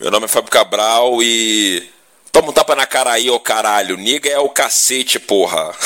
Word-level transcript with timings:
Meu 0.00 0.12
nome 0.12 0.26
é 0.26 0.28
Fábio 0.28 0.48
Cabral 0.48 1.20
e. 1.20 1.90
Toma 2.30 2.50
um 2.50 2.52
tapa 2.52 2.76
na 2.76 2.86
cara 2.86 3.10
aí, 3.10 3.28
ô 3.28 3.40
caralho. 3.40 3.96
Niga 3.96 4.30
é 4.30 4.38
o 4.38 4.48
cacete, 4.48 5.18
porra. 5.18 5.72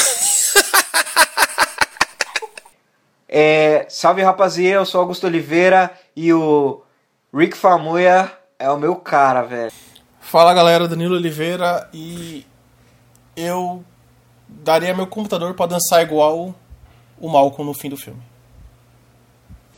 É, 3.34 3.86
salve 3.88 4.20
rapaziada, 4.20 4.76
eu 4.76 4.84
sou 4.84 5.00
Augusto 5.00 5.26
Oliveira 5.26 5.90
e 6.14 6.34
o 6.34 6.82
Rick 7.34 7.56
Famuya 7.56 8.30
é 8.58 8.68
o 8.68 8.76
meu 8.76 8.94
cara, 8.96 9.40
velho. 9.40 9.72
Fala 10.20 10.52
galera, 10.52 10.86
Danilo 10.86 11.14
Oliveira 11.14 11.88
e 11.94 12.44
eu 13.34 13.82
daria 14.46 14.94
meu 14.94 15.06
computador 15.06 15.54
para 15.54 15.70
dançar 15.70 16.02
igual 16.02 16.54
o 17.18 17.28
Malcolm 17.30 17.64
no 17.64 17.72
fim 17.72 17.88
do 17.88 17.96
filme. 17.96 18.20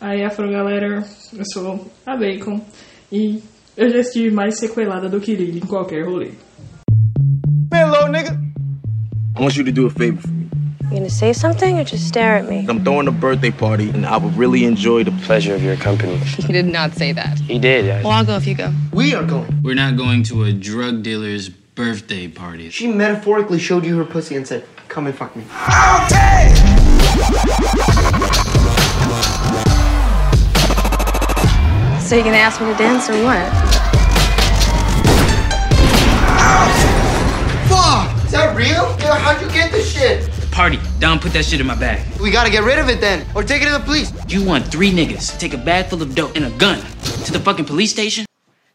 Aí, 0.00 0.24
Afro 0.24 0.50
galera, 0.50 1.06
eu 1.32 1.44
sou 1.52 1.88
a 2.04 2.16
Bacon 2.16 2.60
e 3.12 3.40
eu 3.76 3.90
já 3.90 3.98
estive 3.98 4.30
mais 4.30 4.58
sequelada 4.58 5.08
do 5.08 5.20
que 5.20 5.34
Lily 5.34 5.58
em 5.58 5.66
qualquer 5.66 6.04
rolê. 6.04 6.30
Hello, 7.72 8.08
nigga. 8.08 8.38
I 9.36 9.40
want 9.42 9.56
you 9.56 9.64
to 9.64 9.72
do 9.72 9.86
a 9.86 9.90
favor 9.90 10.20
for 10.20 10.28
me. 10.28 10.44
You 10.90 10.98
gonna 11.00 11.10
say 11.10 11.32
something 11.32 11.80
or 11.80 11.84
just 11.84 12.06
stare 12.06 12.36
at 12.36 12.48
me? 12.48 12.66
I'm 12.68 12.84
throwing 12.84 13.08
a 13.08 13.10
birthday 13.12 13.50
party, 13.50 13.90
and 13.90 14.06
I 14.06 14.16
would 14.16 14.36
really 14.36 14.64
enjoy 14.64 15.02
the 15.02 15.10
pleasure 15.26 15.54
of 15.54 15.62
your 15.64 15.76
company. 15.76 16.16
He 16.46 16.52
did 16.52 16.66
not 16.66 16.94
say 16.94 17.12
that. 17.12 17.40
He 17.40 17.58
did. 17.58 18.04
Well, 18.04 18.12
I'll 18.12 18.24
go 18.24 18.36
if 18.36 18.46
you 18.46 18.54
go. 18.54 18.70
We 18.92 19.14
are 19.14 19.24
going. 19.24 19.62
We're 19.64 19.74
not 19.74 19.96
going 19.96 20.22
to 20.24 20.44
a 20.44 20.52
drug 20.52 21.02
dealer's 21.02 21.48
birthday 21.48 22.28
party. 22.28 22.70
She 22.70 22.86
metaphorically 22.86 23.58
showed 23.58 23.84
you 23.84 23.96
her 23.98 24.04
pussy 24.04 24.36
and 24.36 24.46
said, 24.46 24.64
"Come 24.88 25.06
and 25.06 25.16
fuck 25.16 25.34
me." 25.34 25.42
Okay. 26.04 26.52
So 32.14 32.18
you 32.18 32.22
gonna 32.22 32.36
ask 32.36 32.60
me 32.60 32.70
to 32.70 32.78
dance 32.78 33.10
or 33.10 33.18
what? 33.24 33.42
Fuck! 37.66 38.24
Is 38.24 38.30
that 38.30 38.54
real? 38.54 38.86
Yeah, 39.00 39.18
how'd 39.18 39.42
you 39.42 39.50
get 39.50 39.72
this 39.72 39.92
shit? 39.92 40.30
Party. 40.52 40.78
Don, 41.00 41.18
put 41.18 41.32
that 41.32 41.44
shit 41.44 41.60
in 41.60 41.66
my 41.66 41.74
bag. 41.74 42.06
We 42.20 42.30
gotta 42.30 42.50
get 42.50 42.62
rid 42.62 42.78
of 42.78 42.88
it 42.88 43.00
then, 43.00 43.26
or 43.34 43.42
take 43.42 43.62
it 43.62 43.66
to 43.66 43.72
the 43.72 43.80
police. 43.80 44.12
You 44.28 44.44
want 44.44 44.64
three 44.68 44.92
niggas, 44.92 45.36
take 45.40 45.54
a 45.54 45.58
bag 45.58 45.86
full 45.86 46.02
of 46.02 46.14
dope 46.14 46.36
and 46.36 46.44
a 46.44 46.50
gun 46.50 46.78
to 47.24 47.32
the 47.32 47.40
fucking 47.40 47.64
police 47.64 47.90
station? 47.90 48.26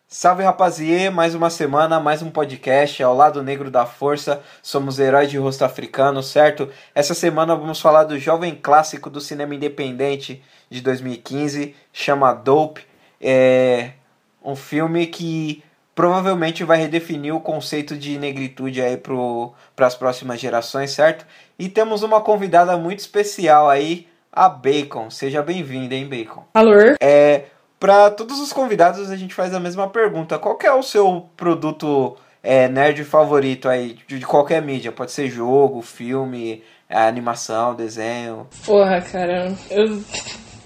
Salve 0.06 0.44
rapaziê, 0.44 1.10
mais 1.10 1.34
uma 1.34 1.50
semana, 1.50 1.98
mais 1.98 2.22
um 2.22 2.30
podcast 2.30 3.02
ao 3.02 3.16
lado 3.16 3.42
negro 3.42 3.72
da 3.72 3.86
força. 3.86 4.42
Somos 4.62 5.00
heróis 5.00 5.32
de 5.32 5.38
rosto 5.38 5.64
africano, 5.64 6.22
certo? 6.22 6.67
Essa 6.94 7.14
semana 7.14 7.56
vamos 7.56 7.80
falar 7.80 8.04
do 8.04 8.20
jovem 8.20 8.54
clássico 8.54 9.10
do 9.10 9.22
cinema 9.22 9.56
independente 9.56 10.44
de 10.70 10.82
2015, 10.82 11.73
chama 11.94 12.34
Dope. 12.34 12.89
É 13.22 13.92
um 14.44 14.56
filme 14.56 15.08
que 15.08 15.64
provavelmente 15.94 16.64
vai 16.64 16.78
redefinir 16.78 17.36
o 17.36 17.42
conceito 17.42 17.98
de 17.98 18.17
negritude 18.17 18.81
aí 18.81 18.95
para 18.98 19.86
as 19.86 19.95
próximas 19.95 20.39
gerações, 20.39 20.92
certo? 20.92 21.26
E 21.58 21.67
temos 21.67 22.03
uma 22.03 22.22
convidada 22.22 22.78
muito 22.78 23.00
especial 23.00 23.70
aí, 23.70 24.08
a 24.31 24.48
Bacon. 24.48 25.09
Seja 25.09 25.42
bem-vinda, 25.42 25.94
hein, 25.94 26.08
Bacon? 26.08 26.45
Alô? 26.53 26.95
É, 27.02 27.44
para 27.78 28.09
todos 28.11 28.39
os 28.39 28.53
convidados 28.53 29.11
a 29.11 29.16
gente 29.17 29.33
faz 29.33 29.54
a 29.54 29.59
mesma 29.59 29.89
pergunta. 29.89 30.39
Qual 30.39 30.58
é 30.64 30.72
o 30.72 30.81
seu 30.81 31.30
produto 31.36 32.16
é, 32.42 32.70
nerd 32.70 33.04
favorito 33.04 33.67
aí, 33.67 33.98
de 34.08 34.26
qualquer 34.26 34.61
mídia? 34.61 34.94
Pode 34.94 35.11
ser 35.11 35.30
jogo, 35.30 35.81
filme, 35.81 36.64
animação, 36.89 37.76
desenho. 37.76 38.48
Porra, 38.66 39.02
cara, 39.02 39.54
eu 39.70 40.02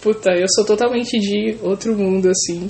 puta, 0.03 0.31
eu 0.31 0.47
sou 0.53 0.65
totalmente 0.65 1.17
de 1.17 1.57
outro 1.61 1.95
mundo, 1.95 2.29
assim, 2.29 2.69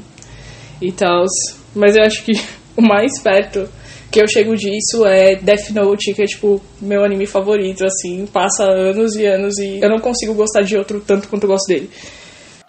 e 0.80 0.92
tal. 0.92 1.26
Mas 1.76 1.96
eu 1.96 2.04
acho 2.04 2.24
que 2.24 2.34
o 2.78 2.82
mais 2.82 3.20
perto 3.20 3.68
que 4.12 4.22
eu 4.22 4.28
chego 4.28 4.56
disso 4.56 5.04
é 5.08 5.36
Death 5.36 5.72
Note, 5.72 6.14
que 6.14 6.22
é, 6.22 6.26
tipo, 6.26 6.62
meu 6.80 7.04
anime 7.04 7.26
favorito, 7.26 7.84
assim. 7.84 8.28
Passa 8.28 8.64
anos 8.64 9.16
e 9.16 9.26
anos 9.26 9.58
e 9.58 9.80
eu 9.82 9.90
não 9.90 10.00
consigo 10.00 10.36
gostar 10.36 10.62
de 10.62 10.78
outro 10.78 11.02
tanto 11.02 11.28
quanto 11.28 11.46
eu 11.46 11.50
gosto 11.50 11.68
dele. 11.68 11.90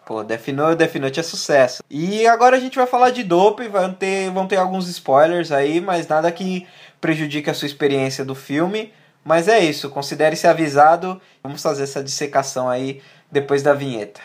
Pô, 0.07 0.23
Death 0.23 0.49
Note, 0.49 0.77
Death 0.77 0.95
Note 0.97 1.21
é 1.21 1.23
sucesso. 1.23 1.83
E 1.91 2.27
agora 2.27 2.57
a 2.57 2.61
gente 2.61 2.77
vai 2.77 2.87
falar 2.87 3.11
de 3.11 3.23
Dope, 3.23 3.69
vão 3.69 3.93
ter, 3.93 4.31
vão 4.31 4.47
ter 4.47 4.57
alguns 4.57 4.89
spoilers 4.89 5.53
aí, 5.53 5.81
mas 5.81 6.09
nada 6.09 6.33
que 6.33 6.67
prejudique 7.01 7.51
a 7.51 7.55
sua 7.55 7.67
experiência 7.67 8.25
do 8.25 8.35
filme. 8.35 8.91
Mas 9.23 9.49
é 9.49 9.59
isso, 9.59 9.89
considere-se 9.89 10.47
avisado. 10.47 11.21
Vamos 11.43 11.63
fazer 11.63 11.85
essa 11.85 12.03
dissecação 12.03 12.69
aí 12.69 13.01
depois 13.31 13.63
da 13.63 13.73
vinheta. 13.73 14.21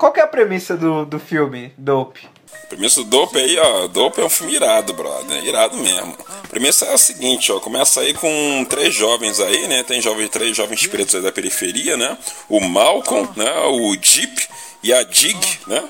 Qual 0.00 0.12
que 0.12 0.18
é 0.18 0.22
a 0.22 0.26
premissa 0.26 0.78
do, 0.78 1.04
do 1.04 1.20
filme, 1.20 1.74
Dope? 1.76 2.26
A 2.64 2.66
premissa 2.66 3.04
do 3.04 3.10
Dope 3.10 3.38
aí, 3.38 3.58
ó. 3.58 3.86
Dope 3.86 4.20
é 4.20 4.24
um 4.24 4.30
filme 4.30 4.54
irado, 4.54 4.94
brother. 4.94 5.44
Irado 5.44 5.76
mesmo. 5.76 6.16
A 6.42 6.48
premissa 6.48 6.86
é 6.86 6.94
a 6.94 6.98
seguinte, 6.98 7.52
ó. 7.52 7.60
Começa 7.60 8.00
aí 8.00 8.14
com 8.14 8.64
três 8.68 8.94
jovens 8.94 9.38
aí, 9.38 9.68
né? 9.68 9.82
Tem 9.82 10.00
jovens, 10.00 10.30
três 10.30 10.56
jovens 10.56 10.86
pretos 10.86 11.14
aí 11.14 11.20
da 11.20 11.30
periferia, 11.30 11.98
né? 11.98 12.16
O 12.48 12.60
Malcolm, 12.60 13.28
né? 13.36 13.52
O 13.66 13.94
Jeep 14.00 14.48
e 14.82 14.90
a 14.92 15.02
Dig, 15.02 15.38
né? 15.66 15.84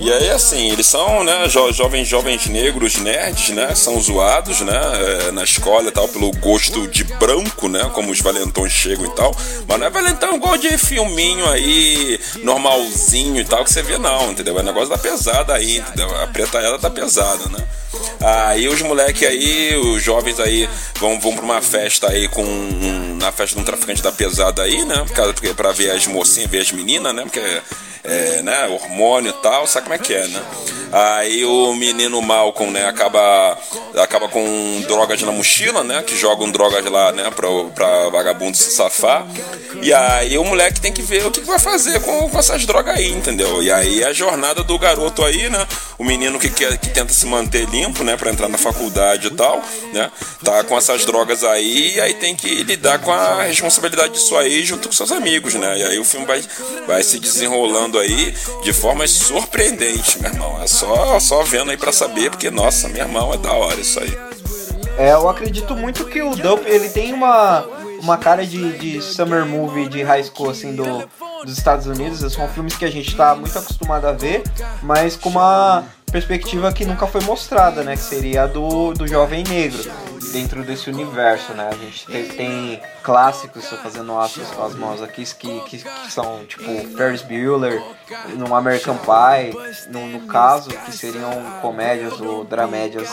E 0.00 0.12
aí, 0.12 0.30
assim, 0.30 0.70
eles 0.70 0.86
são, 0.86 1.24
né, 1.24 1.48
jo 1.48 1.72
jovens, 1.72 2.06
jovens 2.06 2.46
negros 2.46 2.96
nerds, 2.98 3.50
né, 3.50 3.74
são 3.74 4.00
zoados, 4.00 4.60
né, 4.60 4.80
é, 5.26 5.32
na 5.32 5.42
escola 5.42 5.88
e 5.88 5.90
tal, 5.90 6.06
pelo 6.06 6.30
gosto 6.32 6.86
de 6.86 7.02
branco, 7.02 7.68
né, 7.68 7.90
como 7.92 8.12
os 8.12 8.20
valentões 8.20 8.70
chegam 8.70 9.06
e 9.06 9.10
tal. 9.10 9.34
Mas 9.66 9.78
não 9.78 9.86
é 9.86 9.90
valentão 9.90 10.36
igual 10.36 10.56
de 10.56 10.78
filminho 10.78 11.48
aí, 11.50 12.20
normalzinho 12.44 13.40
e 13.40 13.44
tal, 13.44 13.64
que 13.64 13.72
você 13.72 13.82
vê 13.82 13.98
não, 13.98 14.30
entendeu? 14.30 14.58
É 14.58 14.62
negócio 14.62 14.88
da 14.88 14.98
pesada 14.98 15.54
aí, 15.54 15.78
entendeu? 15.78 16.14
A 16.22 16.28
preta 16.28 16.58
ela 16.58 16.78
tá 16.78 16.88
pesada, 16.88 17.46
né? 17.48 17.66
Aí 18.20 18.68
os 18.68 18.80
moleques 18.82 19.26
aí, 19.26 19.74
os 19.76 20.02
jovens 20.02 20.38
aí, 20.38 20.68
vão, 21.00 21.18
vão 21.18 21.34
pra 21.34 21.44
uma 21.44 21.62
festa 21.62 22.08
aí 22.08 22.28
com. 22.28 22.44
Um, 22.44 23.16
na 23.20 23.32
festa 23.32 23.56
de 23.56 23.62
um 23.62 23.64
traficante 23.64 24.02
da 24.02 24.12
pesada 24.12 24.62
aí, 24.62 24.84
né? 24.84 25.04
Porque 25.34 25.54
pra 25.54 25.72
ver 25.72 25.90
as 25.90 26.06
mocinhas, 26.06 26.50
ver 26.50 26.60
as 26.60 26.72
meninas, 26.72 27.14
né? 27.14 27.22
Porque 27.22 27.40
é, 28.04 28.42
né, 28.42 28.66
hormônio 28.68 29.30
e 29.30 29.42
tal, 29.42 29.66
sabe 29.66 29.87
como 29.88 29.94
é 29.94 29.98
que 29.98 30.12
é, 30.12 30.28
né? 30.28 30.42
Aí 30.92 31.44
o 31.44 31.74
menino 31.74 32.20
Malcolm, 32.20 32.70
né, 32.70 32.86
acaba, 32.86 33.58
acaba 33.96 34.28
com 34.28 34.82
drogas 34.86 35.20
na 35.22 35.32
mochila, 35.32 35.82
né? 35.82 36.02
Que 36.02 36.16
jogam 36.16 36.50
drogas 36.50 36.84
lá, 36.84 37.12
né, 37.12 37.30
pra, 37.34 37.48
pra 37.74 38.08
vagabundo 38.10 38.56
se 38.56 38.70
safar. 38.70 39.26
E 39.82 39.92
aí 39.92 40.36
o 40.38 40.44
moleque 40.44 40.80
tem 40.80 40.92
que 40.92 41.02
ver 41.02 41.26
o 41.26 41.30
que, 41.30 41.40
vai 41.40 41.58
fazer 41.58 42.00
com, 42.00 42.28
com 42.28 42.38
essas 42.38 42.64
drogas 42.66 42.96
aí, 42.96 43.10
entendeu? 43.10 43.62
E 43.62 43.70
aí 43.70 44.04
a 44.04 44.12
jornada 44.12 44.62
do 44.62 44.78
garoto 44.78 45.24
aí, 45.24 45.48
né? 45.48 45.66
O 45.98 46.04
menino 46.04 46.38
que, 46.38 46.48
quer, 46.48 46.76
que 46.78 46.90
tenta 46.90 47.12
se 47.12 47.26
manter 47.26 47.68
limpo, 47.68 48.04
né, 48.04 48.16
pra 48.16 48.30
entrar 48.30 48.48
na 48.48 48.58
faculdade 48.58 49.28
e 49.28 49.30
tal, 49.30 49.62
né? 49.92 50.10
Tá 50.44 50.64
com 50.64 50.76
essas 50.76 51.04
drogas 51.04 51.44
aí, 51.44 51.96
e 51.96 52.00
aí 52.00 52.14
tem 52.14 52.34
que 52.34 52.62
lidar 52.62 52.98
com 52.98 53.12
a 53.12 53.42
responsabilidade 53.42 54.14
disso 54.14 54.36
aí 54.36 54.64
junto 54.64 54.88
com 54.88 54.94
seus 54.94 55.12
amigos, 55.12 55.54
né? 55.54 55.78
E 55.78 55.82
aí 55.82 55.98
o 55.98 56.04
filme 56.04 56.24
vai, 56.24 56.42
vai 56.86 57.02
se 57.02 57.18
desenrolando 57.18 57.98
aí 57.98 58.34
de 58.62 58.72
forma 58.72 59.04
surpreendente, 59.78 60.20
meu 60.20 60.30
irmão. 60.30 60.62
É 60.62 60.66
só, 60.66 61.18
só 61.20 61.42
vendo 61.42 61.70
aí 61.70 61.76
pra 61.76 61.92
saber, 61.92 62.30
porque, 62.30 62.50
nossa, 62.50 62.88
meu 62.88 63.02
irmão, 63.02 63.32
é 63.32 63.38
da 63.38 63.52
hora 63.52 63.80
isso 63.80 64.00
aí. 64.00 64.18
É, 64.98 65.12
eu 65.12 65.28
acredito 65.28 65.76
muito 65.76 66.04
que 66.06 66.20
o 66.20 66.34
Dope, 66.34 66.68
ele 66.68 66.88
tem 66.88 67.12
uma, 67.12 67.64
uma 68.02 68.18
cara 68.18 68.44
de, 68.44 68.76
de 68.78 69.00
summer 69.00 69.46
movie 69.46 69.88
de 69.88 70.02
high 70.02 70.24
school, 70.24 70.50
assim, 70.50 70.74
do, 70.74 71.08
dos 71.44 71.56
Estados 71.56 71.86
Unidos. 71.86 72.32
São 72.32 72.48
filmes 72.48 72.76
que 72.76 72.84
a 72.84 72.90
gente 72.90 73.14
tá 73.16 73.34
muito 73.34 73.56
acostumado 73.56 74.06
a 74.06 74.12
ver, 74.12 74.42
mas 74.82 75.16
com 75.16 75.28
uma 75.28 75.84
perspectiva 76.10 76.72
que 76.72 76.84
nunca 76.84 77.06
foi 77.06 77.20
mostrada, 77.22 77.82
né? 77.82 77.96
Que 77.96 78.02
seria 78.02 78.44
a 78.44 78.46
do, 78.46 78.92
do 78.94 79.06
jovem 79.06 79.44
negro 79.44 79.90
dentro 80.32 80.62
desse 80.62 80.90
universo, 80.90 81.52
né? 81.52 81.70
A 81.70 81.74
gente 81.74 82.06
tem, 82.06 82.24
tem 82.24 82.80
clássicos, 83.02 83.64
estou 83.64 83.78
fazendo 83.78 84.16
aspas 84.18 84.48
com 84.48 84.64
as 84.64 84.74
mãos 84.74 85.02
aqui, 85.02 85.24
que, 85.24 85.60
que, 85.60 85.78
que, 85.78 86.12
são 86.12 86.44
tipo 86.46 86.64
Ferris 86.96 87.22
Bueller, 87.22 87.82
no 88.36 88.54
American 88.54 88.96
Pie, 88.96 89.90
no, 89.90 90.06
no, 90.06 90.20
caso, 90.26 90.70
que 90.70 90.92
seriam 90.92 91.30
comédias 91.62 92.20
ou 92.20 92.44
dramédias 92.44 93.08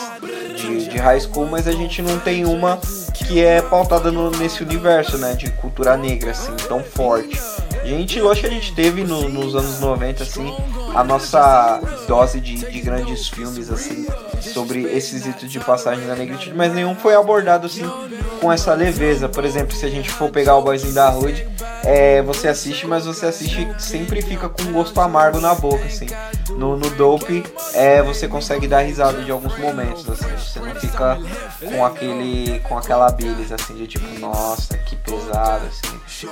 de, 0.56 0.88
de 0.88 0.98
high 0.98 1.20
school, 1.20 1.46
mas 1.46 1.66
a 1.66 1.72
gente 1.72 2.02
não 2.02 2.18
tem 2.18 2.44
uma 2.44 2.78
que 3.14 3.42
é 3.42 3.62
pautada 3.62 4.12
no, 4.12 4.30
nesse 4.30 4.62
universo, 4.62 5.16
né? 5.18 5.34
De 5.34 5.50
cultura 5.52 5.96
negra, 5.96 6.32
assim, 6.32 6.54
tão 6.68 6.82
forte. 6.82 7.40
Gente, 7.84 8.18
eu 8.18 8.30
acho 8.30 8.40
que 8.40 8.46
a 8.48 8.50
gente 8.50 8.74
teve 8.74 9.04
no, 9.04 9.28
nos 9.28 9.54
anos 9.54 9.78
90, 9.80 10.22
assim, 10.22 10.54
a 10.96 11.04
nossa 11.04 11.78
dose 12.08 12.40
de, 12.40 12.54
de 12.54 12.80
grandes 12.80 13.28
filmes, 13.28 13.70
assim, 13.70 14.06
sobre 14.40 14.84
esses 14.84 15.26
ritos 15.26 15.52
de 15.52 15.60
passagem 15.60 16.06
da 16.06 16.16
negritude, 16.16 16.54
mas 16.54 16.72
nenhum 16.72 16.94
foi 16.96 17.14
abordado, 17.14 17.66
assim, 17.66 17.84
com 18.40 18.50
essa 18.50 18.72
leveza. 18.72 19.28
Por 19.28 19.44
exemplo, 19.44 19.76
se 19.76 19.84
a 19.84 19.90
gente 19.90 20.10
for 20.10 20.30
pegar 20.30 20.56
o 20.56 20.62
Boyzinho 20.62 20.94
da 20.94 21.10
Hood, 21.10 21.46
é, 21.86 22.20
você 22.20 22.48
assiste, 22.48 22.84
mas 22.84 23.06
você 23.06 23.26
assiste 23.26 23.68
sempre 23.78 24.20
fica 24.20 24.48
com 24.48 24.62
um 24.62 24.72
gosto 24.72 25.00
amargo 25.00 25.38
na 25.38 25.54
boca, 25.54 25.84
assim. 25.84 26.06
No, 26.50 26.76
no 26.76 26.90
Dope, 26.90 27.44
é, 27.74 28.02
você 28.02 28.26
consegue 28.26 28.66
dar 28.66 28.80
risada 28.80 29.22
de 29.22 29.30
alguns 29.30 29.56
momentos, 29.56 30.08
assim. 30.10 30.28
Você 30.36 30.58
não 30.58 30.74
fica 30.74 31.16
com 31.64 31.84
aquele, 31.84 32.58
com 32.60 32.76
aquela 32.76 33.08
bilis, 33.12 33.52
assim, 33.52 33.74
de 33.76 33.86
tipo, 33.86 34.18
nossa, 34.18 34.76
que 34.78 34.96
pesado, 34.96 35.66
assim. 35.66 36.26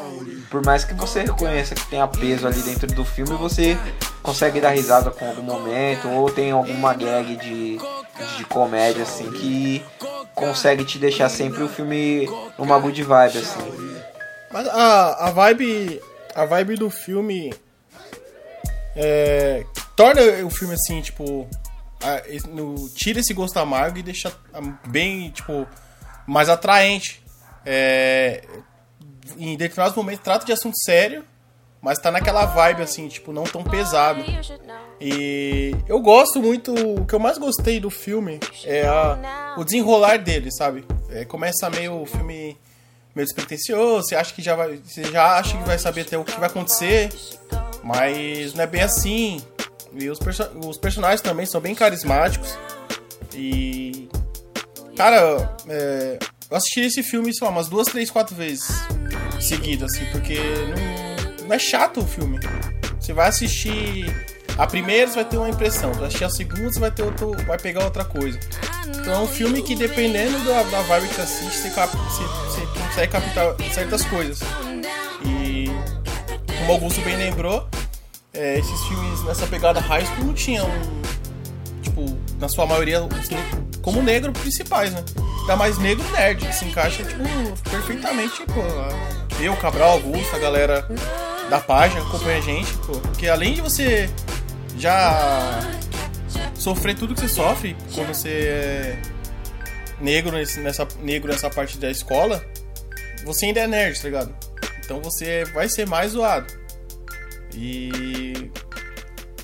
Por 0.51 0.65
mais 0.65 0.85
que 0.85 0.93
você 0.95 1.21
reconheça 1.21 1.77
que 1.77 1.87
tenha 1.87 2.09
peso 2.09 2.49
ali 2.49 2.61
dentro 2.61 2.89
do 2.89 3.05
filme, 3.05 3.37
você 3.37 3.79
consegue 4.25 4.61
dar 4.61 4.71
risada 4.71 5.13
com 5.13 5.25
algum 5.25 5.43
momento, 5.43 6.09
ou 6.09 6.29
tem 6.31 6.51
alguma 6.51 6.95
gag 6.95 7.37
de, 7.37 7.79
de 8.37 8.45
comédia, 8.49 9.05
assim, 9.05 9.31
que 9.31 9.85
consegue 10.35 10.85
te 10.85 10.99
deixar 10.99 11.29
sempre 11.29 11.63
o 11.63 11.69
filme 11.69 12.29
numa 12.59 12.77
good 12.81 13.01
vibe, 13.01 13.39
assim. 13.39 14.05
Mas 14.55 14.69
a, 14.69 15.27
a 15.27 15.31
vibe. 15.33 16.01
A 16.35 16.45
vibe 16.47 16.77
do 16.77 16.89
filme. 16.89 17.53
É, 18.97 19.65
torna 19.97 20.23
o 20.47 20.51
filme 20.51 20.75
assim, 20.75 21.01
tipo. 21.03 21.47
a- 22.03 22.23
no- 22.49 22.89
tira 22.91 23.19
esse 23.21 23.35
gosto 23.35 23.57
amargo 23.59 23.99
e 23.99 24.03
deixa 24.03 24.33
bem, 24.87 25.31
tipo, 25.31 25.67
mais 26.27 26.49
atraente. 26.49 27.23
É, 27.67 28.45
em 29.39 29.57
determinados 29.57 29.97
momentos 29.97 30.23
trata 30.23 30.45
de 30.47 30.53
assunto 30.53 30.77
sério, 30.85 31.25
mas 31.81 31.99
tá 31.99 32.11
naquela 32.13 32.45
vibe 32.45 32.83
assim, 32.83 33.09
tipo, 33.09 33.33
não 33.33 33.45
tão 33.45 33.65
pesado. 33.65 34.21
E 35.01 35.75
eu 35.89 35.99
gosto 36.01 36.41
muito, 36.41 36.73
o 36.73 37.05
que 37.07 37.15
eu 37.15 37.19
mais 37.19 37.39
gostei 37.39 37.81
do 37.81 37.91
filme 37.91 38.39
é 38.65 38.87
a- 38.87 39.55
o 39.59 39.65
desenrolar 39.65 40.19
dele, 40.19 40.53
sabe? 40.53 40.85
É, 41.11 41.25
começa 41.25 41.69
meio 41.71 42.01
o 42.03 42.07
filme 42.07 42.57
meio 43.15 43.27
despretensioso, 43.27 44.09
você 44.09 44.17
acha 44.17 44.35
que 44.35 44.43
já 44.43 44.57
vai, 44.57 44.77
você 44.77 45.05
já 45.05 45.39
acha 45.39 45.57
que 45.57 45.65
vai 45.65 45.79
saber 45.79 46.03
até 46.03 46.19
o 46.19 46.25
que 46.25 46.39
vai 46.39 46.49
acontecer, 46.49 47.11
mas 47.83 48.55
não 48.55 48.65
é 48.65 48.67
bem 48.67 48.83
assim. 48.83 49.43
E 49.93 50.11
os, 50.11 50.19
perso 50.19 50.43
os 50.67 50.77
personagens 50.77 51.21
também 51.21 51.47
são 51.47 51.61
bem 51.61 51.75
carismáticos. 51.75 52.59
E 53.33 54.09
cara, 54.97 55.55
é, 55.69 56.19
eu 56.51 56.57
assisti 56.57 56.81
esse 56.81 57.03
filme, 57.03 57.35
sei 57.35 57.47
lá, 57.47 57.53
umas 57.53 57.69
duas, 57.69 57.87
três, 57.87 58.11
quatro 58.11 58.35
vezes 58.35 58.69
seguidas, 59.41 59.93
assim, 59.93 60.05
porque 60.11 60.39
não, 60.39 61.47
não 61.47 61.55
é 61.55 61.59
chato 61.59 62.01
o 62.01 62.07
filme. 62.07 62.41
Você 62.99 63.13
vai 63.13 63.29
assistir 63.29 64.07
a 64.57 64.67
primeira, 64.67 65.09
você 65.09 65.17
vai 65.17 65.25
ter 65.25 65.37
uma 65.37 65.49
impressão. 65.49 65.93
Vai 65.93 66.07
assistir 66.07 66.25
a 66.25 66.31
segunda, 66.31 66.73
você 66.73 66.81
vai 66.81 66.91
ter 66.91 67.03
outro, 67.03 67.33
vai 67.45 67.59
pegar 67.59 67.85
outra 67.85 68.05
coisa. 68.05 68.39
Então 68.89 69.13
é 69.13 69.19
um 69.19 69.27
filme 69.27 69.63
que 69.63 69.75
dependendo 69.75 70.39
da, 70.45 70.63
da 70.63 70.81
vibe 70.83 71.09
que 71.09 71.15
você 71.15 71.23
assiste, 71.23 71.59
você, 71.59 71.69
você 71.69 72.64
consegue 72.95 73.13
captar 73.13 73.55
certas 73.73 74.05
coisas. 74.05 74.39
E 75.25 75.67
como 76.59 76.73
Augusto 76.73 77.01
bem 77.03 77.17
lembrou, 77.17 77.69
é, 78.33 78.59
esses 78.59 78.81
filmes 78.87 79.23
nessa 79.25 79.47
pegada 79.47 79.81
high 79.81 80.05
school 80.07 80.27
não 80.27 80.35
tinham, 80.35 80.69
tipo, 81.83 82.05
na 82.39 82.49
sua 82.49 82.67
maioria, 82.67 83.01
como 83.83 84.01
negro 84.03 84.33
principais, 84.33 84.93
né? 84.93 85.05
Ainda 85.41 85.57
mais 85.57 85.77
negro 85.79 86.09
nerd, 86.13 86.47
que 86.47 86.55
se 86.55 86.65
encaixa, 86.65 87.03
tipo, 87.03 87.23
perfeitamente, 87.69 88.35
tipo, 88.37 88.61
eu, 89.41 89.57
Cabral, 89.57 89.91
Augusto, 89.93 90.35
a 90.37 90.39
galera 90.39 90.89
da 91.51 91.59
página 91.61 92.01
acompanha 92.01 92.39
a 92.39 92.41
gente, 92.41 92.73
pô. 92.87 92.93
Porque 93.01 93.29
além 93.29 93.55
de 93.55 93.61
você 93.61 94.09
já 94.79 95.61
sofrer 96.55 96.95
tudo 96.95 97.15
que 97.15 97.21
você 97.21 97.29
sofre 97.29 97.77
quando 97.95 98.09
você 98.15 98.29
é 98.29 98.99
negro 100.01 100.37
nesse- 100.37 100.61
nessa, 100.61 100.87
negro 101.01 101.31
nessa 101.31 101.51
parte 101.51 101.77
da 101.79 101.91
escola, 101.91 102.43
você 103.25 103.47
ainda 103.47 103.61
é 103.61 103.67
nerd, 103.67 103.99
tá 103.99 104.05
ligado? 104.05 104.35
Então 104.85 105.01
você 105.01 105.45
vai 105.47 105.69
ser 105.69 105.87
mais 105.87 106.13
zoado. 106.13 106.53
E. 107.55 108.51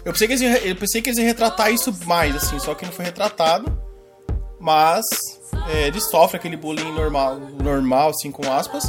Eu 0.05 0.13
pensei, 0.13 0.27
que 0.27 0.35
eles, 0.35 0.65
eu 0.65 0.77
pensei 0.77 1.03
que 1.03 1.11
eles 1.11 1.19
iam 1.19 1.27
retratar 1.27 1.71
isso 1.71 1.95
mais, 2.07 2.35
assim, 2.35 2.59
só 2.59 2.75
que 2.75 2.85
não 2.85 2.93
foi 2.93 3.05
retratado. 3.05 3.81
Mas 4.59 5.05
é, 5.69 5.87
ele 5.87 6.01
sofre 6.01 6.37
aquele 6.37 6.57
bullying 6.57 6.93
normal, 6.93 7.39
normal, 7.63 8.11
assim, 8.11 8.31
com 8.31 8.51
aspas. 8.51 8.85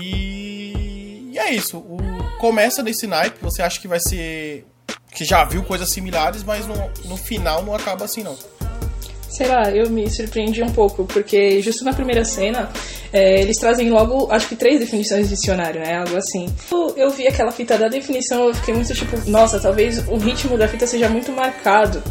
E, 0.00 1.30
e 1.32 1.38
é 1.38 1.50
isso. 1.52 1.78
O, 1.78 1.98
começa 2.38 2.82
nesse 2.82 3.06
naipe, 3.06 3.38
você 3.40 3.62
acha 3.62 3.80
que 3.80 3.88
vai 3.88 4.00
ser. 4.00 4.66
que 5.12 5.24
já 5.24 5.44
viu 5.44 5.62
coisas 5.64 5.90
similares, 5.90 6.42
mas 6.42 6.66
no, 6.66 6.74
no 7.06 7.16
final 7.16 7.62
não 7.62 7.74
acaba 7.74 8.04
assim, 8.04 8.22
não. 8.22 8.36
Sei 9.28 9.46
lá, 9.48 9.70
eu 9.70 9.90
me 9.90 10.08
surpreendi 10.08 10.62
um 10.62 10.70
pouco, 10.70 11.04
porque 11.04 11.60
justo 11.60 11.84
na 11.84 11.92
primeira 11.92 12.24
cena, 12.24 12.70
é, 13.12 13.40
eles 13.40 13.56
trazem 13.56 13.90
logo, 13.90 14.30
acho 14.30 14.48
que 14.48 14.56
três 14.56 14.78
definições 14.78 15.28
de 15.28 15.34
dicionário, 15.34 15.80
né? 15.80 15.96
Algo 15.98 16.16
assim. 16.16 16.46
Eu, 16.70 16.94
eu 16.96 17.10
vi 17.10 17.26
aquela 17.26 17.50
fita 17.50 17.76
da 17.76 17.88
definição, 17.88 18.48
eu 18.48 18.54
fiquei 18.54 18.74
muito 18.74 18.94
tipo, 18.94 19.18
nossa, 19.28 19.58
talvez 19.58 20.06
o 20.08 20.16
ritmo 20.16 20.56
da 20.56 20.68
fita 20.68 20.86
seja 20.86 21.08
muito 21.08 21.32
marcado, 21.32 22.02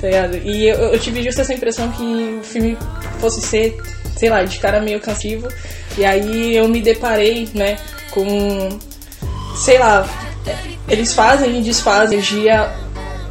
tá 0.00 0.06
ligado? 0.06 0.36
E 0.36 0.68
eu, 0.68 0.76
eu 0.76 0.98
tive 0.98 1.22
justo 1.22 1.40
essa 1.40 1.52
impressão 1.52 1.90
que 1.90 2.38
o 2.40 2.42
filme 2.44 2.78
fosse 3.18 3.40
ser, 3.40 3.76
sei 4.16 4.30
lá, 4.30 4.44
de 4.44 4.58
cara 4.58 4.80
meio 4.80 5.00
cansativo. 5.00 5.48
E 5.96 6.04
aí 6.04 6.56
eu 6.56 6.68
me 6.68 6.80
deparei, 6.80 7.48
né, 7.54 7.76
com. 8.10 8.68
Sei 9.56 9.78
lá, 9.78 10.08
eles 10.88 11.12
fazem 11.12 11.58
e 11.58 11.62
desfazem 11.62 12.20
dia 12.20 12.72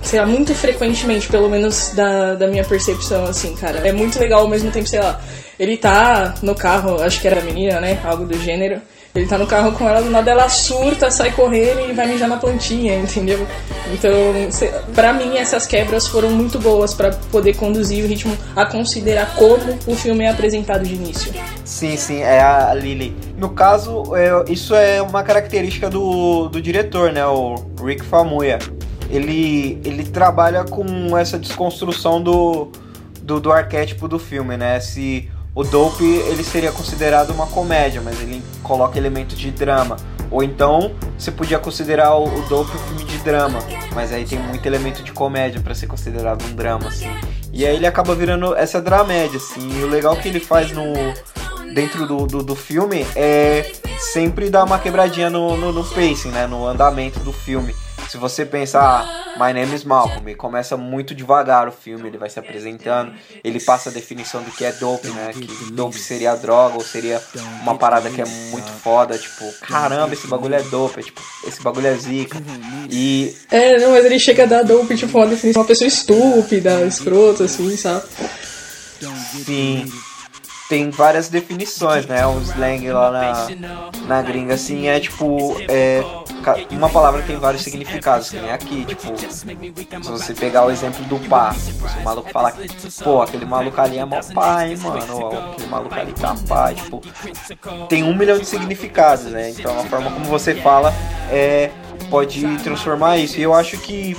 sei 0.08 0.20
lá, 0.20 0.26
muito 0.26 0.56
frequentemente, 0.56 1.28
pelo 1.28 1.50
menos 1.50 1.92
da, 1.94 2.34
da 2.36 2.48
minha 2.48 2.64
percepção, 2.64 3.26
assim, 3.26 3.54
cara. 3.56 3.86
É 3.88 3.92
muito 3.92 4.18
legal 4.18 4.42
ao 4.42 4.48
mesmo 4.48 4.72
tempo, 4.72 4.88
sei 4.88 5.02
lá, 5.02 5.20
ele 5.60 5.76
tá 5.76 6.36
no 6.42 6.56
carro, 6.56 7.02
acho 7.02 7.20
que 7.20 7.28
era 7.28 7.42
a 7.42 7.44
menina, 7.44 7.82
né? 7.82 8.00
Algo 8.04 8.26
do 8.26 8.38
gênero. 8.40 8.82
Ele 9.14 9.26
tá 9.26 9.38
no 9.38 9.48
carro 9.48 9.72
com 9.72 9.90
ela, 9.90 10.00
do 10.00 10.12
nada 10.12 10.30
ela 10.30 10.48
surta, 10.48 11.10
sai 11.10 11.32
correndo 11.32 11.90
e 11.90 11.94
vai 11.94 12.06
mijar 12.06 12.30
na 12.30 12.38
plantinha, 12.38 12.96
entendeu? 13.00 13.48
Então, 13.92 14.12
pra 14.94 15.12
mim, 15.12 15.38
essas 15.38 15.66
quebras 15.66 16.08
foram 16.08 16.30
muito 16.30 16.60
boas 16.60 16.94
pra 16.94 17.10
poder 17.32 17.56
conduzir 17.56 18.06
o 18.06 18.08
ritmo 18.08 18.38
a 18.56 18.66
considerar 18.66 19.34
como 19.36 19.78
o 19.88 19.96
filme 19.96 20.24
é 20.24 20.30
apresentado 20.30 20.84
de 20.84 20.94
início. 20.94 21.34
Sim, 21.66 21.98
sim, 21.98 22.22
é 22.22 22.40
a 22.40 22.74
Lily. 22.76 23.16
No 23.38 23.50
caso, 23.50 24.16
é, 24.16 24.52
isso 24.52 24.76
é 24.76 25.02
uma 25.02 25.24
característica 25.24 25.90
do, 25.90 26.48
do 26.48 26.62
diretor, 26.62 27.12
né? 27.12 27.26
O 27.26 27.56
Rick 27.84 28.06
Famuyiwa. 28.06 28.60
Ele, 29.10 29.80
ele 29.86 30.04
trabalha 30.04 30.64
com 30.64 31.18
essa 31.18 31.38
desconstrução 31.40 32.22
do, 32.22 32.72
do, 33.22 33.40
do 33.40 33.52
arquétipo 33.52 34.08
do 34.08 34.20
filme, 34.20 34.58
né? 34.58 34.80
Se 34.80 35.30
o 35.56 35.64
Dope 35.64 36.04
ele 36.04 36.44
seria 36.44 36.72
considerado 36.72 37.32
uma 37.32 37.48
comédia, 37.48 38.02
mas 38.02 38.22
ele 38.22 38.44
coloca 38.62 38.98
elementos 38.98 39.38
de 39.38 39.50
drama. 39.50 39.98
Ou 40.30 40.44
então 40.44 40.92
você 41.18 41.32
podia 41.32 41.58
considerar 41.58 42.16
o, 42.16 42.26
o 42.26 42.42
Dope 42.48 42.76
um 42.76 42.80
filme 42.80 43.04
de 43.06 43.18
drama, 43.20 43.60
mas 43.96 44.12
aí 44.12 44.26
tem 44.26 44.38
muito 44.38 44.66
elemento 44.66 45.02
de 45.02 45.12
comédia 45.12 45.62
para 45.62 45.74
ser 45.74 45.88
considerado 45.88 46.44
um 46.46 46.54
drama, 46.54 46.88
assim. 46.90 47.10
E 47.52 47.66
aí 47.66 47.76
ele 47.76 47.88
acaba 47.88 48.14
virando 48.14 48.56
essa 48.56 48.82
dramédia, 48.82 49.38
assim. 49.38 49.80
E 49.80 49.84
o 49.84 49.88
legal 49.88 50.16
que 50.18 50.28
ele 50.28 50.40
faz 50.40 50.72
no 50.72 50.84
dentro 51.74 52.06
do, 52.06 52.28
do, 52.28 52.44
do 52.44 52.56
filme 52.56 53.06
é 53.16 53.72
sempre 54.00 54.50
dar 54.50 54.64
uma 54.64 54.80
quebradinha 54.80 55.30
no, 55.30 55.58
no, 55.58 55.72
no 55.72 55.84
pacing, 55.84 56.30
né? 56.30 56.46
No 56.46 56.68
andamento 56.68 57.20
do 57.22 57.34
filme. 57.34 57.74
Se 58.10 58.18
você 58.18 58.46
pensar, 58.46 58.82
ah, 59.06 59.46
My 59.46 59.54
Name 59.54 59.76
is 59.76 59.84
Malcolm, 59.84 60.34
começa 60.36 60.78
muito 60.78 61.14
devagar 61.14 61.68
o 61.68 61.72
filme, 61.72 62.08
ele 62.08 62.18
vai 62.18 62.30
se 62.30 62.40
apresentando, 62.40 63.14
ele 63.44 63.60
passa 63.60 63.90
a 63.90 63.92
definição 63.94 64.42
do 64.42 64.52
que 64.52 64.64
é 64.64 64.72
dope, 64.72 65.10
né? 65.10 65.32
Que 65.34 65.72
dope 65.72 66.00
seria 66.00 66.36
droga, 66.36 66.76
ou 66.76 66.82
seria 66.82 67.22
uma 67.62 67.78
parada 67.78 68.10
que 68.10 68.22
é 68.22 68.26
muito 68.26 68.70
foda, 68.82 69.18
tipo, 69.18 69.52
caramba, 69.62 70.14
esse 70.14 70.28
bagulho 70.28 70.56
é 70.56 70.62
dope, 70.64 71.00
é, 71.00 71.04
tipo, 71.04 71.22
esse 71.46 71.62
bagulho 71.62 71.88
é 71.88 71.96
zica. 71.96 72.42
E 72.90 73.36
É, 73.52 73.78
não, 73.80 73.92
mas 73.92 74.06
ele 74.06 74.20
chega 74.20 74.44
a 74.44 74.48
dar 74.48 74.64
dope, 74.64 74.96
tipo, 74.96 75.18
uma 75.18 75.28
definição, 75.28 75.62
uma 75.62 75.68
pessoa 75.68 75.88
estúpida, 75.88 76.86
escrota, 76.86 77.44
assim, 77.44 77.76
sabe? 77.76 78.04
Sim. 79.46 79.92
Tem 80.70 80.90
várias 80.90 81.30
definições, 81.30 82.06
né? 82.06 82.26
O 82.28 82.40
slang 82.42 82.92
lá 82.92 83.12
na, 83.12 83.48
na 84.06 84.22
gringa, 84.22 84.56
assim, 84.56 84.88
é 84.88 85.00
tipo. 85.00 85.56
É, 85.70 86.04
uma 86.72 86.90
palavra 86.90 87.22
tem 87.22 87.38
vários 87.38 87.64
significados, 87.64 88.30
que 88.30 88.38
nem 88.38 88.52
aqui, 88.52 88.86
tipo. 88.86 89.18
Se 89.18 90.12
você 90.12 90.34
pegar 90.34 90.66
o 90.66 90.72
exemplo 90.72 91.04
do 91.06 91.18
pá, 91.30 91.54
tipo, 91.54 91.88
se 91.88 91.98
o 91.98 92.04
maluco 92.04 92.30
falar 92.32 92.52
que, 92.52 92.68
pô, 93.02 93.22
aquele 93.22 93.46
maluco 93.46 93.80
ali 93.80 93.98
é 93.98 94.06
mó 94.06 94.20
hein, 94.62 94.78
mano? 94.78 95.22
Ou 95.22 95.52
aquele 95.52 95.68
maluco 95.70 95.96
ali 95.96 96.12
tá 96.14 96.36
pá, 96.48 96.74
tipo. 96.74 97.02
Tem 97.88 98.04
um 98.04 98.16
milhão 98.16 98.38
de 98.38 98.46
significados, 98.46 99.26
né? 99.26 99.52
Então 99.52 99.80
a 99.80 99.84
forma 99.86 100.12
como 100.12 100.26
você 100.26 100.54
fala 100.56 100.94
é, 101.32 101.72
pode 102.10 102.46
transformar 102.58 103.18
isso. 103.18 103.40
E 103.40 103.44
eu 103.44 103.54
acho 103.54 103.78
que 103.78 104.18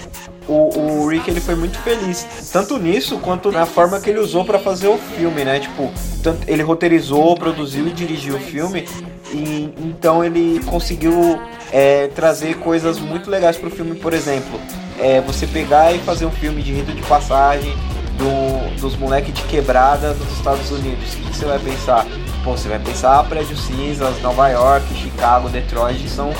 o, 0.49 1.03
o 1.03 1.09
Rick 1.09 1.31
ele 1.31 1.41
foi 1.41 1.55
muito 1.55 1.79
feliz, 1.81 2.27
tanto 2.53 2.79
nisso 2.79 3.19
quanto 3.19 3.53
na 3.53 3.67
forma 3.67 4.01
que 4.01 4.09
ele 4.09 4.19
usou 4.19 4.45
pra 4.45 4.59
fazer 4.59 4.89
o 4.89 4.97
filme, 4.97 5.45
né? 5.45 5.61
Tipo, 5.61 5.93
tanto, 6.23 6.49
ele 6.49 6.63
roteirizou, 6.63 7.37
produziu 7.37 7.87
e 7.87 7.91
dirigiu 7.91 8.37
o 8.37 8.41
filme 8.41 8.85
E, 9.33 9.73
então 9.79 10.25
ele 10.25 10.61
conseguiu 10.65 11.39
é, 11.71 12.09
trazer 12.09 12.57
coisas 12.57 12.99
muito 12.99 13.31
legais 13.31 13.57
pro 13.57 13.71
filme, 13.71 13.95
por 13.95 14.15
exemplo, 14.15 14.59
é, 14.99 15.21
você 15.21 15.47
pegar 15.47 15.93
e 15.93 15.99
fazer 15.99 16.25
um 16.25 16.31
filme 16.31 16.63
de 16.63 16.73
rito 16.73 16.93
de 16.93 17.03
passagem 17.03 17.73
do, 18.17 18.81
dos 18.81 18.97
moleques 18.97 19.33
de 19.33 19.43
quebrada 19.43 20.15
dos 20.15 20.33
Estados 20.33 20.71
Unidos. 20.71 21.15
O 21.15 21.17
que 21.19 21.37
você 21.37 21.45
vai 21.45 21.59
pensar? 21.59 22.07
Pô, 22.43 22.57
você 22.57 22.69
vai 22.69 22.79
pensar 22.79 23.23
Prédio 23.29 23.57
Cinzas, 23.57 24.21
Nova 24.23 24.49
York, 24.49 24.87
Chicago, 24.95 25.49
Detroit, 25.49 26.09
são 26.09 26.33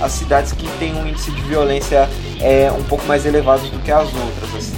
as 0.00 0.12
cidades 0.12 0.52
que 0.52 0.68
têm 0.78 0.94
um 0.94 1.06
índice 1.06 1.30
de 1.30 1.40
violência 1.42 2.08
é, 2.40 2.70
um 2.72 2.82
pouco 2.84 3.04
mais 3.06 3.26
elevado 3.26 3.62
do 3.68 3.78
que 3.80 3.90
as 3.90 4.06
outras. 4.06 4.54
Assim. 4.56 4.76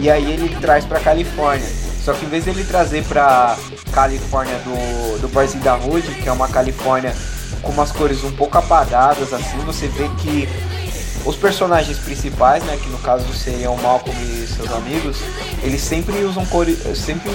E 0.00 0.10
aí 0.10 0.32
ele 0.32 0.54
traz 0.60 0.84
pra 0.84 1.00
Califórnia. 1.00 1.68
Só 2.04 2.14
que 2.14 2.24
em 2.24 2.28
vez 2.28 2.44
dele 2.44 2.64
trazer 2.64 3.04
pra 3.04 3.56
Califórnia 3.92 4.56
do, 4.58 5.20
do 5.20 5.28
Barzinho 5.28 5.62
da 5.62 5.76
Hood, 5.76 6.02
que 6.14 6.28
é 6.28 6.32
uma 6.32 6.48
Califórnia 6.48 7.14
com 7.62 7.72
umas 7.72 7.92
cores 7.92 8.24
um 8.24 8.32
pouco 8.32 8.56
apagadas, 8.56 9.34
assim, 9.34 9.58
você 9.66 9.86
vê 9.88 10.08
que 10.18 10.48
os 11.26 11.36
personagens 11.36 11.98
principais, 11.98 12.64
né, 12.64 12.78
que 12.82 12.88
no 12.88 12.98
caso 12.98 13.30
seriam 13.34 13.76
Malcolm 13.76 14.18
e 14.22 14.46
seus 14.46 14.72
amigos, 14.72 15.18
eles 15.62 15.82
sempre 15.82 16.24
usam 16.24 16.46
cores, 16.46 16.78
sempre 16.96 17.30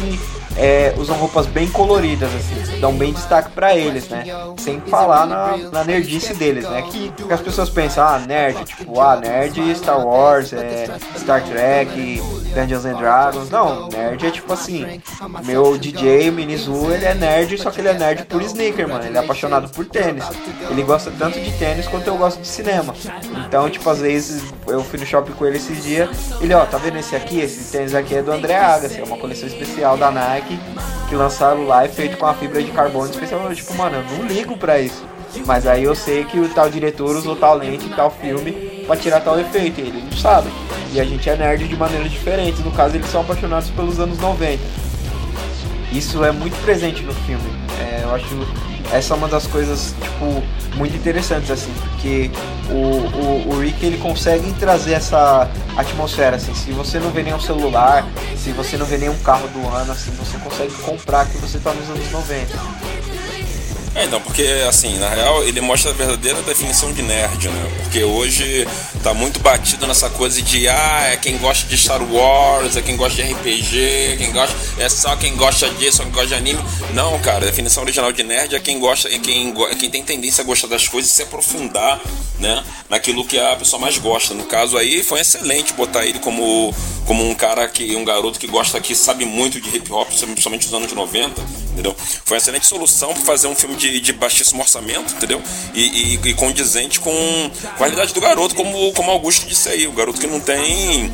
é, 0.58 0.94
usam 0.98 1.16
roupas 1.18 1.46
bem 1.46 1.68
coloridas, 1.68 2.30
assim, 2.34 2.80
dão 2.80 2.94
bem 2.94 3.12
destaque 3.12 3.52
para 3.52 3.76
eles, 3.76 4.08
né? 4.08 4.24
Sem 4.58 4.80
falar 4.82 5.26
na, 5.26 5.58
na 5.58 5.84
nerdice 5.84 6.34
deles, 6.34 6.64
né? 6.64 6.82
Que, 6.84 7.12
que, 7.12 7.34
as 7.34 7.42
pessoas 7.42 7.70
pensam, 7.70 8.06
ah, 8.06 8.20
nerd, 8.20 8.64
tipo, 8.64 9.00
ah, 9.00 9.18
nerd 9.18 9.76
Star 9.76 10.06
Wars, 10.06 10.54
é, 10.54 10.88
Star 11.18 11.44
Trek, 11.44 12.22
Dungeons 12.54 12.86
and 12.86 12.98
Dragons. 12.98 13.50
Não, 13.50 13.90
nerd 13.90 14.26
é 14.26 14.32
tipo 14.32 14.54
assim, 14.54 15.02
meu 15.44 15.78
DJ, 15.78 16.32
Minizu, 16.32 16.92
ele 16.92 17.06
é 17.06 17.14
nerd, 17.14 17.58
só 17.58 17.70
que 17.70 17.82
ele 17.82 17.90
é 17.90 17.94
nerd 17.94 18.26
por 18.26 18.42
sneaker, 18.42 18.88
mano. 18.88 19.06
Ele 19.06 19.18
é 19.18 19.20
apaixonado 19.20 19.70
por 19.70 19.86
tênis. 19.86 20.24
Ele 20.70 20.84
gosta 20.84 21.12
tanto 21.18 21.40
de 21.40 21.52
tênis 21.58 21.88
quanto 21.88 22.08
eu 22.08 22.18
gosto 22.18 22.40
de 22.40 22.48
cinema. 22.48 22.96
Então, 23.46 23.70
tipo, 23.70 23.90
às 23.90 24.00
vezes 24.00 24.42
eu 24.68 24.84
fui 24.84 25.00
no 25.00 25.06
shopping 25.06 25.34
com 25.34 25.46
ele 25.46 25.58
esses 25.58 25.84
dias, 25.84 26.10
ele, 26.40 26.54
ó, 26.54 26.66
tá 26.66 26.78
vendo 26.78 26.98
esse 26.98 27.16
aqui? 27.16 27.40
Esse 27.40 27.72
tênis 27.72 27.94
aqui 27.94 28.16
é 28.16 28.22
do 28.22 28.32
André 28.32 28.56
Agassi, 28.56 29.00
é 29.00 29.04
uma 29.04 29.18
coleção 29.18 29.48
especial 29.48 29.98
da 29.98 30.10
Nike 30.12 30.45
que 31.10 31.16
lançaram 31.16 31.66
lá, 31.66 31.84
é 31.84 31.88
feito 31.88 32.18
com 32.18 32.26
a 32.26 32.34
fibra 32.34 32.62
de 32.62 32.72
carbono 32.72 33.10
especial. 33.10 33.54
Tipo, 33.54 33.74
mano, 33.76 33.98
eu 33.98 34.18
não 34.18 34.28
ligo 34.28 34.58
pra 34.58 34.80
isso. 34.80 35.04
Mas 35.46 35.68
aí 35.68 35.84
eu 35.84 35.96
sei 35.96 36.24
que 36.24 36.40
o 36.40 36.48
tal 36.50 36.70
diretor 36.70 37.16
usou 37.16 37.36
tal 37.36 37.58
lente, 37.58 37.90
tal 37.90 38.10
filme 38.10 38.84
para 38.88 38.96
tirar 38.96 39.20
tal 39.22 39.40
efeito. 39.40 39.80
E 39.82 39.84
ele 39.84 40.02
não 40.02 40.18
sabe. 40.18 40.50
E 40.94 41.00
a 41.00 41.04
gente 41.04 41.30
é 41.30 41.36
nerd 41.36 41.68
de 41.68 41.76
maneiras 41.76 42.12
diferentes. 42.12 42.64
No 42.64 42.72
caso, 42.72 42.96
eles 42.96 43.08
são 43.10 43.22
apaixonados 43.22 43.70
pelos 43.72 44.00
anos 44.00 44.18
90. 44.20 44.62
Isso 45.92 46.24
é 46.24 46.32
muito 46.32 46.56
presente 46.64 47.02
no 47.04 47.14
filme. 47.14 47.50
É, 47.80 48.04
eu 48.04 48.16
acho 48.16 48.28
essa 48.92 49.14
é 49.14 49.18
uma 49.18 49.28
das 49.28 49.48
coisas 49.48 49.94
tipo 50.02 50.44
muito 50.76 50.96
interessantes 50.96 51.50
assim, 51.50 51.74
porque 51.90 52.30
o, 52.70 52.74
o, 52.74 53.56
o 53.56 53.60
Rick 53.60 53.86
ele 53.86 53.98
consegue 53.98 54.52
trazer 54.54 54.94
essa 54.94 55.50
atmosfera 55.78 56.36
assim. 56.36 56.54
Se 56.54 56.72
você 56.72 57.00
não 57.00 57.12
vê 57.12 57.24
nenhum 57.24 57.40
celular, 57.40 58.06
se 58.36 58.52
você 58.52 58.78
não 58.78 58.86
vê 58.86 58.98
nenhum 58.98 59.18
carro 59.20 59.48
do 59.50 59.68
ano 59.68 59.92
assim, 59.92 60.12
você 60.12 60.38
consegue 60.38 60.74
comprar 60.82 61.26
que 61.28 61.38
você 61.38 61.58
está 61.58 61.74
nos 61.74 61.90
anos 61.90 62.12
90. 62.12 62.58
É, 63.96 64.04
então, 64.04 64.20
porque 64.20 64.44
assim, 64.68 64.98
na 65.00 65.08
real, 65.08 65.42
ele 65.46 65.62
mostra 65.62 65.92
a 65.92 65.94
verdadeira 65.94 66.42
definição 66.42 66.92
de 66.92 67.02
nerd, 67.02 67.48
né? 67.48 67.72
Porque 67.82 68.04
hoje 68.04 68.68
tá 69.02 69.14
muito 69.14 69.40
batido 69.40 69.88
nessa 69.88 70.10
coisa 70.10 70.42
de 70.42 70.68
ah, 70.68 71.12
é 71.14 71.16
quem 71.16 71.38
gosta 71.38 71.66
de 71.66 71.78
Star 71.78 72.04
Wars, 72.04 72.76
é 72.76 72.82
quem 72.82 72.98
gosta 72.98 73.24
de 73.24 73.32
RPG, 73.32 74.18
quem 74.18 74.34
gosta, 74.34 74.54
é 74.78 74.90
só 74.90 75.16
quem 75.16 75.38
gosta 75.38 75.70
disso, 75.70 76.04
quem 76.04 76.12
gosta 76.12 76.28
de 76.28 76.34
anime. 76.34 76.60
Não, 76.94 77.18
cara, 77.20 77.46
a 77.46 77.50
definição 77.50 77.84
original 77.84 78.12
de 78.12 78.22
nerd 78.22 78.54
é 78.54 78.60
quem 78.60 78.80
gosta, 78.80 79.08
é 79.08 79.18
quem, 79.18 79.54
é 79.70 79.76
quem 79.76 79.90
tem 79.90 80.04
tendência 80.04 80.42
a 80.42 80.46
gostar 80.46 80.68
das 80.68 80.90
coisas 80.90 81.10
e 81.10 81.14
se 81.14 81.24
aprofundar, 81.24 82.02
né, 82.38 82.66
naquilo 82.90 83.24
que 83.24 83.40
a 83.40 83.56
pessoa 83.56 83.80
mais 83.80 83.98
gosta. 83.98 84.34
No 84.34 84.44
caso 84.44 84.78
aí, 84.78 85.04
foi 85.04 85.22
excelente 85.22 85.72
botar 85.72 86.06
ele 86.06 86.20
como, 86.20 86.76
como 87.06 87.26
um 87.26 87.34
cara 87.34 87.66
que, 87.70 87.96
um 87.96 88.04
garoto 88.04 88.38
que 88.40 88.48
gosta, 88.48 88.78
que 88.82 88.94
sabe 88.94 89.24
muito 89.24 89.62
de 89.62 89.70
hip 89.74 89.90
hop, 89.90 90.10
principalmente 90.10 90.66
dos 90.66 90.74
anos 90.74 90.92
90, 90.92 91.42
entendeu? 91.76 91.96
Foi 92.24 92.36
uma 92.36 92.42
excelente 92.42 92.66
solução 92.66 93.14
para 93.14 93.24
fazer 93.24 93.48
um 93.48 93.56
filme 93.56 93.76
de 93.76 93.86
de, 94.00 94.14
baixíssimo 94.14 94.62
orçamento, 94.62 95.14
entendeu? 95.14 95.42
E, 95.74 96.16
e, 96.16 96.30
e, 96.30 96.34
condizente 96.34 97.00
com 97.00 97.52
a 97.66 97.70
qualidade 97.72 98.14
do 98.14 98.22
garoto, 98.22 98.56
como, 98.56 98.92
como 98.94 99.12
Augusto 99.12 99.46
disse 99.46 99.70
aí. 99.70 99.88
O 99.88 99.92
garoto 99.92 100.20
que 100.20 100.28
não 100.28 100.40
tem. 100.40 101.12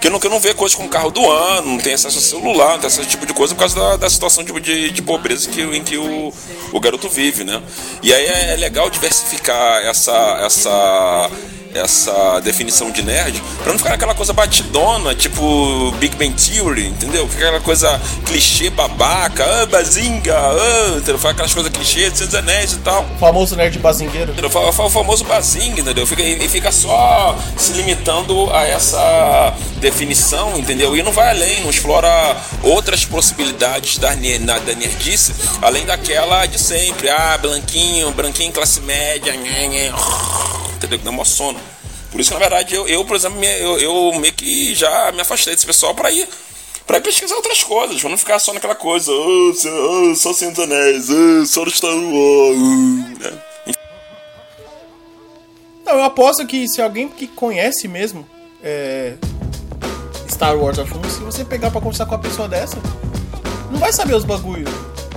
Que 0.00 0.08
não, 0.08 0.20
que 0.20 0.28
não 0.28 0.38
vê 0.38 0.54
coisas 0.54 0.76
como 0.76 0.88
carro 0.88 1.10
do 1.10 1.28
ano, 1.28 1.72
não 1.72 1.78
tem 1.78 1.92
acesso 1.92 2.18
a 2.18 2.22
celular, 2.22 2.74
não 2.74 2.78
tem 2.78 2.86
esse 2.86 3.04
tipo 3.04 3.26
de 3.26 3.34
coisa 3.34 3.52
por 3.52 3.60
causa 3.60 3.74
da, 3.74 3.96
da 3.96 4.08
situação 4.08 4.44
de, 4.44 4.52
de, 4.60 4.90
de 4.92 5.02
pobreza 5.02 5.50
que, 5.50 5.60
em 5.60 5.82
que 5.82 5.96
o, 5.96 6.32
o 6.72 6.78
garoto 6.78 7.08
vive, 7.08 7.42
né? 7.42 7.60
E 8.00 8.14
aí 8.14 8.24
é 8.52 8.56
legal 8.56 8.88
diversificar 8.88 9.84
essa, 9.84 10.40
essa 10.44 11.28
essa 11.78 12.40
definição 12.40 12.90
de 12.90 13.02
nerd, 13.02 13.42
pra 13.62 13.72
não 13.72 13.78
ficar 13.78 13.94
aquela 13.94 14.14
coisa 14.14 14.32
batidona, 14.32 15.14
tipo 15.14 15.92
Big 15.98 16.16
Bang 16.16 16.34
Theory, 16.34 16.86
entendeu? 16.88 17.28
Aquela 17.32 17.60
coisa 17.60 18.00
clichê 18.26 18.70
babaca, 18.70 19.44
ah, 19.44 19.66
bazinga, 19.66 20.36
ah, 20.36 20.96
entendeu? 20.96 21.18
Fala 21.18 21.32
aquelas 21.32 21.54
coisas 21.54 21.72
clichê, 21.72 22.10
Seus 22.14 22.34
Anéis 22.34 22.72
e 22.72 22.78
tal. 22.78 23.06
O 23.14 23.18
famoso 23.18 23.56
nerd 23.56 23.78
bazingueiro. 23.78 24.32
Entendeu? 24.32 24.50
Fala, 24.50 24.72
fala 24.72 24.88
o 24.88 24.92
famoso 24.92 25.24
bazinga, 25.24 25.80
entendeu? 25.80 26.06
Fica, 26.06 26.22
e 26.22 26.48
fica 26.48 26.72
só 26.72 27.36
se 27.56 27.72
limitando 27.72 28.50
a 28.52 28.66
essa 28.66 29.54
definição, 29.78 30.58
entendeu? 30.58 30.96
E 30.96 31.02
não 31.02 31.12
vai 31.12 31.30
além, 31.30 31.62
não 31.62 31.70
explora 31.70 32.36
outras 32.62 33.04
possibilidades 33.04 33.98
da, 33.98 34.14
na, 34.16 34.58
da 34.58 34.74
nerdice, 34.74 35.34
além 35.62 35.84
daquela 35.84 36.46
de 36.46 36.58
sempre, 36.58 37.08
ah, 37.08 37.38
branquinho, 37.38 38.10
branquinho, 38.12 38.52
classe 38.52 38.80
média, 38.80 39.34
nhê, 39.34 39.68
nhê, 39.68 39.92
entendeu? 40.76 40.98
Que 40.98 41.04
dá 41.04 41.10
uma 41.10 41.24
sono. 41.24 41.58
Por 42.10 42.20
isso 42.20 42.32
na 42.32 42.38
verdade, 42.38 42.74
eu, 42.74 42.88
eu 42.88 43.04
por 43.04 43.16
exemplo, 43.16 43.42
eu, 43.44 43.78
eu 43.78 44.20
meio 44.20 44.32
que 44.32 44.74
já 44.74 45.12
me 45.12 45.20
afastei 45.20 45.54
desse 45.54 45.66
pessoal 45.66 45.94
para 45.94 46.10
ir 46.10 46.28
para 46.88 47.02
pesquisar 47.02 47.36
outras 47.36 47.62
coisas, 47.62 48.00
para 48.00 48.08
não 48.08 48.16
ficar 48.16 48.38
só 48.38 48.54
naquela 48.54 48.74
coisa, 48.74 49.12
oh, 49.12 49.52
oh, 49.52 50.14
só 50.14 50.32
Senhor 50.32 50.58
Anéis, 50.58 51.10
oh, 51.10 51.44
só 51.44 51.66
Star 51.68 51.94
Wars. 51.94 52.58
Né? 53.18 53.38
Não, 55.84 55.96
eu 55.96 56.02
aposto 56.02 56.46
que 56.46 56.66
se 56.66 56.80
alguém 56.80 57.06
que 57.08 57.26
conhece 57.26 57.86
mesmo 57.86 58.26
é, 58.64 59.14
Star 60.30 60.56
Wars 60.56 60.78
a 60.78 60.86
fundo, 60.86 61.10
se 61.10 61.20
você 61.20 61.44
pegar 61.44 61.70
para 61.70 61.80
conversar 61.80 62.06
com 62.06 62.12
uma 62.12 62.20
pessoa 62.20 62.48
dessa, 62.48 62.78
não 63.70 63.78
vai 63.78 63.92
saber 63.92 64.14
os 64.14 64.24
bagulhos. 64.24 64.70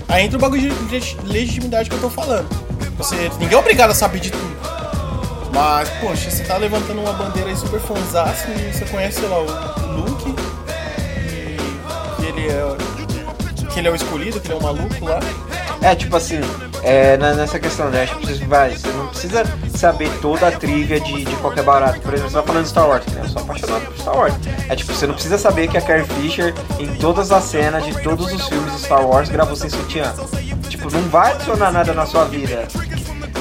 Aí 0.09 0.25
entra 0.25 0.37
o 0.37 0.41
bagulho 0.41 0.69
de 0.87 1.15
legitimidade 1.25 1.89
que 1.89 1.95
eu 1.95 2.01
tô 2.01 2.09
falando. 2.09 2.49
Você, 2.97 3.15
ninguém 3.39 3.53
é 3.53 3.57
obrigado 3.57 3.91
a 3.91 3.95
saber 3.95 4.19
de 4.19 4.29
tudo. 4.29 4.70
Mas, 5.53 5.89
poxa, 5.99 6.31
você 6.31 6.43
tá 6.43 6.57
levantando 6.57 7.01
uma 7.01 7.13
bandeira 7.13 7.49
aí 7.49 7.55
super 7.55 7.79
fanzaço 7.79 8.47
e 8.51 8.73
você 8.73 8.85
conhece, 8.85 9.19
sei 9.19 9.29
lá, 9.29 9.39
o 9.39 9.45
Luke 9.97 10.35
e 12.19 12.25
ele 12.25 12.47
é. 12.47 13.67
que 13.71 13.79
ele 13.79 13.87
é 13.87 13.91
o 13.91 13.95
escolhido, 13.95 14.39
que 14.39 14.47
ele 14.47 14.53
é 14.53 14.57
o 14.57 14.63
maluco 14.63 15.05
lá. 15.05 15.19
É, 15.81 15.95
tipo 15.95 16.15
assim, 16.15 16.39
é, 16.83 17.17
nessa 17.17 17.59
questão, 17.59 17.89
né? 17.89 18.07
Você, 18.21 18.45
vai, 18.45 18.69
você 18.69 18.87
não 18.89 19.07
precisa 19.07 19.43
saber 19.75 20.09
toda 20.21 20.47
a 20.47 20.51
trivia 20.51 20.99
de, 20.99 21.25
de 21.25 21.35
qualquer 21.37 21.63
barato. 21.63 21.99
Por 22.01 22.13
exemplo, 22.13 22.29
você 22.29 22.37
tá 22.37 22.43
falando 22.43 22.63
de 22.63 22.69
Star 22.69 22.87
Wars, 22.87 23.05
né? 23.07 23.21
Eu 23.23 23.29
sou 23.29 23.41
apaixonado 23.41 23.85
por 23.85 23.97
Star 23.97 24.15
Wars. 24.15 24.33
É 24.69 24.75
tipo, 24.75 24.93
você 24.93 25.07
não 25.07 25.15
precisa 25.15 25.37
saber 25.39 25.67
que 25.67 25.77
a 25.77 25.81
Carrie 25.81 26.05
Fisher, 26.05 26.53
em 26.79 26.95
todas 26.95 27.31
as 27.31 27.43
cenas 27.45 27.83
de 27.83 27.99
todos 28.01 28.31
os 28.31 28.47
filmes 28.47 28.73
de 28.73 28.81
Star 28.81 29.05
Wars, 29.05 29.29
gravou 29.29 29.55
sem 29.55 29.69
sutiã. 29.69 30.13
Tipo, 30.69 30.91
não 30.91 31.01
vai 31.09 31.31
adicionar 31.33 31.71
nada 31.71 31.93
na 31.93 32.05
sua 32.05 32.25
vida 32.25 32.67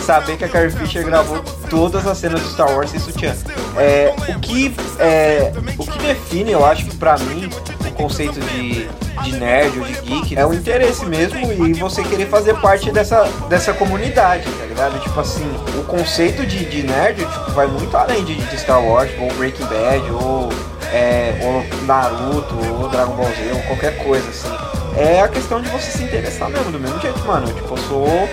saber 0.05 0.37
que 0.37 0.45
a 0.45 0.49
Carrie 0.49 0.71
Fisher 0.71 1.05
gravou 1.05 1.43
todas 1.69 2.07
as 2.07 2.19
cenas 2.19 2.41
do 2.41 2.49
Star 2.49 2.71
Wars 2.73 2.91
sem 2.91 3.01
sutiã. 3.01 3.35
É, 3.77 4.13
o, 4.29 4.41
que, 4.41 4.75
é, 4.99 5.53
o 5.79 5.87
que 5.87 5.99
define, 5.99 6.53
eu 6.53 6.65
acho 6.65 6.87
que 6.87 6.97
pra 6.97 7.17
mim, 7.19 7.49
o 7.89 7.93
conceito 7.93 8.41
de, 8.41 8.89
de 9.23 9.33
nerd 9.37 9.79
ou 9.79 9.85
de 9.85 9.93
geek 10.01 10.37
é 10.37 10.47
o 10.47 10.53
interesse 10.53 11.05
mesmo 11.07 11.39
e 11.67 11.73
você 11.75 12.03
querer 12.03 12.27
fazer 12.27 12.55
parte 12.61 12.91
dessa, 12.91 13.23
dessa 13.49 13.73
comunidade, 13.73 14.45
tá 14.45 14.67
ligado? 14.67 15.01
Tipo 15.01 15.21
assim, 15.21 15.49
o 15.79 15.85
conceito 15.85 16.45
de, 16.47 16.65
de 16.65 16.83
nerd 16.83 17.25
tipo, 17.25 17.51
vai 17.53 17.67
muito 17.67 17.97
além 17.97 18.25
de, 18.25 18.35
de 18.35 18.59
Star 18.59 18.83
Wars, 18.83 19.11
ou 19.19 19.33
Breaking 19.35 19.67
Bad, 19.67 20.11
ou, 20.11 20.49
é, 20.93 21.39
ou 21.43 21.85
Naruto, 21.85 22.55
ou 22.81 22.89
Dragon 22.89 23.15
Ball 23.15 23.27
Z, 23.27 23.53
ou 23.55 23.63
qualquer 23.63 23.97
coisa 23.99 24.29
assim. 24.29 24.71
É 24.97 25.21
a 25.21 25.29
questão 25.29 25.61
de 25.61 25.69
você 25.69 25.91
se 25.91 26.03
interessar 26.03 26.49
mesmo, 26.49 26.73
do 26.73 26.81
mesmo 26.81 27.01
jeito, 27.01 27.19
mano. 27.21 27.47
Tipo, 27.53 27.75
eu 27.75 27.79
sou 27.79 28.29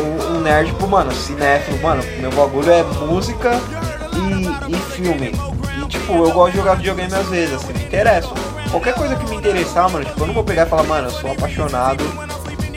um 0.00 0.31
nerd, 0.42 0.68
tipo, 0.68 0.86
mano, 0.86 1.12
cinéfilo, 1.12 1.80
mano, 1.80 2.02
meu 2.20 2.30
bagulho 2.32 2.70
é 2.70 2.82
música 2.82 3.52
e, 4.14 4.72
e 4.72 4.76
filme. 4.92 5.32
E 5.80 5.88
tipo, 5.88 6.12
eu 6.12 6.30
gosto 6.32 6.52
de 6.52 6.58
jogar 6.58 6.74
videogame 6.74 7.14
às 7.14 7.26
vezes, 7.28 7.54
assim, 7.54 7.72
me 7.72 7.84
interessa. 7.84 8.28
Qualquer 8.70 8.94
coisa 8.94 9.16
que 9.16 9.28
me 9.30 9.36
interessar, 9.36 9.90
mano, 9.90 10.04
tipo, 10.04 10.20
eu 10.20 10.26
não 10.26 10.34
vou 10.34 10.44
pegar 10.44 10.66
e 10.66 10.68
falar, 10.68 10.84
mano, 10.84 11.08
eu 11.08 11.12
sou 11.12 11.32
apaixonado 11.32 12.04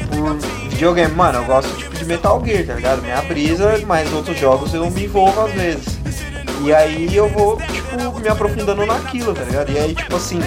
por 0.10 0.36
videogame, 0.70 1.14
mano, 1.14 1.40
eu 1.40 1.46
gosto 1.46 1.76
tipo 1.78 1.96
de 1.96 2.06
Metal 2.06 2.42
Gear, 2.46 2.66
tá 2.66 2.74
ligado? 2.74 3.02
Minha 3.02 3.22
brisa, 3.22 3.82
mas 3.86 4.12
outros 4.14 4.38
jogos 4.38 4.74
eu 4.74 4.90
me 4.92 5.06
envolvo 5.06 5.42
às 5.42 5.52
vezes. 5.52 6.00
E 6.64 6.74
aí 6.74 7.16
eu 7.16 7.30
vou, 7.30 7.58
tipo, 7.58 8.20
me 8.20 8.28
aprofundando 8.28 8.86
naquilo, 8.86 9.34
tá 9.34 9.44
ligado? 9.44 9.72
E 9.72 9.78
aí, 9.78 9.96
tipo 9.96 10.16
assim, 10.16 10.42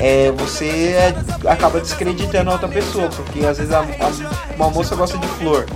é, 0.00 0.30
você 0.32 1.14
acaba 1.46 1.80
descreditando 1.80 2.50
a 2.50 2.54
outra 2.54 2.68
pessoa, 2.68 3.08
porque 3.08 3.44
às 3.44 3.58
vezes 3.58 3.72
a, 3.72 3.80
a, 3.80 4.54
uma 4.56 4.70
moça 4.70 4.94
gosta 4.96 5.18
de 5.18 5.26
flor, 5.26 5.66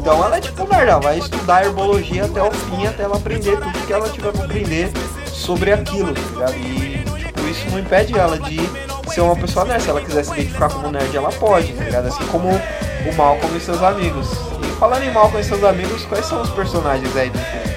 Então 0.00 0.24
ela 0.24 0.38
é 0.38 0.40
tipo 0.40 0.66
nerd, 0.66 0.88
ela 0.88 0.98
vai 0.98 1.18
estudar 1.18 1.62
herbologia 1.62 2.24
até 2.24 2.42
o 2.42 2.50
fim, 2.50 2.86
até 2.86 3.02
ela 3.02 3.16
aprender 3.16 3.58
tudo 3.58 3.86
que 3.86 3.92
ela 3.92 4.08
tiver 4.08 4.32
pra 4.32 4.44
aprender 4.46 4.90
sobre 5.26 5.72
aquilo, 5.72 6.14
tá 6.14 6.20
ligado? 6.20 6.56
E 6.56 7.04
tipo, 7.26 7.40
isso 7.46 7.70
não 7.70 7.78
impede 7.78 8.18
ela 8.18 8.38
de 8.38 8.58
ser 9.12 9.20
uma 9.20 9.36
pessoa 9.36 9.66
nerd. 9.66 9.82
Se 9.82 9.90
ela 9.90 10.00
quiser 10.00 10.24
se 10.24 10.32
identificar 10.32 10.70
como 10.70 10.90
nerd, 10.90 11.14
ela 11.14 11.30
pode, 11.30 11.74
tá 11.74 11.84
ligado? 11.84 12.06
Assim 12.08 12.26
como 12.28 12.48
o 12.48 13.14
Malcolm 13.14 13.54
e 13.54 13.60
seus 13.60 13.82
amigos. 13.82 14.26
E 14.62 14.78
falando 14.78 15.02
em 15.02 15.12
Malcolm 15.12 15.38
e 15.38 15.44
seus 15.44 15.62
amigos, 15.62 16.02
quais 16.06 16.24
são 16.24 16.40
os 16.40 16.48
personagens 16.48 17.14
aí 17.14 17.28
do 17.28 17.38
filme? 17.38 17.69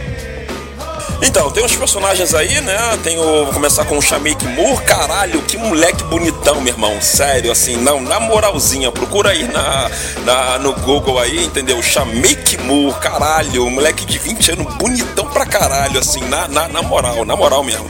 Então, 1.26 1.50
tem 1.50 1.64
uns 1.64 1.74
personagens 1.74 2.34
aí, 2.34 2.60
né? 2.60 3.00
Tem 3.02 3.18
o. 3.18 3.46
Vou 3.46 3.54
começar 3.54 3.86
com 3.86 3.98
o 3.98 4.02
Shamik 4.02 4.46
Moore. 4.46 4.84
Caralho, 4.84 5.42
que 5.44 5.58
moleque 5.58 6.04
bonitão, 6.04 6.60
meu 6.60 6.74
irmão. 6.74 7.02
Sério, 7.02 7.50
assim, 7.50 7.78
não, 7.78 8.02
na 8.02 8.20
moralzinha, 8.20 8.92
procura 8.92 9.30
aí 9.30 9.48
na, 9.48 9.90
na, 10.26 10.60
no 10.60 10.74
Google 10.74 11.18
aí, 11.18 11.46
entendeu? 11.46 11.82
Shamik 11.82 12.58
Moore, 12.64 13.00
caralho, 13.00 13.70
moleque 13.70 14.06
de 14.06 14.20
20 14.20 14.52
anos, 14.52 14.74
bonitão 14.76 15.26
pra 15.28 15.46
caralho, 15.46 15.98
assim, 15.98 16.22
na, 16.28 16.48
na, 16.50 16.68
na 16.68 16.82
moral, 16.82 17.24
na 17.24 17.38
moral 17.38 17.64
mesmo. 17.64 17.90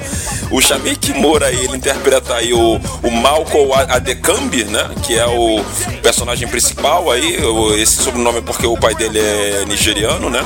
O 0.52 0.62
Shamik 0.62 1.14
Moore 1.14 1.46
aí, 1.46 1.66
ele 1.66 1.78
interpreta 1.78 2.36
aí 2.36 2.54
o, 2.54 2.80
o 3.02 3.12
Malcolm 3.12 3.72
Adekambi, 3.74 4.66
né? 4.66 4.90
Que 5.04 5.18
é 5.18 5.26
o 5.26 5.64
personagem 6.02 6.48
principal 6.48 7.12
aí. 7.12 7.38
Esse 7.80 8.04
sobrenome 8.04 8.40
é 8.40 8.42
porque 8.42 8.68
o 8.68 8.78
pai 8.78 8.94
dele 8.96 9.20
é 9.20 9.66
nigeriano, 9.66 10.30
né? 10.30 10.44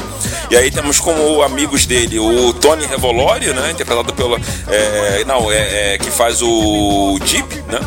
E 0.49 0.55
aí 0.55 0.71
temos 0.71 0.99
como 0.99 1.41
amigos 1.41 1.85
dele 1.85 2.19
o 2.19 2.53
Tony 2.53 2.85
Revolori, 2.85 3.47
né? 3.47 3.71
Interpretado 3.71 4.13
pelo. 4.13 4.39
É, 4.67 5.23
não, 5.25 5.51
é, 5.51 5.93
é, 5.93 5.97
que 5.97 6.09
faz 6.09 6.41
o 6.41 7.19
Jeep, 7.25 7.55
né? 7.67 7.79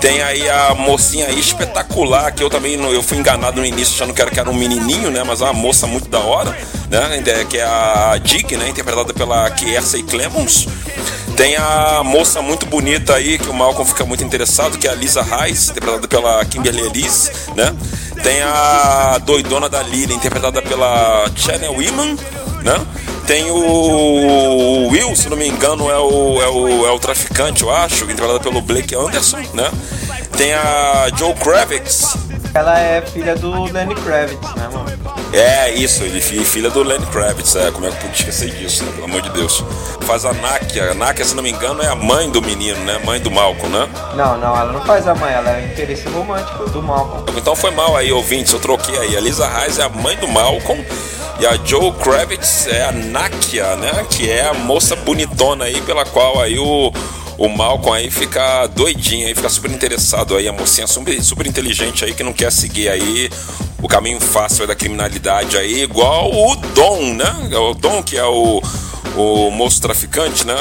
Tem 0.00 0.22
aí 0.22 0.48
a 0.48 0.74
mocinha 0.74 1.26
aí 1.26 1.40
espetacular, 1.40 2.30
que 2.32 2.42
eu 2.42 2.50
também 2.50 2.74
eu 2.74 3.02
fui 3.02 3.16
enganado 3.18 3.60
no 3.60 3.66
início, 3.66 3.94
achando 3.94 4.12
que 4.12 4.20
era, 4.20 4.30
que 4.30 4.38
era 4.38 4.50
um 4.50 4.54
menininho, 4.54 5.10
né? 5.10 5.22
Mas 5.24 5.40
é 5.40 5.44
uma 5.44 5.52
moça 5.52 5.86
muito 5.86 6.08
da 6.08 6.18
hora, 6.18 6.56
né? 7.00 7.44
Que 7.48 7.58
é 7.58 7.64
a 7.64 8.18
Dick, 8.22 8.56
né? 8.56 8.68
Interpretada 8.68 9.12
pela 9.12 9.50
Kiersey 9.50 10.02
Clemons. 10.02 10.68
Tem 11.36 11.56
a 11.56 12.02
moça 12.04 12.40
muito 12.40 12.64
bonita 12.66 13.14
aí, 13.14 13.38
que 13.38 13.48
o 13.48 13.52
Malcolm 13.52 13.88
fica 13.88 14.04
muito 14.04 14.22
interessado, 14.22 14.78
que 14.78 14.86
é 14.86 14.90
a 14.90 14.94
Lisa 14.94 15.20
Rice, 15.22 15.70
interpretada 15.72 16.06
pela 16.06 16.44
Kimberly 16.44 16.86
Elise, 16.86 17.32
né? 17.56 17.74
Tem 18.22 18.40
a 18.42 19.18
doidona 19.18 19.68
da 19.68 19.82
Lily, 19.82 20.14
interpretada 20.14 20.62
pela 20.62 21.28
Channel 21.34 21.72
Women, 21.72 22.16
né? 22.62 22.86
Tem 23.26 23.50
o 23.50 24.88
Will, 24.90 25.16
se 25.16 25.28
não 25.28 25.36
me 25.36 25.48
engano, 25.48 25.90
é 25.90 25.98
o, 25.98 26.40
é 26.40 26.48
o, 26.48 26.86
é 26.86 26.90
o 26.92 26.98
traficante, 27.00 27.62
eu 27.62 27.70
acho, 27.70 28.04
interpretado 28.04 28.40
pelo 28.40 28.60
Blake 28.60 28.94
Anderson, 28.94 29.38
né? 29.54 29.70
Tem 30.36 30.54
a 30.54 31.08
Joe 31.16 31.34
Kravitz. 31.34 32.16
Ela 32.54 32.78
é 32.78 33.02
filha 33.02 33.34
do 33.34 33.64
Lenny 33.64 33.94
Kravitz, 33.96 34.54
né, 34.54 34.68
mano? 34.72 34.93
É, 35.34 35.72
isso, 35.72 36.04
ele 36.04 36.20
filha 36.20 36.70
do 36.70 36.82
Lenny 36.84 37.04
Kravitz, 37.06 37.56
é, 37.56 37.68
como 37.72 37.86
é 37.86 37.90
que 37.90 37.96
eu 37.96 38.00
pude 38.02 38.18
esquecer 38.18 38.50
disso, 38.50 38.84
né, 38.84 38.92
pelo 38.92 39.06
amor 39.06 39.20
de 39.20 39.30
Deus. 39.30 39.64
Faz 40.02 40.24
a 40.24 40.32
Nakia, 40.32 40.92
a 40.92 40.94
Nakia, 40.94 41.24
se 41.24 41.34
não 41.34 41.42
me 41.42 41.50
engano, 41.50 41.82
é 41.82 41.88
a 41.88 41.96
mãe 41.96 42.30
do 42.30 42.40
menino, 42.40 42.78
né, 42.84 43.00
mãe 43.04 43.18
do 43.20 43.32
Malcolm, 43.32 43.68
né? 43.68 43.88
Não, 44.14 44.38
não, 44.38 44.56
ela 44.56 44.72
não 44.72 44.80
faz 44.82 45.08
a 45.08 45.14
mãe, 45.14 45.32
ela 45.32 45.50
é 45.50 45.62
o 45.62 45.72
interesse 45.72 46.08
romântico 46.08 46.70
do 46.70 46.80
Malcolm. 46.80 47.24
Então 47.36 47.56
foi 47.56 47.72
mal 47.72 47.96
aí, 47.96 48.12
ouvintes, 48.12 48.52
eu 48.52 48.60
troquei 48.60 48.96
aí. 48.96 49.16
A 49.16 49.20
Lisa 49.20 49.48
Reis 49.48 49.80
é 49.80 49.82
a 49.82 49.88
mãe 49.88 50.16
do 50.16 50.28
Malcolm 50.28 50.84
e 51.40 51.46
a 51.46 51.58
Joe 51.64 51.90
Kravitz 51.92 52.68
é 52.68 52.84
a 52.84 52.92
Nakia, 52.92 53.74
né, 53.74 54.06
que 54.08 54.30
é 54.30 54.46
a 54.46 54.54
moça 54.54 54.94
bonitona 54.94 55.64
aí 55.64 55.80
pela 55.80 56.04
qual 56.04 56.40
aí 56.40 56.58
o 56.58 56.92
o 57.36 57.48
Malcolm 57.48 57.96
aí 57.98 58.10
fica 58.12 58.68
doidinho 58.68 59.26
aí, 59.26 59.34
fica 59.34 59.48
super 59.48 59.68
interessado 59.68 60.36
aí, 60.36 60.46
a 60.46 60.52
mocinha 60.52 60.86
super, 60.86 61.20
super 61.20 61.44
inteligente 61.48 62.04
aí 62.04 62.14
que 62.14 62.22
não 62.22 62.32
quer 62.32 62.52
seguir 62.52 62.88
aí 62.88 63.28
o 63.84 63.88
caminho 63.88 64.18
fácil 64.18 64.66
da 64.66 64.74
criminalidade 64.74 65.58
aí, 65.58 65.82
igual 65.82 66.32
o 66.32 66.56
Dom, 66.56 67.12
né? 67.12 67.30
O 67.52 67.74
Dom 67.74 68.02
que 68.02 68.16
é 68.16 68.24
o, 68.24 68.62
o 69.14 69.50
moço 69.50 69.78
traficante, 69.82 70.46
né? 70.46 70.56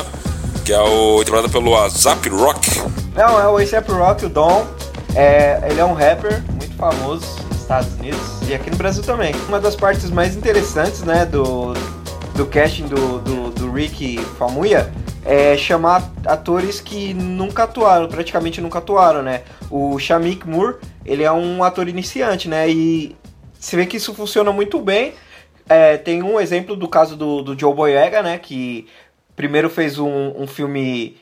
Que 0.65 0.73
é 0.73 0.81
o 0.81 1.21
interpretado 1.21 1.49
pelo 1.49 1.73
Azap 1.73 2.27
Rock. 2.27 2.81
Não, 3.15 3.39
é 3.39 3.47
o 3.47 3.57
ASAP 3.57 3.89
Rock, 3.89 4.25
o 4.25 4.29
Dom. 4.29 4.67
É, 5.15 5.65
ele 5.69 5.79
é 5.79 5.85
um 5.85 5.93
rapper 5.93 6.43
muito 6.49 6.75
famoso 6.75 7.25
nos 7.47 7.61
Estados 7.61 7.93
Unidos 7.93 8.19
e 8.45 8.53
aqui 8.53 8.69
no 8.69 8.75
Brasil 8.75 9.01
também. 9.03 9.33
Uma 9.47 9.61
das 9.61 9.77
partes 9.77 10.09
mais 10.09 10.35
interessantes, 10.35 11.03
né, 11.03 11.25
do, 11.25 11.73
do 12.35 12.45
casting 12.47 12.87
do, 12.87 13.19
do, 13.19 13.51
do 13.51 13.71
Rick 13.71 14.19
Famuya 14.37 14.91
é 15.25 15.55
chamar 15.57 16.11
atores 16.25 16.81
que 16.81 17.13
nunca 17.13 17.63
atuaram, 17.63 18.07
praticamente 18.07 18.59
nunca 18.59 18.79
atuaram, 18.79 19.21
né? 19.21 19.43
O 19.69 19.97
Shamik 19.97 20.47
Moore, 20.47 20.77
ele 21.05 21.23
é 21.23 21.31
um 21.31 21.63
ator 21.63 21.87
iniciante, 21.87 22.49
né? 22.49 22.69
E 22.69 23.15
você 23.59 23.77
vê 23.77 23.85
que 23.85 23.97
isso 23.97 24.13
funciona 24.13 24.51
muito 24.51 24.79
bem. 24.81 25.13
É, 25.67 25.97
tem 25.97 26.21
um 26.21 26.39
exemplo 26.39 26.75
do 26.75 26.87
caso 26.87 27.15
do, 27.15 27.41
do 27.41 27.57
Joe 27.57 27.73
Boyega, 27.73 28.21
né? 28.21 28.37
Que 28.37 28.87
primeiro 29.35 29.69
fez 29.69 29.97
um, 29.97 30.33
um 30.37 30.45
filme 30.45 31.15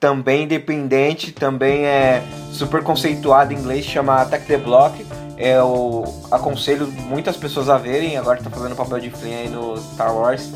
também 0.00 0.44
independente, 0.44 1.30
também 1.30 1.84
é 1.84 2.22
super 2.50 2.82
conceituado 2.82 3.52
em 3.52 3.56
inglês, 3.56 3.84
chama 3.84 4.22
Attack 4.22 4.46
the 4.46 4.56
Block. 4.56 5.04
Eu 5.38 6.04
aconselho 6.30 6.86
muitas 6.86 7.36
pessoas 7.36 7.68
a 7.68 7.76
verem, 7.76 8.16
agora 8.16 8.42
tá 8.42 8.50
fazendo 8.50 8.74
papel 8.74 8.98
de 8.98 9.10
Flynn 9.10 9.34
aí 9.34 9.48
no 9.48 9.76
Star 9.76 10.14
Wars. 10.14 10.50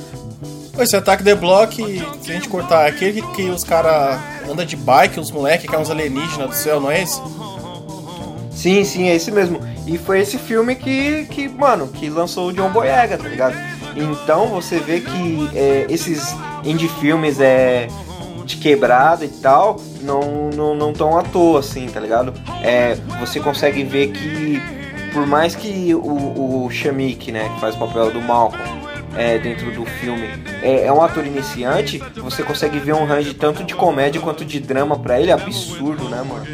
Esse 0.78 0.94
ataque 0.94 1.22
de 1.22 1.34
block, 1.34 1.74
se 2.20 2.30
a 2.30 2.34
gente 2.34 2.48
cortar, 2.48 2.86
é 2.86 2.88
aquele 2.88 3.22
que, 3.22 3.32
que 3.32 3.42
os 3.50 3.64
caras 3.64 4.20
andam 4.48 4.64
de 4.64 4.76
bike, 4.76 5.18
os 5.18 5.30
moleques, 5.30 5.68
que 5.68 5.74
é 5.74 5.78
uns 5.78 5.90
alienígenas 5.90 6.50
do 6.50 6.54
céu, 6.54 6.80
não 6.80 6.90
é 6.90 7.02
esse? 7.02 7.20
Sim, 8.50 8.84
sim, 8.84 9.08
é 9.08 9.14
esse 9.14 9.30
mesmo. 9.30 9.60
E 9.86 9.96
foi 9.96 10.20
esse 10.20 10.38
filme 10.38 10.74
que, 10.74 11.24
que 11.26 11.48
mano, 11.48 11.88
que 11.88 12.10
lançou 12.10 12.48
o 12.48 12.52
John 12.52 12.70
Boyega, 12.70 13.16
tá 13.16 13.28
ligado? 13.28 13.56
Então 13.96 14.48
você 14.48 14.78
vê 14.78 15.00
que 15.00 15.50
é, 15.54 15.86
esses 15.88 16.34
indie 16.64 16.88
filmes 16.88 17.40
é, 17.40 17.88
de 18.44 18.56
quebrada 18.56 19.24
e 19.24 19.28
tal 19.28 19.76
não 20.02 20.50
não 20.50 20.74
não 20.74 20.92
tão 20.92 21.18
à 21.18 21.22
toa, 21.22 21.60
assim, 21.60 21.86
tá 21.86 22.00
ligado? 22.00 22.34
É, 22.62 22.96
você 23.18 23.40
consegue 23.40 23.82
ver 23.84 24.08
que 24.08 24.60
por 25.12 25.26
mais 25.26 25.54
que 25.54 25.94
o, 25.94 26.64
o 26.64 26.70
Shamik, 26.70 27.32
né, 27.32 27.50
que 27.54 27.60
faz 27.60 27.74
o 27.74 27.78
papel 27.78 28.10
do 28.10 28.20
Malcolm, 28.20 28.85
é, 29.16 29.38
dentro 29.38 29.70
do 29.72 29.84
filme 29.84 30.28
é, 30.62 30.86
é, 30.86 30.92
um 30.92 31.02
ator 31.02 31.26
iniciante, 31.26 32.02
você 32.16 32.42
consegue 32.42 32.78
ver 32.78 32.94
um 32.94 33.04
range 33.04 33.34
tanto 33.34 33.64
de 33.64 33.74
comédia 33.74 34.20
quanto 34.20 34.44
de 34.44 34.60
drama 34.60 34.98
pra 34.98 35.20
ele 35.20 35.32
absurdo, 35.32 36.08
né, 36.08 36.22
mano? 36.22 36.46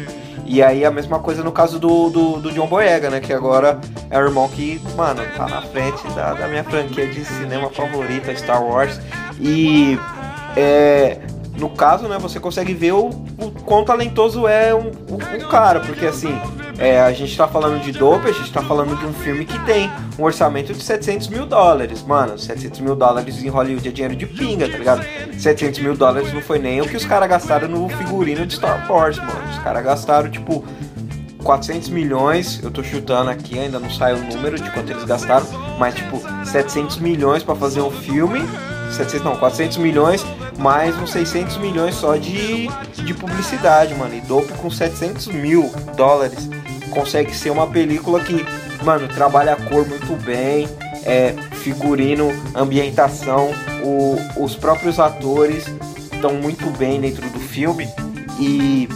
E 0.45 0.61
aí 0.61 0.83
a 0.85 0.91
mesma 0.91 1.19
coisa 1.19 1.43
no 1.43 1.51
caso 1.51 1.79
do, 1.79 2.09
do, 2.09 2.39
do, 2.39 2.51
John 2.51 2.67
Boyega, 2.67 3.09
né? 3.09 3.19
Que 3.19 3.33
agora 3.33 3.79
é 4.09 4.17
o 4.19 4.21
irmão 4.21 4.47
que, 4.49 4.81
mano, 4.95 5.21
tá 5.35 5.47
na 5.47 5.61
frente 5.61 6.05
da, 6.09 6.33
da 6.33 6.47
minha 6.47 6.63
franquia 6.63 7.07
de 7.07 7.23
cinema 7.23 7.69
favorita, 7.69 8.35
Star 8.35 8.63
Wars. 8.63 8.99
E 9.39 9.97
é, 10.55 11.19
no 11.57 11.69
caso, 11.69 12.07
né, 12.07 12.17
você 12.19 12.39
consegue 12.39 12.73
ver 12.73 12.93
o, 12.93 13.07
o 13.07 13.51
quão 13.65 13.85
talentoso 13.85 14.47
é 14.47 14.75
um, 14.75 14.91
um, 15.09 15.15
um 15.15 15.47
cara, 15.49 15.79
porque 15.79 16.05
assim, 16.05 16.37
é, 16.83 16.99
a 16.99 17.13
gente 17.13 17.35
tá 17.37 17.47
falando 17.47 17.81
de 17.81 17.93
Dope, 17.93 18.27
a 18.27 18.33
gente 18.33 18.51
tá 18.51 18.61
falando 18.61 18.93
de 18.97 19.05
um 19.05 19.13
filme 19.13 19.45
que 19.45 19.57
tem 19.59 19.89
um 20.19 20.23
orçamento 20.23 20.73
de 20.73 20.83
700 20.83 21.29
mil 21.29 21.45
dólares. 21.45 22.03
Mano, 22.03 22.37
700 22.37 22.81
mil 22.81 22.93
dólares 22.93 23.41
em 23.41 23.47
Hollywood 23.47 23.87
é 23.87 23.91
dinheiro 23.91 24.17
de 24.17 24.25
pinga, 24.25 24.67
tá 24.67 24.77
ligado? 24.77 25.05
700 25.39 25.79
mil 25.79 25.95
dólares 25.95 26.33
não 26.33 26.41
foi 26.41 26.59
nem 26.59 26.81
o 26.81 26.85
que 26.85 26.97
os 26.97 27.05
caras 27.05 27.29
gastaram 27.29 27.69
no 27.69 27.87
figurino 27.87 28.45
de 28.45 28.55
Star 28.55 28.91
Wars, 28.91 29.17
mano. 29.17 29.49
Os 29.49 29.59
caras 29.59 29.81
gastaram, 29.81 30.29
tipo, 30.29 30.65
400 31.41 31.87
milhões, 31.87 32.61
eu 32.61 32.69
tô 32.69 32.83
chutando 32.83 33.29
aqui, 33.29 33.57
ainda 33.57 33.79
não 33.79 33.89
saiu 33.89 34.17
o 34.17 34.23
número 34.23 34.59
de 34.59 34.69
quanto 34.71 34.91
eles 34.91 35.05
gastaram, 35.05 35.45
mas 35.79 35.95
tipo, 35.95 36.21
700 36.45 36.97
milhões 36.97 37.43
para 37.43 37.55
fazer 37.55 37.81
um 37.81 37.91
filme, 37.91 38.41
700 38.91 39.23
não, 39.23 39.37
400 39.37 39.77
milhões 39.77 40.25
mais 40.57 40.95
uns 40.97 41.11
600 41.11 41.57
milhões 41.57 41.95
só 41.95 42.15
de, 42.15 42.67
de 42.93 43.13
publicidade, 43.13 43.93
mano. 43.95 44.15
E 44.15 44.21
Dope 44.21 44.53
com 44.53 44.69
700 44.69 45.27
mil 45.27 45.71
dólares 45.95 46.49
consegue 46.93 47.35
ser 47.35 47.49
uma 47.49 47.67
película 47.67 48.19
que, 48.19 48.45
mano, 48.83 49.07
trabalha 49.07 49.53
a 49.53 49.55
cor 49.55 49.87
muito 49.87 50.15
bem, 50.23 50.67
é, 51.05 51.33
figurino, 51.53 52.31
ambientação, 52.55 53.51
o, 53.83 54.17
os 54.43 54.55
próprios 54.55 54.99
atores 54.99 55.65
estão 56.11 56.35
muito 56.35 56.65
bem 56.77 57.01
dentro 57.01 57.27
do 57.29 57.39
filme. 57.39 57.87
E 58.39 58.87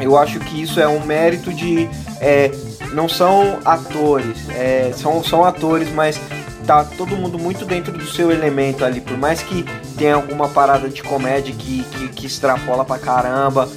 eu 0.00 0.16
acho 0.16 0.38
que 0.40 0.62
isso 0.62 0.80
é 0.80 0.88
um 0.88 1.04
mérito 1.04 1.52
de 1.52 1.88
é, 2.20 2.50
não 2.92 3.08
são 3.08 3.58
atores, 3.64 4.48
é, 4.50 4.92
são, 4.94 5.22
são 5.22 5.44
atores, 5.44 5.90
mas 5.92 6.20
tá 6.66 6.84
todo 6.84 7.16
mundo 7.16 7.38
muito 7.38 7.64
dentro 7.64 7.92
do 7.92 8.06
seu 8.06 8.30
elemento 8.30 8.84
ali, 8.84 9.00
por 9.00 9.16
mais 9.16 9.42
que 9.42 9.64
tenha 9.96 10.14
alguma 10.14 10.48
parada 10.48 10.88
de 10.88 11.02
comédia 11.02 11.54
que, 11.54 11.82
que, 11.84 12.08
que 12.08 12.26
extrapola 12.26 12.84
pra 12.84 12.98
caramba, 12.98 13.68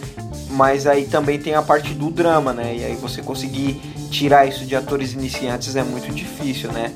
mas 0.53 0.87
aí 0.87 1.05
também 1.05 1.37
tem 1.39 1.55
a 1.55 1.61
parte 1.61 1.93
do 1.93 2.09
drama, 2.09 2.53
né? 2.53 2.75
E 2.77 2.85
aí 2.85 2.95
você 2.95 3.21
conseguir 3.21 3.81
tirar 4.09 4.47
isso 4.47 4.65
de 4.65 4.75
atores 4.75 5.13
iniciantes 5.13 5.75
é 5.75 5.83
muito 5.83 6.13
difícil, 6.13 6.71
né? 6.71 6.91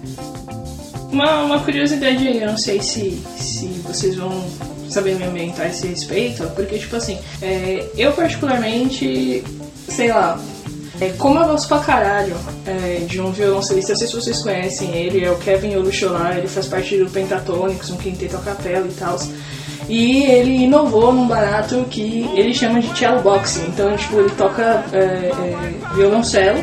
Uma, 1.12 1.44
uma 1.44 1.60
curiosidade 1.60 2.28
aí, 2.28 2.42
eu 2.42 2.48
não 2.48 2.58
sei 2.58 2.82
se, 2.82 3.22
se 3.38 3.66
vocês 3.86 4.16
vão 4.16 4.32
saber 4.90 5.16
me 5.16 5.26
ambientar 5.26 5.66
a 5.66 5.70
esse 5.70 5.88
respeito, 5.88 6.44
porque, 6.56 6.78
tipo 6.78 6.96
assim, 6.96 7.18
é, 7.42 7.88
eu 7.98 8.12
particularmente, 8.14 9.44
sei 9.90 10.10
lá, 10.10 10.40
É, 11.00 11.10
como 11.10 11.40
eu 11.40 11.46
gosto 11.46 11.68
pra 11.68 11.78
caralho 11.78 12.36
é, 12.66 13.06
de 13.06 13.22
um 13.22 13.32
violoncelista, 13.32 13.92
não 13.92 14.00
sei 14.00 14.08
se 14.08 14.16
vocês 14.16 14.42
conhecem 14.42 14.96
ele, 14.96 15.24
é 15.24 15.30
o 15.30 15.38
Kevin 15.38 15.76
Olucholar, 15.76 16.38
ele 16.40 16.48
faz 16.48 16.66
parte 16.66 16.98
do 16.98 17.08
Pentatônicos, 17.08 17.92
um 17.92 17.98
quinteto 17.98 18.36
a 18.36 18.40
capela 18.40 18.88
e 18.88 18.94
tal. 18.94 19.16
E 19.90 20.24
ele 20.24 20.64
inovou 20.64 21.14
num 21.14 21.28
barato 21.28 21.86
que 21.90 22.30
ele 22.36 22.54
chama 22.54 22.82
de 22.82 22.98
cello 22.98 23.22
boxing. 23.22 23.68
Então, 23.68 23.96
tipo, 23.96 24.20
ele 24.20 24.30
toca 24.32 24.84
é, 24.92 24.98
é, 24.98 25.96
violoncelo 25.96 26.60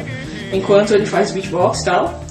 enquanto 0.52 0.94
ele 0.94 1.06
faz 1.06 1.32
beatbox 1.32 1.80
e 1.80 1.84
tal. 1.86 2.24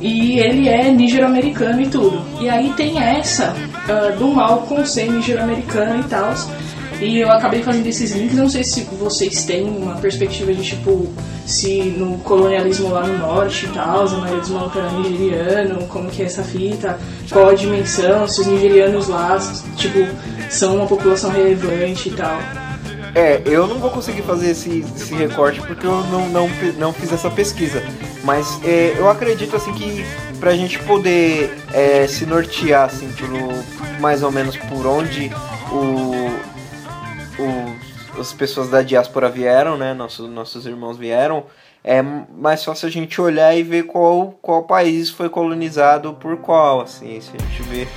E 0.00 0.38
ele 0.38 0.68
é 0.68 0.90
nigero-americano 0.90 1.82
e 1.82 1.88
tudo. 1.88 2.22
E 2.40 2.48
aí 2.48 2.72
tem 2.76 3.02
essa 3.02 3.54
uh, 3.88 4.16
do 4.16 4.28
Malcolm 4.28 4.86
ser 4.86 5.10
nigero-americano 5.10 6.00
e 6.00 6.04
tal. 6.04 6.32
E 7.00 7.18
eu 7.18 7.30
acabei 7.30 7.62
fazendo 7.62 7.86
esses 7.86 8.10
links, 8.12 8.36
não 8.36 8.48
sei 8.48 8.64
se 8.64 8.80
vocês 8.98 9.44
têm 9.44 9.68
uma 9.68 9.94
perspectiva 9.96 10.52
de 10.52 10.62
tipo, 10.62 11.08
se 11.46 11.94
no 11.96 12.18
colonialismo 12.18 12.90
lá 12.90 13.06
no 13.06 13.18
norte 13.18 13.66
e 13.66 13.68
tal, 13.68 14.04
a 14.04 14.10
maioria 14.10 14.40
dos 14.40 14.50
malucos 14.50 14.76
era 14.76 14.90
nigeriano, 14.90 15.86
como 15.86 16.10
que 16.10 16.22
é 16.22 16.24
essa 16.24 16.42
fita, 16.42 16.98
qual 17.30 17.50
a 17.50 17.54
dimensão, 17.54 18.26
se 18.26 18.40
os 18.40 18.48
nigerianos 18.48 19.06
lá, 19.06 19.38
tipo, 19.76 19.98
são 20.50 20.76
uma 20.76 20.86
população 20.86 21.30
relevante 21.30 22.08
e 22.08 22.12
tal. 22.12 22.38
É, 23.14 23.42
eu 23.46 23.66
não 23.66 23.78
vou 23.78 23.90
conseguir 23.90 24.22
fazer 24.22 24.50
esse, 24.50 24.80
esse 24.80 25.14
recorte 25.14 25.60
porque 25.62 25.86
eu 25.86 26.04
não, 26.04 26.28
não, 26.28 26.48
não 26.76 26.92
fiz 26.92 27.12
essa 27.12 27.30
pesquisa. 27.30 27.82
Mas 28.22 28.60
é, 28.64 28.94
eu 28.96 29.08
acredito 29.08 29.56
assim 29.56 29.72
que 29.72 30.04
pra 30.38 30.54
gente 30.54 30.78
poder 30.80 31.52
é, 31.72 32.06
se 32.06 32.26
nortear 32.26 32.84
assim, 32.84 33.10
pelo, 33.12 33.48
mais 34.00 34.22
ou 34.22 34.30
menos 34.30 34.56
por 34.56 34.86
onde 34.86 35.30
o, 35.72 37.42
o, 37.42 38.20
as 38.20 38.32
pessoas 38.32 38.68
da 38.68 38.82
diáspora 38.82 39.28
vieram, 39.28 39.76
né? 39.76 39.94
Nossos, 39.94 40.28
nossos 40.28 40.66
irmãos 40.66 40.96
vieram. 40.96 41.44
É 41.82 42.02
mais 42.02 42.64
fácil 42.64 42.88
a 42.88 42.90
gente 42.90 43.20
olhar 43.20 43.56
e 43.56 43.62
ver 43.62 43.84
qual, 43.84 44.38
qual 44.42 44.64
país 44.64 45.08
foi 45.08 45.28
colonizado 45.28 46.12
por 46.14 46.36
qual. 46.36 46.82
Assim, 46.82 47.20
se 47.20 47.30
a 47.36 47.40
gente 47.40 47.62
vê 47.62 47.88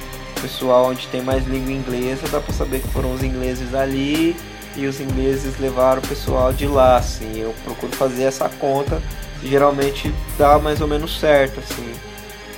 pessoal 0.41 0.87
onde 0.87 1.07
tem 1.07 1.21
mais 1.21 1.45
língua 1.45 1.71
inglesa, 1.71 2.27
dá 2.31 2.39
pra 2.39 2.53
saber 2.53 2.81
que 2.81 2.87
foram 2.89 3.13
os 3.13 3.23
ingleses 3.23 3.73
ali 3.73 4.35
e 4.75 4.85
os 4.87 4.99
ingleses 4.99 5.59
levaram 5.59 6.01
o 6.01 6.07
pessoal 6.07 6.51
de 6.51 6.67
lá, 6.67 6.97
assim. 6.97 7.39
Eu 7.39 7.53
procuro 7.63 7.91
fazer 7.93 8.23
essa 8.23 8.49
conta 8.49 9.01
geralmente 9.43 10.13
dá 10.37 10.59
mais 10.59 10.81
ou 10.81 10.87
menos 10.87 11.19
certo, 11.19 11.59
assim. 11.59 11.93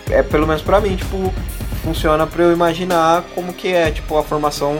É 0.09 0.21
pelo 0.21 0.45
menos 0.45 0.61
para 0.61 0.81
mim, 0.81 0.95
tipo, 0.95 1.33
funciona 1.83 2.27
para 2.27 2.43
eu 2.43 2.51
imaginar 2.51 3.23
como 3.33 3.53
que 3.53 3.69
é, 3.69 3.91
tipo, 3.91 4.17
a 4.17 4.23
formação 4.23 4.77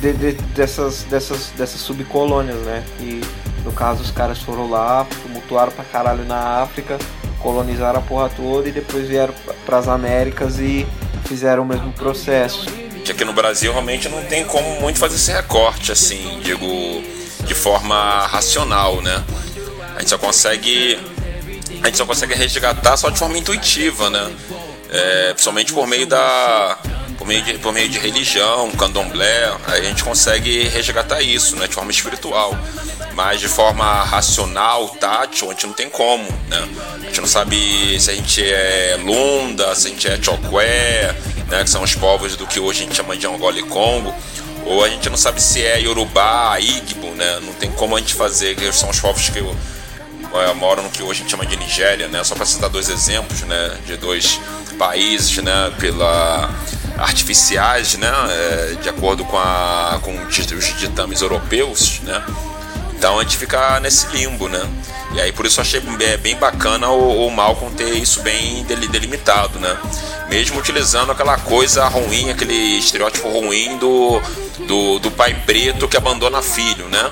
de, 0.00 0.12
de, 0.12 0.32
dessas, 0.54 1.04
dessas, 1.04 1.50
dessas 1.56 1.80
subcolônias, 1.80 2.58
né? 2.58 2.84
E 3.00 3.20
no 3.64 3.72
caso 3.72 4.02
os 4.02 4.10
caras 4.10 4.38
foram 4.38 4.68
lá, 4.68 5.06
tumultuaram 5.22 5.72
pra 5.72 5.84
caralho 5.84 6.24
na 6.24 6.62
África, 6.62 6.98
colonizaram 7.40 8.00
a 8.00 8.02
porra 8.02 8.28
toda 8.28 8.68
e 8.68 8.72
depois 8.72 9.08
vieram 9.08 9.34
para 9.64 9.78
as 9.78 9.88
Américas 9.88 10.58
e 10.58 10.86
fizeram 11.28 11.62
o 11.62 11.66
mesmo 11.66 11.92
processo 11.92 12.66
que 13.08 13.12
aqui 13.12 13.24
no 13.24 13.32
Brasil 13.32 13.72
realmente 13.72 14.06
não 14.06 14.22
tem 14.24 14.44
como 14.44 14.80
muito 14.82 14.98
fazer 14.98 15.16
esse 15.16 15.32
recorte, 15.32 15.90
assim, 15.90 16.40
digo, 16.42 16.66
de 17.46 17.54
forma 17.54 18.26
racional, 18.26 19.00
né? 19.00 19.24
A 19.96 20.00
gente 20.00 20.10
só 20.10 20.18
consegue. 20.18 20.98
A 21.82 21.86
gente 21.86 21.96
só 21.96 22.04
consegue 22.04 22.34
resgatar 22.34 22.98
só 22.98 23.08
de 23.08 23.18
forma 23.18 23.38
intuitiva, 23.38 24.10
né? 24.10 24.30
É, 24.90 25.32
principalmente 25.32 25.72
por 25.72 25.86
meio 25.86 26.06
da. 26.06 26.78
Por 27.16 27.26
meio, 27.26 27.42
de, 27.42 27.58
por 27.58 27.72
meio 27.72 27.88
de 27.88 27.98
religião, 27.98 28.70
candomblé, 28.70 29.52
a 29.66 29.80
gente 29.80 30.04
consegue 30.04 30.68
resgatar 30.68 31.20
isso, 31.20 31.56
né? 31.56 31.66
De 31.66 31.74
forma 31.74 31.90
espiritual. 31.90 32.56
Mas 33.12 33.40
de 33.40 33.48
forma 33.48 34.04
racional, 34.04 34.88
tátil, 34.90 35.48
a 35.48 35.52
gente 35.52 35.66
não 35.66 35.74
tem 35.74 35.90
como, 35.90 36.22
né? 36.48 36.68
A 36.94 37.04
gente 37.06 37.20
não 37.20 37.26
sabe 37.26 38.00
se 38.00 38.10
a 38.10 38.14
gente 38.14 38.44
é 38.44 38.96
Lunda, 39.02 39.74
se 39.74 39.88
a 39.88 39.90
gente 39.90 40.06
é 40.06 40.22
Chokwé, 40.22 41.12
né, 41.48 41.64
que 41.64 41.70
são 41.70 41.82
os 41.82 41.94
povos 41.94 42.36
do 42.36 42.46
que 42.46 42.60
hoje 42.60 42.82
a 42.82 42.86
gente 42.86 42.96
chama 42.96 43.16
de 43.16 43.26
Angola 43.26 43.58
e 43.58 43.62
Congo, 43.62 44.14
ou 44.64 44.84
a 44.84 44.88
gente 44.88 45.08
não 45.08 45.16
sabe 45.16 45.42
se 45.42 45.64
é 45.64 45.80
Yorubá, 45.80 46.58
Igbo, 46.60 47.08
né, 47.14 47.40
não 47.42 47.52
tem 47.54 47.70
como 47.72 47.96
a 47.96 48.00
gente 48.00 48.14
fazer, 48.14 48.54
que 48.54 48.70
são 48.72 48.90
os 48.90 49.00
povos 49.00 49.28
que 49.30 49.38
é, 49.38 50.54
moram 50.54 50.82
no 50.82 50.90
que 50.90 51.02
hoje 51.02 51.20
a 51.20 51.22
gente 51.22 51.30
chama 51.30 51.46
de 51.46 51.56
Nigéria, 51.56 52.08
né, 52.08 52.22
só 52.22 52.34
para 52.34 52.44
citar 52.44 52.68
dois 52.68 52.88
exemplos, 52.88 53.40
né, 53.42 53.78
de 53.86 53.96
dois 53.96 54.38
países, 54.78 55.36
né, 55.42 55.72
pela 55.78 56.50
artificiais, 56.96 57.94
né, 57.94 58.10
é, 58.30 58.76
de 58.80 58.88
acordo 58.88 59.24
com, 59.24 59.36
a, 59.36 60.00
com 60.02 60.12
os 60.26 60.78
ditames 60.78 61.20
europeus, 61.20 62.00
né, 62.00 62.24
então 62.98 63.16
a 63.16 63.22
gente 63.22 63.36
fica 63.36 63.78
nesse 63.78 64.08
limbo, 64.08 64.48
né? 64.48 64.60
E 65.14 65.20
aí 65.20 65.30
por 65.30 65.46
isso 65.46 65.60
achei 65.60 65.80
bem 66.20 66.36
bacana 66.36 66.88
o, 66.90 67.28
o 67.28 67.30
Malcolm 67.30 67.72
ter 67.72 67.94
isso 67.94 68.20
bem 68.22 68.64
delimitado, 68.64 69.60
né? 69.60 69.78
Mesmo 70.28 70.58
utilizando 70.58 71.12
aquela 71.12 71.38
coisa 71.38 71.86
ruim, 71.86 72.28
aquele 72.28 72.76
estereótipo 72.76 73.28
ruim 73.28 73.78
do, 73.78 74.20
do, 74.66 74.98
do 74.98 75.10
pai 75.12 75.32
preto 75.46 75.86
que 75.86 75.96
abandona 75.96 76.42
filho, 76.42 76.88
né? 76.88 77.10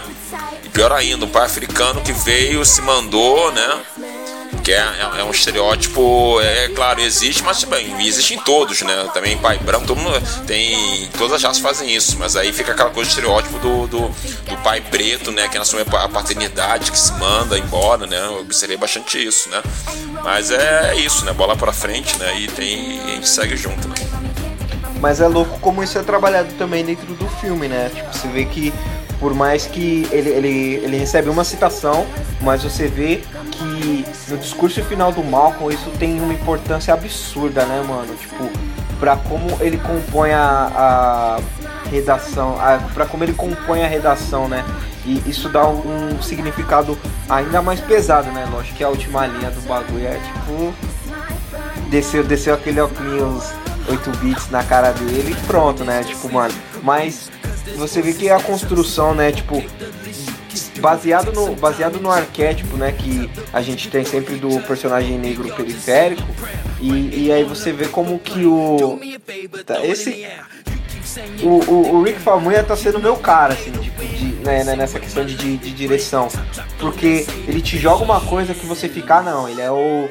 E 0.64 0.68
pior 0.68 0.90
ainda, 0.90 1.24
um 1.24 1.29
pai 1.29 1.46
africano 1.46 2.00
que 2.00 2.12
veio, 2.12 2.64
se 2.64 2.83
mandou, 2.83 3.52
né? 3.52 3.81
Que 4.66 4.72
é, 4.72 4.79
é, 4.79 5.20
é, 5.20 5.22
um 5.22 5.31
estereótipo, 5.31 6.40
é 6.40 6.68
claro, 6.70 7.00
existe, 7.00 7.40
mas 7.44 7.62
bem, 7.62 8.05
existe 8.05 8.35
em 8.35 8.38
todos, 8.40 8.83
né? 8.83 9.09
Também 9.14 9.38
pai 9.38 9.59
branco, 9.59 9.87
todo 9.87 9.96
mundo 9.96 10.20
tem. 10.44 11.09
Todas 11.16 11.35
as 11.35 11.42
raças 11.44 11.62
fazem 11.62 11.94
isso, 11.94 12.18
mas 12.18 12.35
aí 12.35 12.52
fica 12.52 12.72
aquela 12.72 12.90
coisa 12.90 13.09
de 13.09 13.14
estereótipo 13.16 13.61
do, 13.61 13.87
do, 13.87 14.09
do 14.09 14.57
pai 14.64 14.81
preto, 14.81 15.31
né? 15.31 15.46
Que 15.46 15.57
assume 15.57 15.83
a 15.83 16.09
paternidade, 16.09 16.90
que 16.90 16.98
se 16.98 17.12
manda 17.12 17.57
embora, 17.57 18.09
né? 18.09 18.18
Eu 18.26 18.40
observei 18.40 18.76
bastante 18.76 19.24
isso, 19.24 19.48
né? 19.50 19.62
Mas 20.24 20.50
é, 20.50 20.94
é 20.94 20.96
isso, 20.96 21.24
né? 21.24 21.33
Bola 21.33 21.55
pra 21.55 21.72
frente, 21.72 22.18
né? 22.18 22.37
E 22.40 22.48
tem. 22.48 23.00
a 23.02 23.07
gente 23.11 23.29
segue 23.29 23.57
junto, 23.57 23.87
né? 23.87 23.94
Mas 25.00 25.20
é 25.20 25.29
louco 25.29 25.61
como 25.61 25.81
isso 25.81 25.96
é 25.96 26.02
trabalhado 26.02 26.52
também 26.55 26.85
dentro 26.85 27.14
do 27.14 27.29
filme, 27.40 27.68
né? 27.68 27.88
Tipo, 27.94 28.12
você 28.12 28.26
vê 28.26 28.44
que 28.44 28.74
por 29.18 29.35
mais 29.35 29.66
que 29.66 30.07
ele, 30.11 30.31
ele, 30.31 30.74
ele 30.83 30.96
recebe 30.98 31.29
uma 31.29 31.44
citação, 31.44 32.07
mas 32.40 32.62
você 32.62 32.87
vê 32.87 33.22
que 33.50 33.75
no 34.29 34.38
discurso 34.38 34.83
final 34.85 35.12
do 35.12 35.22
Malcolm 35.22 35.75
isso 35.75 35.90
tem 35.99 36.20
uma 36.20 36.33
importância 36.33 36.92
absurda, 36.92 37.64
né, 37.64 37.83
mano? 37.87 38.14
Tipo, 38.14 38.51
pra 38.99 39.16
como 39.16 39.57
ele 39.61 39.79
compõe 39.79 40.33
a, 40.33 40.40
a 40.75 41.88
redação, 41.90 42.59
a, 42.61 42.79
pra 42.94 43.07
como 43.07 43.25
ele 43.25 43.33
compõe 43.33 43.85
a 43.85 43.87
redação, 43.87 44.49
né? 44.49 44.64
E 45.05 45.22
isso 45.27 45.49
dá 45.49 45.66
um, 45.66 46.14
um 46.14 46.22
significado 46.22 46.99
ainda 47.29 47.62
mais 47.62 47.81
pesado, 47.81 48.31
né? 48.33 48.46
Lógico 48.51 48.77
que 48.77 48.85
a 48.85 48.88
última 48.88 49.27
linha 49.27 49.51
do 49.51 49.61
bagulho 49.68 50.07
é 50.07 50.18
tipo. 50.18 50.75
Desceu, 51.88 52.25
desceu 52.25 52.55
aquele 52.55 52.81
óculos 52.81 53.53
8 53.88 54.11
bits 54.18 54.51
na 54.51 54.64
cara 54.64 54.90
dele 54.90 55.33
e 55.33 55.46
pronto, 55.46 55.85
né? 55.85 56.03
Tipo, 56.03 56.33
mano. 56.33 56.53
Mas 56.83 57.31
você 57.77 58.03
vê 58.03 58.12
que 58.12 58.29
a 58.29 58.40
construção, 58.40 59.14
né, 59.14 59.31
tipo, 59.31 59.62
baseado 60.80 61.32
no, 61.32 61.54
baseado 61.56 62.00
no 62.00 62.10
arquétipo, 62.10 62.76
né, 62.76 62.92
que 62.92 63.30
a 63.52 63.60
gente 63.60 63.88
tem 63.88 64.04
sempre 64.04 64.36
do 64.36 64.60
personagem 64.60 65.18
negro 65.18 65.52
periférico, 65.54 66.26
e, 66.80 67.26
e 67.26 67.32
aí 67.32 67.44
você 67.44 67.72
vê 67.72 67.86
como 67.86 68.18
que 68.18 68.44
o. 68.44 69.00
Tá, 69.64 69.84
esse. 69.84 70.26
O, 71.42 71.48
o, 71.70 71.94
o 71.96 72.02
Rick 72.02 72.20
Famuyiwa 72.20 72.62
tá 72.62 72.76
sendo 72.76 72.98
meu 72.98 73.16
cara, 73.16 73.54
assim, 73.54 73.70
tipo, 73.72 74.04
de, 74.04 74.26
né, 74.44 74.64
né, 74.64 74.76
nessa 74.76 74.98
questão 74.98 75.24
de, 75.24 75.34
de, 75.34 75.56
de, 75.56 75.70
direção. 75.70 76.28
Porque 76.78 77.26
ele 77.48 77.62
te 77.62 77.78
joga 77.78 78.04
uma 78.04 78.20
coisa 78.20 78.52
que 78.52 78.66
você 78.66 78.88
fica, 78.88 79.16
ah, 79.16 79.22
não, 79.22 79.48
ele 79.48 79.60
é 79.60 79.70
o. 79.70 80.08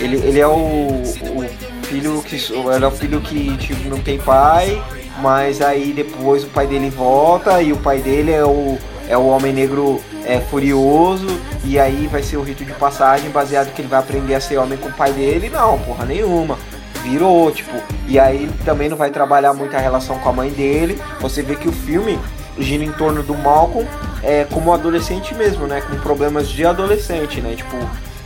Ele, 0.00 0.16
ele 0.16 0.40
é 0.40 0.46
o, 0.46 0.52
o 0.52 1.84
filho 1.84 2.22
que. 2.22 2.36
Ele 2.36 2.84
é 2.84 2.88
o 2.88 2.90
filho 2.90 3.20
que 3.20 3.56
tipo, 3.56 3.88
não 3.88 4.00
tem 4.00 4.18
pai 4.18 4.82
mas 5.20 5.60
aí 5.60 5.92
depois 5.92 6.44
o 6.44 6.48
pai 6.48 6.66
dele 6.66 6.90
volta 6.90 7.62
e 7.62 7.72
o 7.72 7.76
pai 7.76 8.00
dele 8.00 8.32
é 8.32 8.44
o, 8.44 8.78
é 9.08 9.16
o 9.16 9.26
homem 9.26 9.52
negro 9.52 10.00
é, 10.24 10.40
furioso 10.40 11.26
e 11.64 11.78
aí 11.78 12.06
vai 12.06 12.22
ser 12.22 12.36
o 12.36 12.42
rito 12.42 12.64
de 12.64 12.72
passagem 12.72 13.30
baseado 13.30 13.72
que 13.72 13.80
ele 13.80 13.88
vai 13.88 13.98
aprender 13.98 14.34
a 14.34 14.40
ser 14.40 14.58
homem 14.58 14.78
com 14.78 14.88
o 14.88 14.92
pai 14.92 15.12
dele. 15.12 15.50
Não, 15.50 15.78
porra 15.78 16.04
nenhuma. 16.04 16.58
Virou, 17.02 17.50
tipo, 17.52 17.72
e 18.08 18.18
aí 18.18 18.50
também 18.64 18.88
não 18.88 18.96
vai 18.96 19.10
trabalhar 19.10 19.52
muito 19.52 19.76
a 19.76 19.78
relação 19.78 20.18
com 20.18 20.28
a 20.28 20.32
mãe 20.32 20.50
dele. 20.50 20.98
Você 21.20 21.42
vê 21.42 21.54
que 21.54 21.68
o 21.68 21.72
filme 21.72 22.18
gira 22.58 22.84
em 22.84 22.92
torno 22.92 23.22
do 23.22 23.34
Malcolm 23.34 23.86
é, 24.22 24.44
como 24.44 24.72
adolescente 24.72 25.34
mesmo, 25.34 25.66
né? 25.66 25.82
Com 25.82 25.96
problemas 25.96 26.48
de 26.48 26.64
adolescente, 26.64 27.40
né? 27.40 27.54
Tipo, 27.56 27.76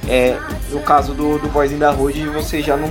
é, 0.09 0.39
no 0.71 0.81
caso 0.81 1.13
do, 1.13 1.39
do 1.39 1.49
Boyzinho 1.49 1.81
da 1.81 1.91
Hood, 1.91 2.29
você 2.29 2.63
já 2.63 2.77
não, 2.77 2.89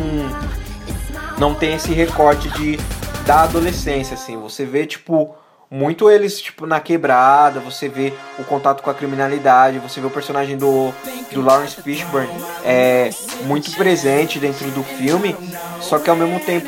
não 1.38 1.54
tem 1.54 1.76
esse 1.76 1.94
recorte 1.94 2.50
de 2.50 2.78
da 3.26 3.44
adolescência, 3.44 4.16
assim. 4.16 4.38
Você 4.38 4.66
vê, 4.66 4.86
tipo, 4.86 5.36
muito 5.70 6.10
eles, 6.10 6.40
tipo, 6.40 6.66
na 6.66 6.80
quebrada, 6.80 7.60
você 7.60 7.90
vê 7.90 8.14
o 8.40 8.44
contato 8.44 8.82
com 8.82 8.90
a 8.90 8.94
criminalidade, 8.94 9.80
você 9.80 10.00
vê 10.00 10.08
o 10.08 10.10
personagem 10.10 10.58
do, 10.58 10.94
do 11.32 11.42
Lawrence 11.42 11.82
Fishburne 11.82 12.30
é, 12.64 13.10
muito 13.44 13.72
presente 13.72 14.40
dentro 14.40 14.70
do 14.72 14.84
filme, 14.84 15.36
só 15.82 16.00
que 16.00 16.10
ao 16.10 16.16
mesmo 16.16 16.40
tempo 16.40 16.68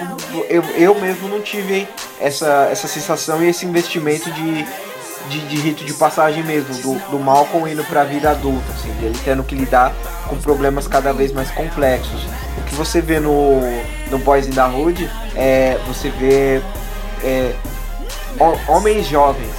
eu, 0.50 0.64
eu 0.76 0.96
mesmo 1.00 1.30
não 1.30 1.42
tive 1.42 1.88
essa, 2.20 2.68
essa 2.70 2.88
sensação 2.88 3.42
e 3.42 3.48
esse 3.48 3.66
investimento 3.66 4.30
de, 4.32 4.66
de, 5.30 5.48
de 5.48 5.56
rito 5.58 5.86
de 5.86 5.94
passagem 5.94 6.44
mesmo, 6.44 6.74
do, 6.76 7.12
do 7.12 7.20
Malcolm 7.20 7.72
indo 7.72 7.86
pra 7.86 8.04
vida 8.04 8.32
adulta, 8.32 8.70
assim, 8.74 8.92
dele 8.94 9.18
tendo 9.24 9.44
que 9.46 9.56
lidar 9.56 9.94
com 10.28 10.36
problemas 10.38 10.88
cada 10.88 11.14
vez 11.14 11.32
mais 11.32 11.50
complexos. 11.52 12.26
O 12.58 12.62
que 12.64 12.76
você 12.76 13.00
vê 13.00 13.22
no, 13.22 13.62
no 14.12 14.20
Boys 14.20 14.46
in 14.46 14.52
the 14.52 14.66
Hood 14.66 15.10
é 15.36 15.80
você 15.88 16.10
vê 16.10 16.62
é, 17.24 17.54
homens 18.68 19.08
jovens, 19.08 19.54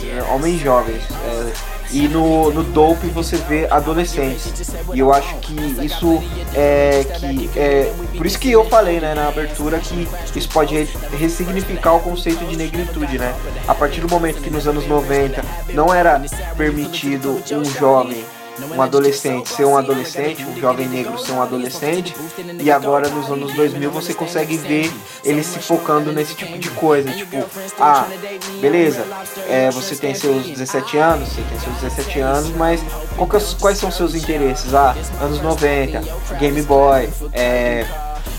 vê 0.00 0.20
homens 0.32 0.60
jovens. 0.60 1.02
É, 1.24 1.76
e 1.90 2.08
no, 2.08 2.50
no 2.50 2.64
Dope 2.64 3.06
você 3.08 3.36
vê 3.36 3.66
adolescentes. 3.70 4.52
E 4.92 4.98
eu 4.98 5.12
acho 5.12 5.36
que 5.36 5.54
isso 5.84 6.22
é 6.54 7.04
que 7.04 7.50
é 7.56 7.92
por 8.16 8.26
isso 8.26 8.38
que 8.38 8.50
eu 8.50 8.64
falei, 8.64 9.00
né, 9.00 9.14
na 9.14 9.28
abertura 9.28 9.78
que 9.78 10.08
isso 10.34 10.48
pode 10.48 10.74
ressignificar 11.16 11.94
o 11.94 12.00
conceito 12.00 12.44
de 12.44 12.56
negritude, 12.56 13.18
né? 13.18 13.34
A 13.68 13.74
partir 13.74 14.00
do 14.00 14.08
momento 14.08 14.42
que 14.42 14.50
nos 14.50 14.66
anos 14.66 14.86
90 14.86 15.42
não 15.72 15.94
era 15.94 16.20
permitido 16.56 17.40
um 17.52 17.64
jovem 17.64 18.24
um 18.74 18.82
adolescente 18.82 19.48
ser 19.48 19.64
um 19.64 19.76
adolescente, 19.76 20.44
um 20.44 20.58
jovem 20.58 20.88
negro 20.88 21.18
ser 21.18 21.32
um 21.32 21.42
adolescente, 21.42 22.14
e 22.60 22.70
agora 22.70 23.08
nos 23.08 23.30
anos 23.30 23.52
2000 23.54 23.90
você 23.90 24.14
consegue 24.14 24.56
ver 24.56 24.90
ele 25.24 25.42
se 25.42 25.58
focando 25.58 26.12
nesse 26.12 26.34
tipo 26.34 26.58
de 26.58 26.70
coisa, 26.70 27.10
tipo, 27.10 27.44
ah, 27.80 28.06
beleza, 28.60 29.04
é, 29.48 29.70
você 29.70 29.94
tem 29.96 30.14
seus 30.14 30.44
17 30.46 30.96
anos, 30.98 31.28
você 31.28 31.42
tem 31.42 31.58
seus 31.58 31.74
17 31.76 32.20
anos, 32.20 32.50
mas 32.56 32.80
quais, 33.16 33.54
quais 33.54 33.78
são 33.78 33.90
seus 33.90 34.14
interesses? 34.14 34.74
Ah, 34.74 34.94
anos 35.20 35.40
90, 35.40 36.02
Game 36.38 36.62
Boy, 36.62 37.08
é, 37.32 37.86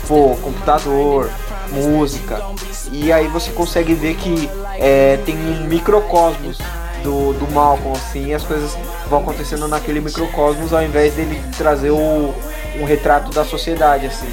pô, 0.06 0.36
computador, 0.42 1.30
música, 1.70 2.42
e 2.90 3.12
aí 3.12 3.28
você 3.28 3.50
consegue 3.50 3.94
ver 3.94 4.16
que 4.16 4.48
é, 4.78 5.18
tem 5.24 5.36
um 5.36 5.66
microcosmos 5.66 6.58
do, 7.02 7.32
do 7.34 7.50
Malcolm, 7.52 7.96
assim, 7.96 8.32
as 8.34 8.42
coisas 8.42 8.76
vão 9.08 9.20
acontecendo 9.20 9.66
naquele 9.68 10.00
microcosmos 10.00 10.72
ao 10.72 10.82
invés 10.82 11.14
dele 11.14 11.42
trazer 11.56 11.90
o, 11.90 12.34
um 12.78 12.84
retrato 12.84 13.30
da 13.30 13.44
sociedade, 13.44 14.06
assim. 14.06 14.28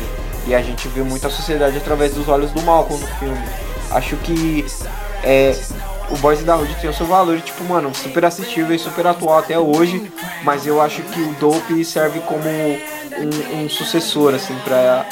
E 0.47 0.53
a 0.53 0.61
gente 0.61 0.87
vê 0.87 1.01
muito 1.01 1.25
a 1.25 1.29
sociedade 1.29 1.77
através 1.77 2.13
dos 2.13 2.27
olhos 2.27 2.51
do 2.51 2.61
Malcolm 2.61 3.01
no 3.01 3.07
filme. 3.17 3.43
Acho 3.91 4.15
que 4.17 4.65
é, 5.23 5.55
o 6.09 6.17
Boys 6.17 6.43
da 6.43 6.55
Hood 6.55 6.73
tem 6.75 6.89
o 6.89 6.93
seu 6.93 7.05
valor, 7.05 7.39
tipo, 7.41 7.63
mano, 7.63 7.93
super 7.95 8.25
assistível 8.25 8.75
e 8.75 8.79
super 8.79 9.07
atual 9.07 9.39
até 9.39 9.57
hoje, 9.57 10.11
mas 10.43 10.67
eu 10.67 10.81
acho 10.81 11.01
que 11.01 11.19
o 11.21 11.33
Dope 11.39 11.83
serve 11.83 12.19
como 12.21 12.47
um, 12.47 13.63
um 13.63 13.69
sucessor, 13.69 14.35
assim, 14.35 14.55
pra, 14.63 15.05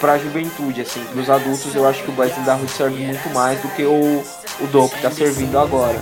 pra 0.00 0.18
juventude, 0.18 0.82
assim. 0.82 1.02
Dos 1.14 1.30
adultos, 1.30 1.74
eu 1.74 1.88
acho 1.88 2.02
que 2.02 2.10
o 2.10 2.12
Boys 2.12 2.34
da 2.44 2.54
Hood 2.54 2.70
serve 2.70 3.02
muito 3.02 3.30
mais 3.30 3.60
do 3.60 3.68
que 3.68 3.84
o, 3.84 4.22
o 4.60 4.66
Dope 4.66 5.00
tá 5.00 5.10
servindo 5.10 5.58
agora. 5.58 6.00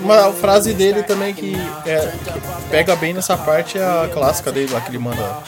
Uma 0.00 0.32
frase 0.32 0.74
dele 0.74 1.02
também 1.02 1.34
que, 1.34 1.54
é, 1.86 2.12
pega 2.70 2.94
bem 2.96 3.12
nessa 3.14 3.36
parte 3.36 3.78
é 3.78 3.82
a 3.82 4.08
clássica 4.12 4.50
dele 4.52 4.72
lá 4.72 4.80
que 4.80 4.90
ele 4.90 4.98
manda. 4.98 5.42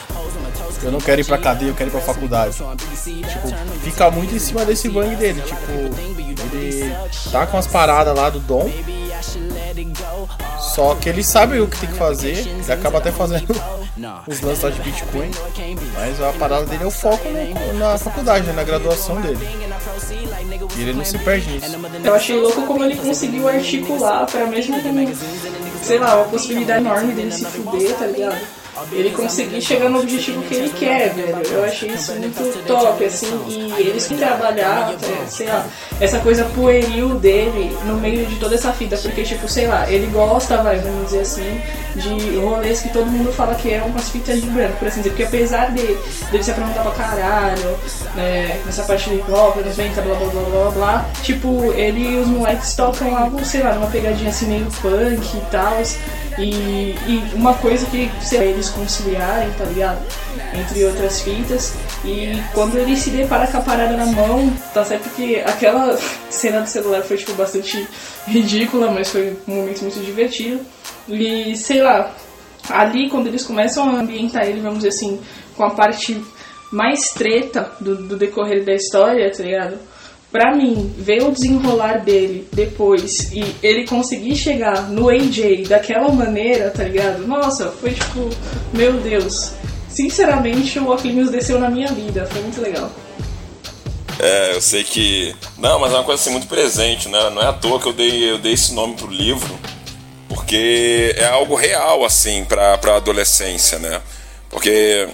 Eu 0.83 0.91
não 0.91 0.99
quero 0.99 1.21
ir 1.21 1.25
pra 1.25 1.37
cadeia, 1.37 1.69
eu 1.69 1.75
quero 1.75 1.89
ir 1.89 1.91
pra 1.91 2.01
faculdade. 2.01 2.55
Tipo, 2.55 3.47
fica 3.83 4.09
muito 4.09 4.33
em 4.33 4.39
cima 4.39 4.65
desse 4.65 4.89
bang 4.89 5.15
dele. 5.15 5.41
Tipo, 5.41 6.55
ele 6.55 6.95
tá 7.31 7.45
com 7.45 7.57
as 7.57 7.67
paradas 7.67 8.15
lá 8.15 8.29
do 8.29 8.39
Dom. 8.39 8.69
Só 10.59 10.95
que 10.95 11.09
ele 11.09 11.23
sabe 11.23 11.59
o 11.59 11.67
que 11.67 11.79
tem 11.79 11.89
que 11.89 11.97
fazer. 11.97 12.37
Ele 12.37 12.71
acaba 12.71 12.97
até 12.99 13.11
fazendo 13.11 13.53
os 14.27 14.41
lances 14.41 14.63
lá 14.63 14.69
de 14.69 14.81
Bitcoin. 14.81 15.31
Mas 15.93 16.21
a 16.21 16.33
parada 16.33 16.65
dele 16.65 16.83
é 16.83 16.87
o 16.87 16.91
foco 16.91 17.23
no, 17.29 17.79
na 17.79 17.97
faculdade, 17.97 18.45
né, 18.47 18.53
na 18.53 18.63
graduação 18.63 19.19
dele. 19.21 19.39
E 20.77 20.81
ele 20.81 20.93
não 20.93 21.05
se 21.05 21.17
perde 21.19 21.49
nisso. 21.49 21.77
Eu 22.03 22.15
achei 22.15 22.39
louco 22.39 22.61
como 22.63 22.83
ele 22.83 22.95
conseguiu 22.95 23.47
articular 23.47 24.25
pra 24.25 24.45
mesmo 24.45 24.75
sei 25.83 25.99
lá, 25.99 26.15
uma 26.15 26.25
possibilidade 26.25 26.85
enorme 26.85 27.13
dele 27.13 27.31
se 27.31 27.45
fuder, 27.45 27.95
tá 27.97 28.05
ligado? 28.05 28.60
Ele 28.91 29.11
conseguir 29.11 29.61
chegar 29.61 29.89
no 29.89 29.99
objetivo 29.99 30.41
que 30.43 30.55
ele 30.55 30.69
quer, 30.69 31.13
velho. 31.13 31.41
Eu 31.51 31.63
achei 31.63 31.89
isso 31.89 32.13
muito 32.13 32.65
top, 32.65 33.03
assim, 33.03 33.41
e 33.47 33.81
eles 33.81 34.07
que 34.07 34.15
trabalhar, 34.15 34.93
é, 34.93 35.27
sei 35.27 35.47
lá, 35.47 35.65
essa 35.99 36.19
coisa 36.19 36.45
pueril 36.55 37.15
dele 37.15 37.75
no 37.85 37.95
meio 37.95 38.25
de 38.25 38.35
toda 38.37 38.55
essa 38.55 38.71
fita, 38.71 38.97
porque, 38.97 39.23
tipo, 39.23 39.47
sei 39.47 39.67
lá, 39.67 39.89
ele 39.89 40.07
gosta, 40.07 40.61
vai, 40.61 40.79
vamos 40.79 41.05
dizer 41.05 41.21
assim, 41.21 41.61
de 41.95 42.37
rolês 42.37 42.81
que 42.81 42.89
todo 42.89 43.05
mundo 43.07 43.31
fala 43.33 43.55
que 43.55 43.73
é 43.73 43.81
umas 43.81 44.09
fitas 44.09 44.41
de 44.41 44.47
branco, 44.47 44.77
por 44.77 44.87
assim 44.87 45.01
dizer, 45.01 45.09
porque 45.09 45.23
apesar 45.23 45.71
de 45.71 45.81
dele 46.31 46.43
se 46.43 46.51
aprontar 46.51 46.83
pra 46.83 46.91
caralho, 46.91 47.77
né, 48.15 48.59
nessa 48.65 48.83
parte 48.83 49.09
de 49.09 49.21
hop, 49.31 49.57
nos 49.57 49.77
90, 49.77 50.01
blá 50.01 50.15
blá 50.15 50.27
blá 50.29 50.41
blá 50.41 50.71
blá, 50.71 51.05
tipo, 51.23 51.71
ele 51.73 52.01
e 52.01 52.17
os 52.17 52.27
moleques 52.27 52.75
tocam 52.75 53.15
algo, 53.15 53.43
sei 53.43 53.61
lá, 53.61 53.73
numa 53.73 53.87
pegadinha 53.87 54.29
assim 54.29 54.47
meio 54.47 54.67
punk 54.81 55.37
e 55.37 55.41
tal. 55.51 55.81
E, 56.37 56.95
e 57.07 57.23
uma 57.35 57.53
coisa 57.55 57.85
que 57.87 58.09
sei 58.21 58.39
lá, 58.39 58.45
eles 58.45 58.69
conciliarem, 58.71 59.51
tá 59.57 59.65
ligado? 59.65 60.01
Entre 60.53 60.83
outras 60.85 61.21
fitas. 61.21 61.73
E 62.03 62.41
quando 62.53 62.77
ele 62.77 62.95
se 62.95 63.09
depara 63.09 63.47
com 63.47 63.57
a 63.57 63.61
parada 63.61 63.95
na 63.95 64.05
mão, 64.05 64.51
tá 64.73 64.83
certo 64.83 65.09
que 65.15 65.39
aquela 65.39 65.97
cena 66.29 66.61
do 66.61 66.67
celular 66.67 67.01
foi 67.03 67.17
tipo 67.17 67.33
bastante 67.33 67.87
ridícula, 68.27 68.91
mas 68.91 69.09
foi 69.09 69.37
um 69.47 69.55
momento 69.55 69.81
muito 69.81 69.99
divertido. 70.03 70.61
E 71.07 71.55
sei 71.55 71.81
lá, 71.81 72.13
ali 72.69 73.09
quando 73.09 73.27
eles 73.27 73.43
começam 73.43 73.89
a 73.89 73.99
ambientar 73.99 74.45
ele, 74.45 74.61
vamos 74.61 74.79
dizer 74.79 74.89
assim, 74.89 75.19
com 75.55 75.63
a 75.63 75.71
parte 75.71 76.21
mais 76.71 77.09
treta 77.13 77.71
do, 77.79 77.95
do 77.95 78.17
decorrer 78.17 78.63
da 78.63 78.73
história, 78.73 79.29
tá 79.31 79.43
ligado? 79.43 79.77
Pra 80.31 80.55
mim, 80.55 80.93
ver 80.97 81.23
o 81.23 81.31
desenrolar 81.31 81.97
dele 82.05 82.47
depois 82.53 83.31
e 83.33 83.53
ele 83.61 83.85
conseguir 83.85 84.35
chegar 84.37 84.89
no 84.89 85.09
AJ 85.09 85.67
daquela 85.67 86.09
maneira, 86.09 86.69
tá 86.69 86.85
ligado? 86.85 87.27
Nossa, 87.27 87.69
foi 87.69 87.91
tipo, 87.91 88.29
meu 88.73 88.93
Deus. 88.93 89.51
Sinceramente, 89.89 90.79
o 90.79 90.89
Oclinhos 90.89 91.29
desceu 91.29 91.59
na 91.59 91.69
minha 91.69 91.91
vida, 91.91 92.25
foi 92.27 92.41
muito 92.43 92.61
legal. 92.61 92.89
É, 94.19 94.55
eu 94.55 94.61
sei 94.61 94.85
que. 94.85 95.35
Não, 95.57 95.79
mas 95.79 95.91
é 95.91 95.95
uma 95.95 96.03
coisa 96.03 96.21
assim 96.21 96.31
muito 96.31 96.47
presente, 96.47 97.09
né? 97.09 97.29
Não 97.31 97.41
é 97.41 97.47
à 97.47 97.53
toa 97.53 97.79
que 97.79 97.87
eu 97.87 97.93
dei, 97.93 98.31
eu 98.31 98.37
dei 98.37 98.53
esse 98.53 98.73
nome 98.73 98.95
pro 98.95 99.11
livro, 99.11 99.59
porque 100.29 101.13
é 101.17 101.25
algo 101.25 101.55
real, 101.55 102.05
assim, 102.05 102.45
pra, 102.45 102.77
pra 102.77 102.95
adolescência, 102.95 103.79
né? 103.79 103.99
Porque 104.49 105.09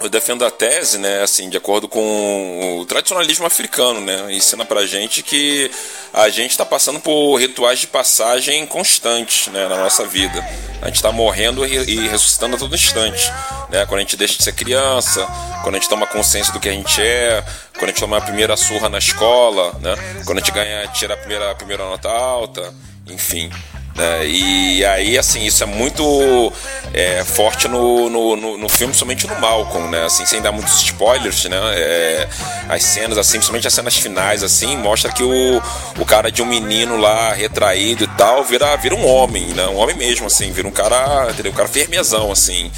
eu 0.00 0.08
defendo 0.08 0.44
a 0.44 0.50
tese, 0.50 0.96
né, 0.96 1.22
assim, 1.22 1.50
de 1.50 1.56
acordo 1.56 1.88
com 1.88 2.78
o 2.80 2.86
tradicionalismo 2.86 3.44
africano, 3.44 4.00
né, 4.00 4.32
ensina 4.32 4.64
pra 4.64 4.86
gente 4.86 5.22
que 5.24 5.70
a 6.12 6.28
gente 6.28 6.52
está 6.52 6.64
passando 6.64 7.00
por 7.00 7.36
rituais 7.36 7.80
de 7.80 7.88
passagem 7.88 8.64
constantes, 8.66 9.48
né, 9.48 9.66
na 9.66 9.76
nossa 9.76 10.04
vida. 10.04 10.38
A 10.80 10.86
gente 10.86 10.96
está 10.96 11.10
morrendo 11.10 11.66
e 11.66 12.06
ressuscitando 12.08 12.54
a 12.54 12.58
todo 12.58 12.74
instante, 12.76 13.28
né, 13.70 13.84
quando 13.86 13.98
a 13.98 14.02
gente 14.02 14.16
deixa 14.16 14.38
de 14.38 14.44
ser 14.44 14.52
criança, 14.52 15.26
quando 15.64 15.74
a 15.74 15.78
gente 15.78 15.88
toma 15.88 16.06
consciência 16.06 16.52
do 16.52 16.60
que 16.60 16.68
a 16.68 16.72
gente 16.72 17.02
é, 17.02 17.44
quando 17.72 17.84
a 17.84 17.88
gente 17.88 18.00
toma 18.00 18.18
a 18.18 18.20
primeira 18.20 18.56
surra 18.56 18.88
na 18.88 18.98
escola, 18.98 19.72
né, 19.80 19.96
quando 20.24 20.38
a 20.38 20.40
gente 20.40 20.52
ganha, 20.52 20.86
tira 20.88 21.14
a 21.14 21.16
primeira, 21.16 21.50
a 21.50 21.54
primeira 21.56 21.84
nota 21.84 22.08
alta, 22.08 22.72
enfim. 23.08 23.50
Né? 23.98 24.28
E 24.28 24.84
aí, 24.84 25.18
assim, 25.18 25.44
isso 25.44 25.64
é 25.64 25.66
muito 25.66 26.52
é, 26.94 27.24
forte 27.24 27.66
no, 27.66 28.08
no, 28.08 28.56
no, 28.56 28.68
filme, 28.68 28.94
somente 28.94 29.26
no 29.26 29.34
Malcolm, 29.40 29.90
né? 29.90 30.04
Assim, 30.04 30.24
sem 30.24 30.40
dar 30.40 30.52
muitos 30.52 30.80
spoilers, 30.84 31.44
né? 31.46 31.58
É, 31.74 32.28
as 32.68 32.84
cenas, 32.84 33.18
assim, 33.18 33.38
principalmente 33.38 33.66
as 33.66 33.74
cenas 33.74 33.96
finais, 33.96 34.44
assim, 34.44 34.76
mostra 34.76 35.10
que 35.12 35.24
o, 35.24 35.60
o 35.98 36.06
cara 36.06 36.30
de 36.30 36.40
um 36.40 36.46
menino 36.46 36.96
lá, 36.96 37.32
retraído 37.32 38.04
e 38.04 38.06
tal, 38.06 38.44
vira, 38.44 38.76
vira 38.76 38.94
um 38.94 39.04
homem, 39.04 39.46
né? 39.46 39.66
Um 39.66 39.76
homem 39.76 39.96
mesmo, 39.96 40.28
assim, 40.28 40.52
vira 40.52 40.68
um 40.68 40.72
cara, 40.72 41.28
entendeu? 41.32 41.50
Um 41.50 41.56
cara 41.56 41.68
firmezão, 41.68 42.30
assim. 42.30 42.70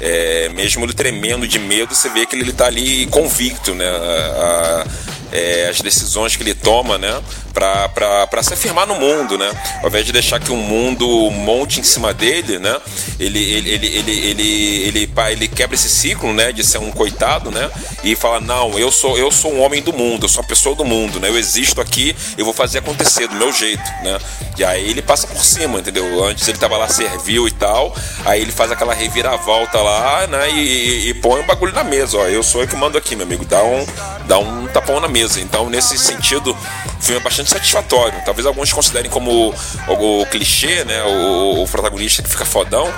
É, 0.00 0.48
mesmo 0.48 0.84
ele 0.84 0.92
tremendo 0.92 1.46
de 1.46 1.60
medo, 1.60 1.94
você 1.94 2.08
vê 2.08 2.26
que 2.26 2.34
ele, 2.34 2.42
ele 2.42 2.52
tá 2.52 2.66
ali 2.66 3.06
convicto, 3.06 3.72
né? 3.72 3.88
A, 3.88 4.84
é, 5.32 5.68
as 5.68 5.80
decisões 5.80 6.36
que 6.36 6.42
ele 6.42 6.54
toma, 6.54 6.98
né? 6.98 7.22
Para 7.52 8.42
se 8.42 8.52
afirmar 8.52 8.86
no 8.86 8.94
mundo, 8.96 9.38
né? 9.38 9.50
Ao 9.82 9.88
invés 9.88 10.04
de 10.04 10.12
deixar 10.12 10.38
que 10.38 10.52
o 10.52 10.56
mundo 10.56 11.06
monte 11.30 11.80
em 11.80 11.82
cima 11.82 12.12
dele, 12.12 12.58
né? 12.58 12.76
Ele, 13.18 13.42
ele, 13.42 13.70
ele, 13.70 13.86
ele, 13.86 14.12
ele, 14.12 14.82
ele, 14.88 15.12
ele 15.30 15.48
quebra 15.48 15.74
esse 15.74 15.88
ciclo, 15.88 16.32
né? 16.32 16.52
De 16.52 16.62
ser 16.64 16.78
um 16.78 16.90
coitado, 16.90 17.50
né? 17.50 17.70
E 18.04 18.14
fala, 18.14 18.40
não, 18.40 18.78
eu 18.78 18.90
sou, 18.90 19.16
eu 19.16 19.30
sou 19.30 19.52
um 19.52 19.62
homem 19.62 19.82
do 19.82 19.92
mundo, 19.92 20.24
eu 20.24 20.28
sou 20.28 20.42
uma 20.42 20.48
pessoa 20.48 20.74
do 20.74 20.84
mundo, 20.84 21.18
né? 21.18 21.28
Eu 21.28 21.38
existo 21.38 21.80
aqui, 21.80 22.14
eu 22.36 22.44
vou 22.44 22.52
fazer 22.54 22.78
acontecer 22.78 23.26
do 23.26 23.34
meu 23.34 23.52
jeito, 23.52 23.84
né? 24.02 24.18
E 24.58 24.64
aí 24.64 24.88
ele 24.88 25.02
passa 25.02 25.26
por 25.26 25.44
cima, 25.44 25.78
entendeu? 25.78 26.24
Antes 26.24 26.46
ele 26.48 26.58
tava 26.58 26.76
lá 26.76 26.88
servil 26.88 27.48
e 27.48 27.52
tal, 27.52 27.94
aí 28.24 28.40
ele 28.40 28.52
faz 28.52 28.70
aquela 28.70 28.94
reviravolta 28.94 29.80
lá, 29.80 30.26
né? 30.26 30.50
E, 30.50 31.08
e, 31.08 31.14
põe 31.14 31.40
o 31.40 31.46
bagulho 31.46 31.72
na 31.72 31.84
mesa, 31.84 32.18
ó. 32.18 32.26
Eu 32.26 32.42
sou 32.42 32.60
eu 32.60 32.68
que 32.68 32.76
mando 32.76 32.96
aqui, 32.96 33.16
meu 33.16 33.26
amigo. 33.26 33.44
Dá 33.44 33.62
um, 33.62 33.86
dá 34.26 34.38
um 34.38 34.66
tapão 34.68 35.00
na 35.00 35.08
mesa. 35.08 35.15
Então, 35.38 35.70
nesse 35.70 35.98
sentido, 35.98 36.52
o 36.52 37.02
filme 37.02 37.20
é 37.20 37.22
bastante 37.22 37.50
satisfatório. 37.50 38.20
Talvez 38.24 38.46
alguns 38.46 38.72
considerem 38.72 39.10
como 39.10 39.54
o, 39.88 40.20
o 40.20 40.26
clichê, 40.26 40.84
né? 40.84 41.02
O, 41.04 41.62
o, 41.62 41.68
protagonista 41.68 42.22
que 42.22 42.28
fica 42.28 42.44
fodão. 42.44 42.92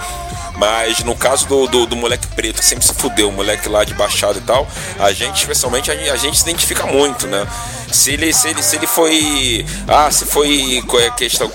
Mas 0.57 1.05
no 1.05 1.15
caso 1.15 1.47
do, 1.47 1.69
do, 1.69 1.87
do, 1.87 1.95
moleque 1.95 2.27
preto, 2.29 2.59
que 2.59 2.65
sempre 2.65 2.85
se 2.85 2.93
fudeu, 2.93 3.29
o 3.29 3.33
moleque 3.33 3.69
lá 3.69 3.85
de 3.85 3.95
baixado 3.95 4.39
e 4.39 4.43
tal, 4.43 4.67
a 4.99 5.13
gente, 5.13 5.37
especialmente, 5.37 5.89
a, 5.89 5.95
a 6.13 6.17
gente 6.17 6.37
se 6.37 6.43
identifica 6.43 6.85
muito, 6.85 7.29
né? 7.29 7.47
Se 7.93 8.13
ele, 8.13 8.33
se 8.33 8.49
ele, 8.49 8.63
se 8.63 8.77
ele 8.77 8.87
foi. 8.87 9.67
Ah, 9.87 10.11
se 10.11 10.25
foi 10.27 10.83
questão 11.17 11.51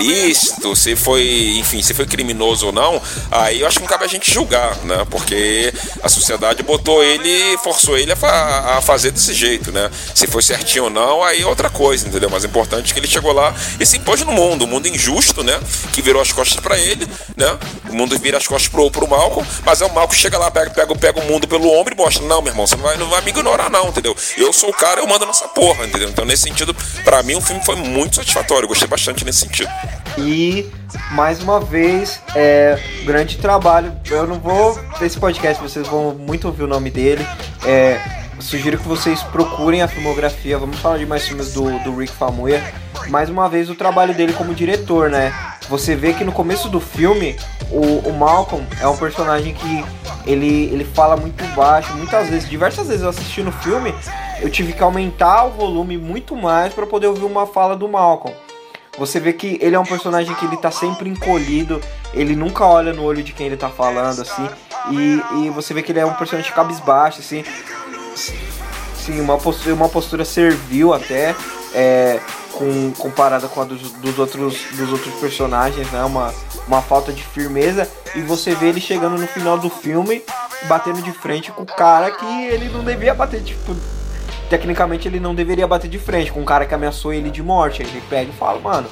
ilícito, 0.00 0.74
se 0.76 0.96
foi. 0.96 1.56
Enfim, 1.58 1.82
se 1.82 1.94
foi 1.94 2.06
criminoso 2.06 2.66
ou 2.66 2.72
não, 2.72 3.00
aí 3.30 3.60
eu 3.60 3.66
acho 3.66 3.78
que 3.78 3.82
não 3.82 3.88
cabe 3.88 4.04
a 4.04 4.08
gente 4.08 4.30
julgar, 4.30 4.76
né? 4.84 5.06
Porque 5.10 5.72
a 6.02 6.08
sociedade 6.08 6.62
botou 6.62 7.02
ele, 7.02 7.56
forçou 7.58 7.96
ele 7.96 8.12
a, 8.12 8.16
fa 8.16 8.76
a 8.76 8.80
fazer 8.80 9.10
desse 9.10 9.32
jeito, 9.32 9.72
né? 9.72 9.90
Se 10.14 10.26
foi 10.26 10.42
certinho 10.42 10.84
ou 10.84 10.90
não, 10.90 11.22
aí 11.22 11.42
é 11.42 11.46
outra 11.46 11.70
coisa, 11.70 12.06
entendeu? 12.06 12.28
Mas 12.30 12.44
o 12.44 12.46
importante 12.46 12.90
é 12.90 12.94
que 12.94 13.00
ele 13.00 13.06
chegou 13.06 13.32
lá 13.32 13.54
e 13.78 13.86
se 13.86 13.96
impôs 13.96 14.20
no 14.22 14.32
mundo, 14.32 14.64
um 14.64 14.68
mundo 14.68 14.88
injusto, 14.88 15.42
né? 15.42 15.58
Que 15.92 16.02
virou 16.02 16.20
as 16.20 16.32
costas 16.32 16.60
para 16.60 16.78
ele, 16.78 17.06
né? 17.36 17.58
O 17.88 17.94
mundo 17.94 18.18
vira 18.18 18.38
as 18.38 18.46
costas 18.46 18.68
pro, 18.68 18.90
pro 18.90 19.06
mas 19.64 19.80
é 19.80 19.84
o 19.84 19.88
Malcolm 19.88 20.08
que 20.08 20.16
chega 20.16 20.38
lá, 20.38 20.50
pega, 20.50 20.70
pega, 20.70 20.94
pega 20.96 21.20
o 21.20 21.24
mundo 21.24 21.46
pelo 21.46 21.70
ombro 21.70 21.94
e 21.94 21.96
mostra: 21.96 22.24
Não, 22.24 22.42
meu 22.42 22.52
irmão, 22.52 22.66
você 22.66 22.76
não 22.76 22.82
vai, 22.82 22.96
não 22.96 23.08
vai 23.08 23.20
me 23.22 23.30
ignorar, 23.30 23.70
não, 23.70 23.88
entendeu? 23.88 24.16
Eu 24.36 24.52
sou 24.52 24.70
o 24.70 24.72
cara, 24.72 25.00
eu 25.00 25.06
mando 25.06 25.26
nessa 25.26 25.48
porra, 25.74 25.86
entendeu? 25.86 26.08
Então, 26.08 26.24
nesse 26.24 26.44
sentido, 26.44 26.74
para 27.04 27.22
mim, 27.22 27.34
o 27.34 27.40
filme 27.40 27.62
foi 27.64 27.76
muito 27.76 28.16
satisfatório, 28.16 28.64
eu 28.64 28.68
gostei 28.68 28.88
bastante 28.88 29.24
nesse 29.24 29.40
sentido. 29.40 29.70
E 30.16 30.70
mais 31.10 31.42
uma 31.42 31.60
vez, 31.60 32.20
é, 32.34 32.78
grande 33.04 33.36
trabalho. 33.36 33.92
Eu 34.08 34.26
não 34.26 34.38
vou. 34.38 34.78
Esse 35.00 35.18
podcast, 35.18 35.62
vocês 35.62 35.86
vão 35.86 36.14
muito 36.14 36.46
ouvir 36.46 36.62
o 36.62 36.66
nome 36.68 36.90
dele. 36.90 37.26
É, 37.64 38.23
sugiro 38.40 38.78
que 38.78 38.86
vocês 38.86 39.22
procurem 39.22 39.82
a 39.82 39.88
filmografia. 39.88 40.58
Vamos 40.58 40.78
falar 40.78 40.98
de 40.98 41.06
mais 41.06 41.26
filmes 41.26 41.52
do, 41.52 41.78
do 41.80 41.96
Rick 41.96 42.12
Famuyiwa. 42.12 42.60
Mais 43.08 43.28
uma 43.28 43.48
vez, 43.48 43.68
o 43.68 43.74
trabalho 43.74 44.14
dele 44.14 44.32
como 44.32 44.54
diretor, 44.54 45.10
né? 45.10 45.32
Você 45.68 45.94
vê 45.94 46.12
que 46.12 46.24
no 46.24 46.32
começo 46.32 46.68
do 46.68 46.80
filme, 46.80 47.36
o, 47.70 48.08
o 48.08 48.12
Malcolm 48.12 48.66
é 48.80 48.88
um 48.88 48.96
personagem 48.96 49.54
que 49.54 49.84
ele, 50.26 50.64
ele 50.72 50.84
fala 50.84 51.16
muito 51.16 51.44
baixo. 51.54 51.92
Muitas 51.94 52.28
vezes, 52.28 52.48
diversas 52.48 52.88
vezes 52.88 53.02
eu 53.02 53.08
assisti 53.08 53.42
no 53.42 53.52
filme, 53.52 53.94
eu 54.40 54.50
tive 54.50 54.72
que 54.72 54.82
aumentar 54.82 55.44
o 55.44 55.50
volume 55.50 55.96
muito 55.96 56.36
mais 56.36 56.72
para 56.72 56.86
poder 56.86 57.06
ouvir 57.06 57.24
uma 57.24 57.46
fala 57.46 57.76
do 57.76 57.88
Malcolm. 57.88 58.34
Você 58.98 59.18
vê 59.18 59.32
que 59.32 59.58
ele 59.60 59.74
é 59.74 59.78
um 59.78 59.84
personagem 59.84 60.34
que 60.36 60.44
ele 60.44 60.56
tá 60.56 60.70
sempre 60.70 61.08
encolhido, 61.08 61.80
ele 62.12 62.36
nunca 62.36 62.64
olha 62.64 62.92
no 62.92 63.02
olho 63.02 63.24
de 63.24 63.32
quem 63.32 63.46
ele 63.46 63.56
tá 63.56 63.68
falando, 63.68 64.22
assim, 64.22 64.48
e, 64.90 65.20
e 65.38 65.50
você 65.50 65.74
vê 65.74 65.82
que 65.82 65.90
ele 65.90 65.98
é 65.98 66.06
um 66.06 66.14
personagem 66.14 66.52
cabisbaixo, 66.52 67.18
assim, 67.18 67.44
sim, 68.14 69.20
uma 69.20 69.38
postura, 69.38 69.74
uma 69.74 69.88
postura 69.88 70.24
servil 70.24 70.92
até, 70.92 71.34
é, 71.74 72.20
com, 72.52 72.92
comparada 72.92 73.48
com 73.48 73.60
a 73.60 73.64
dos, 73.64 73.92
dos, 73.92 74.18
outros, 74.18 74.56
dos 74.72 74.92
outros 74.92 75.14
personagens, 75.14 75.90
né, 75.90 76.02
uma, 76.04 76.32
uma 76.66 76.80
falta 76.82 77.12
de 77.12 77.22
firmeza, 77.22 77.88
e 78.14 78.20
você 78.20 78.54
vê 78.54 78.68
ele 78.68 78.80
chegando 78.80 79.18
no 79.18 79.26
final 79.26 79.58
do 79.58 79.68
filme, 79.68 80.22
batendo 80.68 81.02
de 81.02 81.12
frente 81.12 81.52
com 81.52 81.62
o 81.62 81.66
cara 81.66 82.10
que 82.10 82.46
ele 82.46 82.68
não 82.68 82.84
devia 82.84 83.14
bater, 83.14 83.42
tipo, 83.42 83.74
tecnicamente 84.48 85.08
ele 85.08 85.18
não 85.18 85.34
deveria 85.34 85.66
bater 85.66 85.88
de 85.88 85.98
frente 85.98 86.32
com 86.32 86.40
um 86.40 86.44
cara 86.44 86.66
que 86.66 86.74
ameaçou 86.74 87.12
ele 87.12 87.30
de 87.30 87.42
morte. 87.42 87.82
Aí 87.82 87.88
ele 87.88 88.02
pega 88.08 88.30
e 88.30 88.34
fala, 88.34 88.60
mano, 88.60 88.88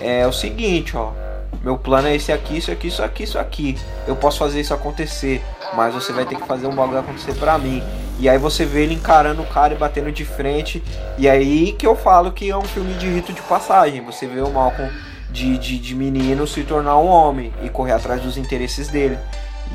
é 0.00 0.26
o 0.26 0.32
seguinte, 0.32 0.96
ó. 0.96 1.12
Meu 1.62 1.78
plano 1.78 2.08
é 2.08 2.16
esse 2.16 2.32
aqui, 2.32 2.58
isso 2.58 2.70
aqui, 2.72 2.88
isso 2.88 3.02
aqui, 3.02 3.22
isso 3.22 3.38
aqui. 3.38 3.78
Eu 4.06 4.16
posso 4.16 4.38
fazer 4.38 4.60
isso 4.60 4.74
acontecer, 4.74 5.42
mas 5.74 5.94
você 5.94 6.12
vai 6.12 6.24
ter 6.24 6.36
que 6.36 6.46
fazer 6.46 6.66
um 6.66 6.74
bagulho 6.74 6.98
acontecer 6.98 7.34
pra 7.34 7.56
mim. 7.56 7.82
E 8.18 8.28
aí 8.28 8.36
você 8.36 8.64
vê 8.64 8.82
ele 8.82 8.94
encarando 8.94 9.42
o 9.42 9.46
cara 9.46 9.72
e 9.72 9.76
batendo 9.76 10.10
de 10.10 10.24
frente. 10.24 10.82
E 11.16 11.28
aí 11.28 11.72
que 11.72 11.86
eu 11.86 11.94
falo 11.94 12.32
que 12.32 12.50
é 12.50 12.56
um 12.56 12.64
filme 12.64 12.94
de 12.94 13.08
rito 13.08 13.32
de 13.32 13.42
passagem. 13.42 14.04
Você 14.04 14.26
vê 14.26 14.40
o 14.40 14.50
Malcolm 14.50 14.90
de, 15.30 15.56
de, 15.56 15.78
de 15.78 15.94
menino 15.94 16.46
se 16.46 16.62
tornar 16.64 16.98
um 16.98 17.06
homem 17.06 17.52
e 17.62 17.68
correr 17.68 17.92
atrás 17.92 18.20
dos 18.20 18.36
interesses 18.36 18.88
dele. 18.88 19.16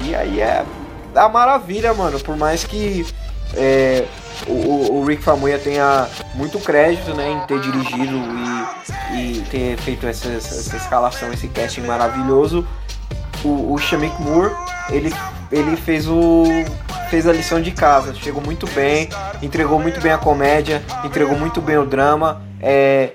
E 0.03 0.13
aí 0.13 0.41
é 0.41 0.65
da 1.13 1.29
maravilha, 1.29 1.93
mano. 1.93 2.19
Por 2.19 2.35
mais 2.35 2.63
que 2.63 3.05
é, 3.55 4.05
o, 4.47 4.99
o 4.99 5.05
Rick 5.05 5.23
Famuyiwa 5.23 5.59
tenha 5.59 6.07
muito 6.35 6.59
crédito 6.59 7.13
né, 7.13 7.31
em 7.31 7.39
ter 7.47 7.59
dirigido 7.59 8.17
e, 9.13 9.39
e 9.39 9.41
ter 9.49 9.77
feito 9.77 10.05
essa, 10.05 10.29
essa, 10.29 10.75
escalação, 10.75 11.31
esse 11.33 11.47
casting 11.47 11.81
maravilhoso. 11.81 12.67
O, 13.43 13.73
o 13.73 13.77
Shamik 13.77 14.19
Moore, 14.21 14.53
ele, 14.89 15.13
ele 15.51 15.75
fez 15.77 16.07
o 16.07 16.45
fez 17.09 17.25
a 17.25 17.31
lição 17.31 17.61
de 17.61 17.71
casa, 17.71 18.13
chegou 18.13 18.41
muito 18.41 18.67
bem, 18.67 19.07
entregou 19.41 19.79
muito 19.79 20.01
bem 20.01 20.11
a 20.11 20.17
comédia, 20.17 20.83
entregou 21.05 21.37
muito 21.37 21.61
bem 21.61 21.77
o 21.77 21.85
drama, 21.85 22.41
é, 22.61 23.13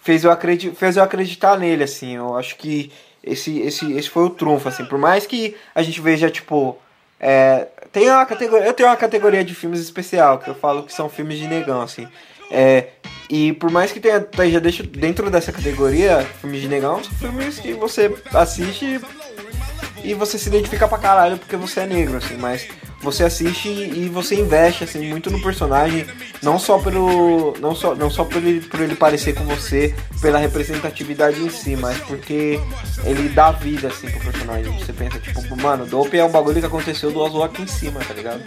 fez, 0.00 0.22
eu 0.22 0.30
acredit, 0.30 0.76
fez 0.76 0.96
eu 0.96 1.02
acreditar 1.02 1.58
nele, 1.58 1.82
assim, 1.82 2.14
eu 2.14 2.36
acho 2.36 2.56
que 2.56 2.92
esse, 3.22 3.58
esse, 3.58 3.92
esse 3.92 4.08
foi 4.08 4.24
o 4.24 4.30
trunfo, 4.30 4.68
assim, 4.68 4.84
por 4.84 4.98
mais 4.98 5.26
que 5.26 5.56
a 5.74 5.82
gente 5.82 6.00
veja, 6.00 6.30
tipo, 6.30 6.78
é, 7.26 7.68
tem 7.90 8.10
uma 8.10 8.26
categoria, 8.26 8.66
eu 8.66 8.74
tenho 8.74 8.86
uma 8.86 8.96
categoria 8.96 9.42
de 9.42 9.54
filmes 9.54 9.80
especial, 9.80 10.38
que 10.38 10.50
eu 10.50 10.54
falo 10.54 10.82
que 10.82 10.92
são 10.92 11.08
filmes 11.08 11.38
de 11.38 11.48
negão, 11.48 11.80
assim. 11.80 12.06
É, 12.50 12.88
e 13.30 13.54
por 13.54 13.70
mais 13.70 13.90
que 13.90 13.98
tenha, 13.98 14.28
já 14.50 14.58
deixo 14.58 14.82
dentro 14.82 15.30
dessa 15.30 15.50
categoria, 15.50 16.20
filmes 16.42 16.60
de 16.60 16.68
negão, 16.68 17.02
são 17.02 17.14
filmes 17.14 17.58
que 17.58 17.72
você 17.72 18.14
assiste 18.34 19.00
e 20.02 20.14
você 20.14 20.38
se 20.38 20.48
identifica 20.48 20.86
pra 20.86 20.98
caralho 20.98 21.38
porque 21.38 21.56
você 21.56 21.80
é 21.80 21.86
negro, 21.86 22.16
assim, 22.16 22.36
mas 22.36 22.68
você 23.04 23.24
assiste 23.24 23.68
e 23.68 24.08
você 24.08 24.34
investe 24.34 24.84
assim 24.84 25.06
muito 25.08 25.30
no 25.30 25.40
personagem, 25.42 26.06
não 26.42 26.58
só 26.58 26.78
pelo 26.78 27.54
não 27.60 27.74
só 27.74 27.94
não 27.94 28.10
só 28.10 28.24
por 28.24 28.38
ele, 28.38 28.60
por 28.62 28.80
ele 28.80 28.96
parecer 28.96 29.34
com 29.34 29.44
você, 29.44 29.94
pela 30.20 30.38
representatividade 30.38 31.40
em 31.40 31.50
si, 31.50 31.76
mas 31.76 31.98
porque 31.98 32.58
ele 33.04 33.28
dá 33.28 33.50
vida 33.50 33.88
assim 33.88 34.10
pro 34.10 34.20
personagem. 34.20 34.72
Você 34.78 34.92
pensa 34.92 35.18
tipo, 35.18 35.56
mano, 35.60 35.86
Dope 35.86 36.18
é 36.18 36.24
um 36.24 36.30
bagulho 36.30 36.60
que 36.60 36.66
aconteceu 36.66 37.12
do 37.12 37.20
Oswald 37.20 37.52
aqui 37.52 37.62
em 37.62 37.66
cima, 37.66 38.00
tá 38.00 38.14
ligado? 38.14 38.42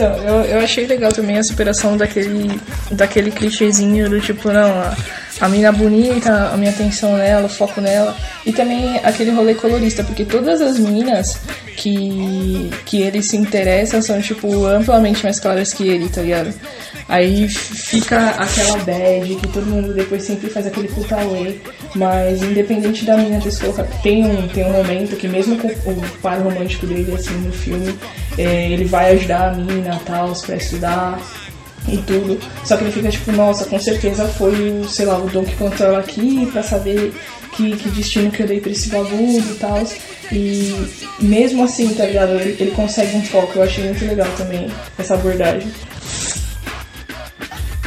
Então, 0.00 0.16
eu, 0.24 0.44
eu 0.46 0.60
achei 0.60 0.86
legal 0.86 1.12
também 1.12 1.36
a 1.36 1.42
superação 1.42 1.94
daquele, 1.94 2.58
daquele 2.92 3.30
clichêzinho 3.30 4.08
do 4.08 4.18
tipo, 4.18 4.50
não, 4.50 4.80
a, 4.80 4.96
a 5.42 5.46
mina 5.46 5.70
bonita, 5.70 6.48
a 6.50 6.56
minha 6.56 6.70
atenção 6.70 7.18
nela, 7.18 7.44
o 7.44 7.50
foco 7.50 7.82
nela. 7.82 8.16
E 8.46 8.50
também 8.50 8.98
aquele 9.04 9.30
rolê 9.30 9.54
colorista, 9.54 10.02
porque 10.02 10.24
todas 10.24 10.62
as 10.62 10.78
minas 10.78 11.38
que, 11.76 12.70
que 12.86 13.02
ele 13.02 13.22
se 13.22 13.36
interessa 13.36 14.00
são, 14.00 14.22
tipo, 14.22 14.64
amplamente 14.64 15.22
mais 15.22 15.38
claras 15.38 15.74
que 15.74 15.86
ele, 15.86 16.08
tá 16.08 16.22
ligado? 16.22 16.54
Aí 17.10 17.48
fica 17.48 18.30
aquela 18.30 18.78
bad 18.84 19.34
que 19.34 19.48
todo 19.48 19.66
mundo 19.66 19.92
depois 19.92 20.22
sempre 20.22 20.48
faz 20.48 20.64
aquele 20.64 20.86
puta 20.86 21.20
away. 21.20 21.60
Mas 21.96 22.40
independente 22.40 23.04
da 23.04 23.16
se 23.50 23.60
colocado, 23.60 24.00
tem 24.00 24.24
um, 24.24 24.46
tem 24.46 24.64
um 24.64 24.72
momento 24.72 25.16
que 25.16 25.26
mesmo 25.26 25.58
com 25.58 25.90
o 25.90 26.08
par 26.22 26.40
romântico 26.40 26.86
dele 26.86 27.12
assim 27.12 27.34
no 27.34 27.52
filme, 27.52 27.98
é, 28.38 28.70
ele 28.70 28.84
vai 28.84 29.10
ajudar 29.16 29.48
a 29.48 29.54
mina 29.54 30.00
tal, 30.06 30.32
pra 30.34 30.54
estudar 30.54 31.20
e 31.88 31.96
tudo. 31.98 32.38
Só 32.64 32.76
que 32.76 32.84
ele 32.84 32.92
fica 32.92 33.08
tipo, 33.10 33.32
nossa, 33.32 33.64
com 33.64 33.80
certeza 33.80 34.28
foi 34.28 34.84
sei 34.88 35.06
lá, 35.06 35.18
o 35.18 35.28
dom 35.28 35.44
que 35.44 35.82
ela 35.82 35.98
aqui 35.98 36.46
pra 36.52 36.62
saber 36.62 37.12
que, 37.56 37.76
que 37.76 37.88
destino 37.90 38.30
que 38.30 38.44
eu 38.44 38.46
dei 38.46 38.60
pra 38.60 38.70
esse 38.70 38.88
bagulho 38.88 39.40
e 39.40 39.54
tal. 39.58 39.82
E 40.30 40.76
mesmo 41.18 41.64
assim, 41.64 41.92
tá 41.92 42.06
ligado? 42.06 42.34
Ele, 42.34 42.56
ele 42.60 42.70
consegue 42.70 43.16
um 43.16 43.24
foco, 43.24 43.58
eu 43.58 43.64
achei 43.64 43.82
muito 43.82 44.04
legal 44.04 44.28
também 44.36 44.68
essa 44.96 45.14
abordagem. 45.14 45.66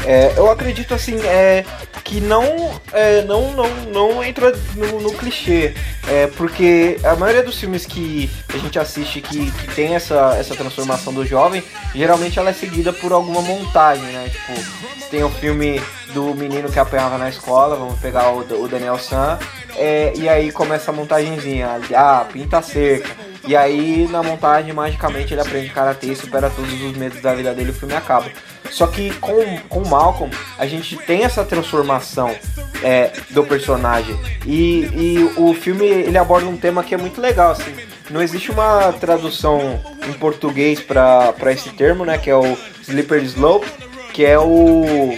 É, 0.05 0.33
eu 0.37 0.51
acredito 0.51 0.93
assim, 0.93 1.17
é, 1.21 1.63
que 2.03 2.19
não, 2.19 2.71
é, 2.91 3.21
não, 3.23 3.53
não, 3.53 3.69
não 3.91 4.23
entra 4.23 4.51
no, 4.75 5.01
no 5.01 5.13
clichê. 5.13 5.73
É, 6.07 6.27
porque 6.27 6.99
a 7.03 7.15
maioria 7.15 7.43
dos 7.43 7.57
filmes 7.57 7.85
que 7.85 8.29
a 8.53 8.57
gente 8.57 8.77
assiste 8.77 9.21
que, 9.21 9.49
que 9.51 9.75
tem 9.75 9.95
essa, 9.95 10.35
essa 10.37 10.55
transformação 10.55 11.13
do 11.13 11.25
jovem, 11.25 11.63
geralmente 11.95 12.37
ela 12.37 12.49
é 12.49 12.53
seguida 12.53 12.91
por 12.91 13.13
alguma 13.13 13.41
montagem, 13.41 14.03
né? 14.03 14.29
Tipo, 14.29 15.09
tem 15.09 15.23
o 15.23 15.29
filme 15.29 15.81
do 16.13 16.33
menino 16.35 16.69
que 16.71 16.79
apanhava 16.79 17.17
na 17.17 17.29
escola, 17.29 17.75
vamos 17.75 17.99
pegar 17.99 18.31
o, 18.31 18.39
o 18.39 18.67
Daniel 18.67 18.97
San, 18.97 19.39
é, 19.75 20.13
e 20.15 20.27
aí 20.27 20.51
começa 20.51 20.91
a 20.91 20.93
montagenzinha, 20.93 21.79
ah, 21.95 22.25
pinta 22.31 22.61
cerca. 22.61 23.09
E 23.47 23.55
aí 23.55 24.07
na 24.09 24.23
montagem, 24.23 24.73
magicamente, 24.73 25.33
ele 25.33 25.41
aprende 25.41 25.69
karatê 25.69 26.07
e 26.07 26.15
supera 26.15 26.49
todos 26.49 26.71
os 26.71 26.97
medos 26.97 27.21
da 27.21 27.33
vida 27.33 27.53
dele 27.53 27.69
e 27.69 27.71
o 27.71 27.75
filme 27.75 27.93
acaba. 27.93 28.29
Só 28.73 28.87
que 28.87 29.13
com, 29.19 29.59
com 29.69 29.87
Malcolm, 29.87 30.35
a 30.57 30.65
gente 30.65 30.97
tem 30.97 31.23
essa 31.23 31.45
transformação 31.45 32.35
é, 32.81 33.11
do 33.29 33.43
personagem. 33.43 34.19
E, 34.47 34.89
e 34.95 35.33
o 35.37 35.53
filme 35.53 35.85
ele 35.85 36.17
aborda 36.17 36.47
um 36.47 36.57
tema 36.57 36.83
que 36.83 36.95
é 36.95 36.97
muito 36.97 37.21
legal, 37.21 37.51
assim. 37.51 37.71
Não 38.09 38.19
existe 38.19 38.49
uma 38.49 38.91
tradução 38.93 39.79
em 40.09 40.13
português 40.13 40.79
para 40.79 41.51
esse 41.51 41.69
termo, 41.69 42.03
né? 42.03 42.17
Que 42.17 42.31
é 42.31 42.35
o 42.35 42.57
Slippery 42.81 43.25
Slope, 43.25 43.67
que 44.11 44.25
é 44.25 44.39
o. 44.39 45.17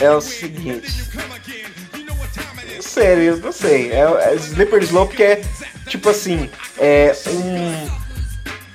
É 0.00 0.10
o 0.12 0.20
seguinte. 0.20 1.10
Sério, 2.80 3.38
não 3.38 3.52
sei. 3.52 3.90
É, 3.90 4.02
é 4.02 4.34
Slippery 4.36 4.84
Slope 4.84 5.16
que 5.16 5.22
é 5.24 5.42
tipo 5.88 6.08
assim, 6.08 6.48
é 6.78 7.12
um 7.26 8.01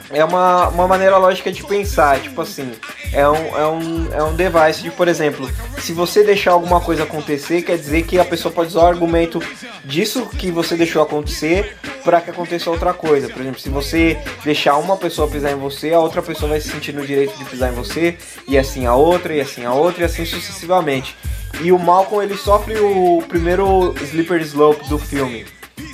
é 0.10 0.24
uma, 0.24 0.70
uma 0.70 0.88
maneira 0.88 1.18
lógica 1.18 1.52
de 1.52 1.64
pensar, 1.64 2.20
tipo 2.22 2.42
assim, 2.42 2.72
é 3.12 3.28
um, 3.28 3.58
é, 3.58 3.68
um, 3.68 4.14
é 4.14 4.24
um 4.24 4.36
device 4.36 4.82
de, 4.82 4.92
por 4.92 5.08
exemplo, 5.08 5.50
se 5.80 5.92
você 5.92 6.24
deixar 6.24 6.52
alguma 6.52 6.80
coisa 6.80 7.04
acontecer, 7.04 7.62
quer 7.62 7.78
dizer 7.78 8.04
que 8.04 8.18
a 8.18 8.26
pessoa 8.26 8.54
pode 8.54 8.70
usar 8.70 8.84
o 8.84 8.88
argumento 8.88 9.42
disso 9.84 10.26
que 10.26 10.50
você 10.50 10.76
deixou 10.76 11.02
acontecer 11.02 11.76
para 12.04 12.22
que 12.22 12.30
aconteça 12.30 12.70
outra 12.70 12.94
coisa. 12.94 13.28
Por 13.28 13.42
exemplo, 13.42 13.60
se 13.60 13.70
você 13.70 14.18
deixar 14.44 14.78
uma 14.78 14.96
pessoa 14.96 15.28
pisar 15.28 15.52
em 15.52 15.58
você, 15.58 15.94
a 15.94 16.00
outra 16.00 16.22
pessoa 16.22 16.52
vai 16.52 16.62
se 16.62 16.70
sentir 16.70 16.94
no 16.94 17.06
direito 17.06 17.38
de 17.38 17.44
pisar 17.46 17.72
em 17.72 17.76
você, 17.76 18.18
e 18.48 18.58
assim 18.58 18.86
a 18.86 18.96
outra, 18.96 19.36
e 19.36 19.42
assim 19.42 19.66
a 19.66 19.74
outra, 19.74 20.04
e 20.04 20.06
assim 20.06 20.26
sucessivamente. 20.26 21.16
E 21.62 21.72
o 21.72 21.80
Malcolm 21.80 22.24
ele 22.24 22.38
sofre 22.38 22.78
o 22.78 23.22
primeiro 23.28 23.94
slipper 24.04 24.42
slope 24.42 24.88
do 24.88 24.98
filme. 24.98 25.46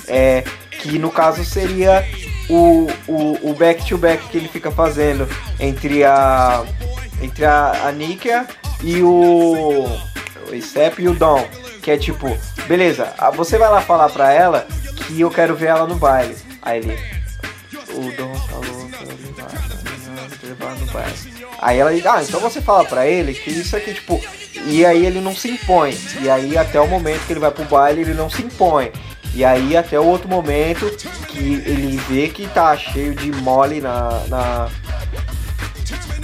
É, 0.06 0.44
que 0.70 0.98
no 0.98 1.10
caso 1.10 1.44
seria 1.44 2.04
o, 2.48 2.86
o, 3.06 3.50
o 3.50 3.54
back 3.54 3.86
to 3.86 3.96
back 3.96 4.28
que 4.28 4.38
ele 4.38 4.48
fica 4.48 4.70
fazendo 4.70 5.28
entre 5.58 6.04
a 6.04 6.64
entre 7.22 7.44
a, 7.44 7.86
a 7.86 7.92
Nikia 7.92 8.46
e 8.82 9.02
o 9.02 9.86
o 10.48 10.54
Isep 10.54 11.02
e 11.02 11.08
o 11.08 11.14
Dom, 11.14 11.46
que 11.82 11.90
é 11.90 11.96
tipo, 11.96 12.36
beleza, 12.66 13.12
você 13.34 13.56
vai 13.56 13.70
lá 13.70 13.80
falar 13.80 14.10
pra 14.10 14.32
ela 14.32 14.66
que 15.06 15.20
eu 15.20 15.30
quero 15.30 15.54
ver 15.54 15.66
ela 15.66 15.86
no 15.86 15.96
baile. 15.96 16.36
Aí 16.62 16.78
ele 16.78 16.98
o 17.90 18.16
Dom 18.16 18.34
falou 18.34 18.88
que 18.88 20.46
ele 20.46 20.54
vai 20.54 20.78
no 20.78 20.86
baile. 20.86 21.34
Aí 21.60 21.78
ela 21.78 21.90
ah, 21.90 22.22
então 22.22 22.40
você 22.40 22.60
fala 22.60 22.84
pra 22.84 23.06
ele 23.06 23.32
que 23.32 23.50
isso 23.50 23.76
aqui, 23.76 23.94
tipo, 23.94 24.20
e 24.66 24.84
aí 24.84 25.06
ele 25.06 25.20
não 25.20 25.34
se 25.34 25.48
impõe. 25.50 25.96
E 26.20 26.28
aí 26.28 26.56
até 26.58 26.80
o 26.80 26.86
momento 26.86 27.26
que 27.26 27.32
ele 27.32 27.40
vai 27.40 27.50
pro 27.50 27.64
baile 27.64 28.02
ele 28.02 28.14
não 28.14 28.28
se 28.28 28.42
impõe. 28.42 28.92
E 29.34 29.44
aí 29.44 29.76
até 29.76 29.98
o 29.98 30.04
outro 30.04 30.28
momento 30.28 30.88
que 31.28 31.38
ele 31.66 31.96
vê 32.08 32.28
que 32.28 32.46
tá 32.46 32.76
cheio 32.76 33.14
de 33.14 33.32
mole 33.32 33.80
na, 33.80 34.22
na, 34.28 34.68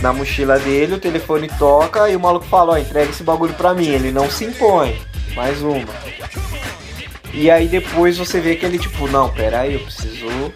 na 0.01 0.13
mochila 0.13 0.59
dele, 0.59 0.95
o 0.95 1.01
telefone 1.01 1.49
toca 1.59 2.09
e 2.09 2.15
o 2.15 2.21
maluco 2.21 2.47
fala, 2.47 2.75
ó, 2.75 2.79
entrega 2.79 3.11
esse 3.11 3.25
bagulho 3.25 3.55
pra 3.55 3.75
mim. 3.75 3.89
Ele 3.89 4.13
não 4.13 4.31
se 4.31 4.45
impõe. 4.45 4.97
Mais 5.35 5.61
uma. 5.61 5.89
E 7.33 7.51
aí 7.51 7.67
depois 7.67 8.17
você 8.17 8.41
vê 8.41 8.57
que 8.57 8.65
ele 8.65 8.79
tipo, 8.79 9.09
não, 9.09 9.29
pera 9.29 9.61
aí, 9.61 9.75
eu 9.75 9.81
preciso 9.81 10.53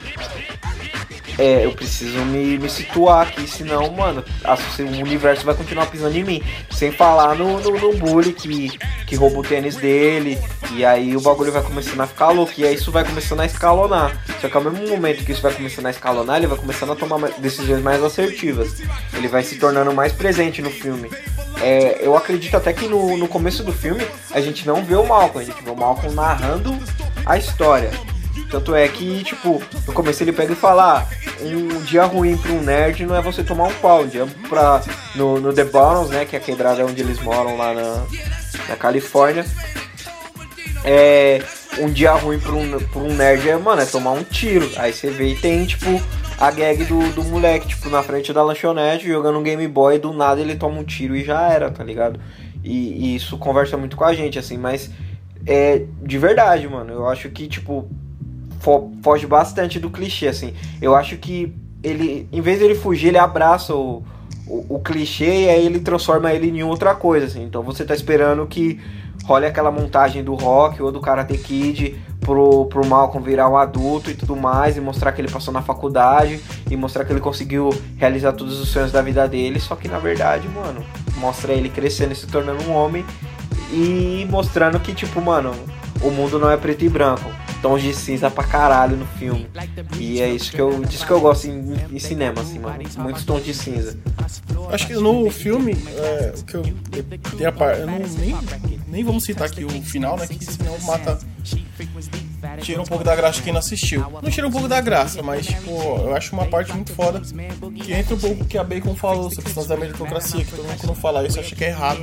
é, 1.39 1.65
eu 1.65 1.73
preciso 1.73 2.19
me, 2.25 2.59
me 2.59 2.69
situar 2.69 3.27
aqui, 3.27 3.47
senão, 3.49 3.91
mano, 3.91 4.25
a, 4.45 4.55
o 4.55 5.03
universo 5.03 5.45
vai 5.45 5.55
continuar 5.55 5.87
pisando 5.87 6.17
em 6.17 6.23
mim. 6.23 6.43
Sem 6.71 6.93
falar 6.93 7.35
no, 7.35 7.61
no, 7.61 7.71
no 7.71 7.97
bully 7.97 8.33
que, 8.33 8.79
que 9.07 9.17
rouba 9.17 9.41
o 9.41 9.43
tênis 9.43 9.75
dele, 9.75 10.39
e 10.73 10.85
aí 10.85 11.17
o 11.17 11.21
bagulho 11.21 11.53
vai 11.53 11.63
começando 11.63 12.01
a 12.01 12.07
ficar 12.07 12.31
louco, 12.31 12.53
e 12.57 12.65
aí 12.65 12.75
isso 12.75 12.91
vai 12.91 13.05
começando 13.05 13.41
a 13.41 13.47
escalonar. 13.47 14.17
Só 14.41 14.49
que 14.49 14.57
ao 14.57 14.63
mesmo 14.63 14.89
momento 14.89 15.25
que 15.25 15.33
isso 15.33 15.43
vai 15.43 15.53
começando 15.53 15.87
a 15.87 15.91
escalonar, 15.91 16.39
ele 16.39 16.47
vai 16.47 16.59
começando 16.59 16.93
a 16.93 16.97
tomar 16.97 17.31
decisões 17.39 17.83
mais 17.83 18.03
assertivas. 18.03 18.83
Ele 19.13 19.29
vai 19.29 19.43
se 19.43 19.57
tornando 19.57 19.93
mais 19.93 20.13
presente 20.13 20.63
no 20.63 20.71
filme. 20.71 21.11
É, 21.61 21.99
eu 22.01 22.17
acredito 22.17 22.57
até 22.57 22.73
que 22.73 22.87
no, 22.89 23.17
no 23.17 23.29
começo 23.29 23.63
do 23.63 23.73
filme 23.73 24.07
a 24.33 24.41
gente 24.41 24.67
não 24.67 24.85
vê 24.85 24.97
o 24.97 25.07
Malcolm, 25.07 25.41
a 25.41 25.45
gente 25.45 25.63
vê 25.63 25.71
o 25.71 25.77
Malcolm 25.77 26.15
narrando 26.15 26.77
a 27.25 27.39
história. 27.39 27.91
Tanto 28.51 28.75
é 28.75 28.87
que, 28.89 29.25
tipo, 29.25 29.63
no 29.87 29.93
começo 29.93 30.23
ele 30.23 30.33
pega 30.33 30.53
e 30.53 30.57
fala: 30.57 31.01
ah, 31.01 31.07
um 31.41 31.83
dia 31.83 32.05
ruim 32.05 32.37
pra 32.37 32.53
um 32.53 32.61
nerd 32.61 33.07
não 33.07 33.17
é 33.17 33.23
você 33.23 33.43
tomar 33.43 33.65
um 33.65 33.75
pau. 33.75 34.03
Um 34.03 34.09
dia 34.09 34.27
pra, 34.49 34.83
no, 35.15 35.41
no 35.41 35.53
The 35.53 35.65
Bottoms, 35.65 36.11
né, 36.11 36.25
que 36.25 36.37
é 36.37 36.39
a 36.39 36.43
quebrada 36.43 36.85
onde 36.85 37.01
eles 37.01 37.21
moram 37.21 37.57
lá 37.57 37.73
na, 37.73 38.05
na 38.69 38.77
Califórnia. 38.77 39.45
É, 40.85 41.43
um 41.79 41.91
dia 41.91 42.13
ruim 42.13 42.39
pra 42.39 42.53
um, 42.53 42.79
pra 42.79 43.01
um 43.01 43.15
nerd 43.15 43.49
é, 43.49 43.57
mano, 43.57 43.81
é 43.81 43.87
tomar 43.87 44.13
um 44.13 44.23
tiro. 44.23 44.71
Aí 44.77 44.93
você 44.93 45.11
vê 45.11 45.33
e 45.33 45.37
tem, 45.37 45.65
tipo, 45.65 46.01
a 46.39 46.51
gag 46.51 46.85
do, 46.85 47.13
do 47.13 47.25
moleque, 47.25 47.69
tipo, 47.69 47.89
na 47.89 48.03
frente 48.03 48.33
da 48.33 48.43
lanchonete, 48.43 49.09
jogando 49.09 49.39
um 49.39 49.43
Game 49.43 49.67
Boy, 49.67 49.99
do 49.99 50.13
nada 50.13 50.41
ele 50.41 50.57
toma 50.57 50.79
um 50.79 50.85
tiro 50.85 51.17
e 51.17 51.25
já 51.25 51.49
era, 51.49 51.71
tá 51.71 51.83
ligado? 51.83 52.21
E, 52.63 52.73
e 52.73 53.17
isso 53.17 53.39
conversa 53.39 53.77
muito 53.77 53.97
com 53.97 54.05
a 54.05 54.15
gente, 54.15 54.39
assim, 54.39 54.59
mas 54.59 54.91
é 55.47 55.83
de 56.03 56.19
verdade, 56.19 56.69
mano. 56.69 56.93
Eu 56.93 57.09
acho 57.09 57.29
que, 57.31 57.47
tipo, 57.47 57.89
foge 59.03 59.27
bastante 59.27 59.79
do 59.79 59.91
clichê, 59.91 60.29
assim. 60.29 60.55
Eu 60.81 60.95
acho 60.95 61.17
que 61.17 61.55
ele, 61.83 62.29
em 62.33 62.41
vez 62.41 62.59
de 62.59 62.65
ele 62.65 62.75
fugir, 62.75 63.09
ele 63.09 63.19
abraça 63.19 63.75
o, 63.75 64.03
o, 64.47 64.77
o, 64.77 64.81
clichê 64.81 65.45
e 65.45 65.49
aí 65.51 65.67
ele 65.67 65.81
transforma 65.81 66.33
ele 66.33 66.49
em 66.49 66.63
outra 66.63 66.95
coisa, 66.95 67.27
assim. 67.27 67.43
Então 67.43 67.63
você 67.63 67.85
tá 67.85 67.95
esperando 67.95 68.47
que 68.47 68.81
role 69.25 69.47
aquela 69.47 69.71
montagem 69.71 70.23
do 70.23 70.35
rock 70.35 70.83
ou 70.83 70.93
do 70.93 71.01
Karate 71.01 71.37
Kid 71.39 72.01
pro, 72.21 72.67
pro 72.67 72.87
Malcolm 72.87 73.25
virar 73.25 73.49
um 73.49 73.57
adulto 73.57 74.11
e 74.11 74.15
tudo 74.15 74.37
mais, 74.37 74.77
e 74.77 74.81
mostrar 74.81 75.13
que 75.13 75.21
ele 75.21 75.31
passou 75.31 75.53
na 75.53 75.63
faculdade, 75.63 76.41
e 76.71 76.77
mostrar 76.77 77.05
que 77.05 77.13
ele 77.13 77.21
conseguiu 77.21 77.71
realizar 77.97 78.33
todos 78.33 78.61
os 78.61 78.69
sonhos 78.69 78.93
da 78.93 79.03
vida 79.03 79.27
dele, 79.29 79.61
só 79.61 79.77
que 79.77 79.89
na 79.89 79.99
verdade, 79.99 80.49
mano, 80.49 80.85
mostra 81.17 81.53
ele 81.53 81.69
crescendo 81.69 82.13
e 82.13 82.17
se 82.17 82.27
tornando 82.27 82.63
um 82.65 82.73
homem 82.73 83.05
e 83.71 84.27
mostrando 84.31 84.79
que, 84.81 84.95
tipo, 84.95 85.21
mano, 85.21 85.53
o 86.03 86.11
mundo 86.11 86.39
não 86.39 86.51
é 86.51 86.57
preto 86.57 86.85
e 86.85 86.89
branco 86.89 87.44
tons 87.65 87.81
de 87.81 87.95
cinza 87.95 88.31
pra 88.31 88.45
caralho 88.45 88.95
no 88.95 89.07
filme. 89.07 89.49
E 89.99 90.21
é 90.21 90.29
isso 90.29 90.53
que 90.53 90.61
eu, 90.61 90.85
disso 90.85 91.07
que 91.07 91.11
eu 91.11 91.19
gosto 91.19 91.47
em, 91.47 91.75
em 91.91 91.99
cinema, 91.99 92.43
assim, 92.43 92.59
mano. 92.59 92.79
Muitos 92.99 93.25
tons 93.25 93.43
de 93.43 93.55
cinza. 93.55 93.99
Acho 94.71 94.87
que 94.87 94.93
no 94.93 95.31
filme, 95.31 95.73
é, 95.97 96.35
que 96.47 96.57
eu, 96.57 96.63
eu, 97.41 97.53
par, 97.55 97.79
eu 97.79 97.87
não, 97.87 97.99
nem, 98.19 98.37
nem 98.87 99.03
vamos 99.03 99.25
citar 99.25 99.47
aqui 99.47 99.65
o 99.65 99.71
final, 99.81 100.19
né? 100.19 100.27
Que 100.27 100.45
senão 100.45 100.79
mata. 100.81 101.19
Tira 102.61 102.83
um 102.83 102.85
pouco 102.85 103.03
da 103.03 103.17
graça 103.17 103.41
quem 103.41 103.53
não 103.53 103.61
assistiu. 103.61 104.05
Não 104.23 104.31
tira 104.31 104.47
um 104.47 104.51
pouco 104.51 104.69
da 104.69 104.83
graça, 104.83 105.23
mas, 105.23 105.47
tipo, 105.47 105.71
eu 105.71 106.15
acho 106.15 106.35
uma 106.35 106.45
parte 106.45 106.71
muito 106.75 106.93
foda 106.93 107.23
que 107.83 107.95
entra 107.95 108.15
um 108.15 108.19
pouco 108.19 108.45
que 108.45 108.59
a 108.59 108.65
Bacon 108.65 108.95
falou 108.95 109.31
sobre 109.31 109.45
questões 109.45 109.67
da 109.67 109.77
meritocracia, 109.79 110.45
que 110.45 110.51
todo 110.51 110.67
mundo 110.67 110.79
quando 110.79 110.95
fala 110.95 111.27
isso 111.27 111.41
acha 111.41 111.57
que 111.57 111.65
é 111.65 111.69
errado. 111.69 112.01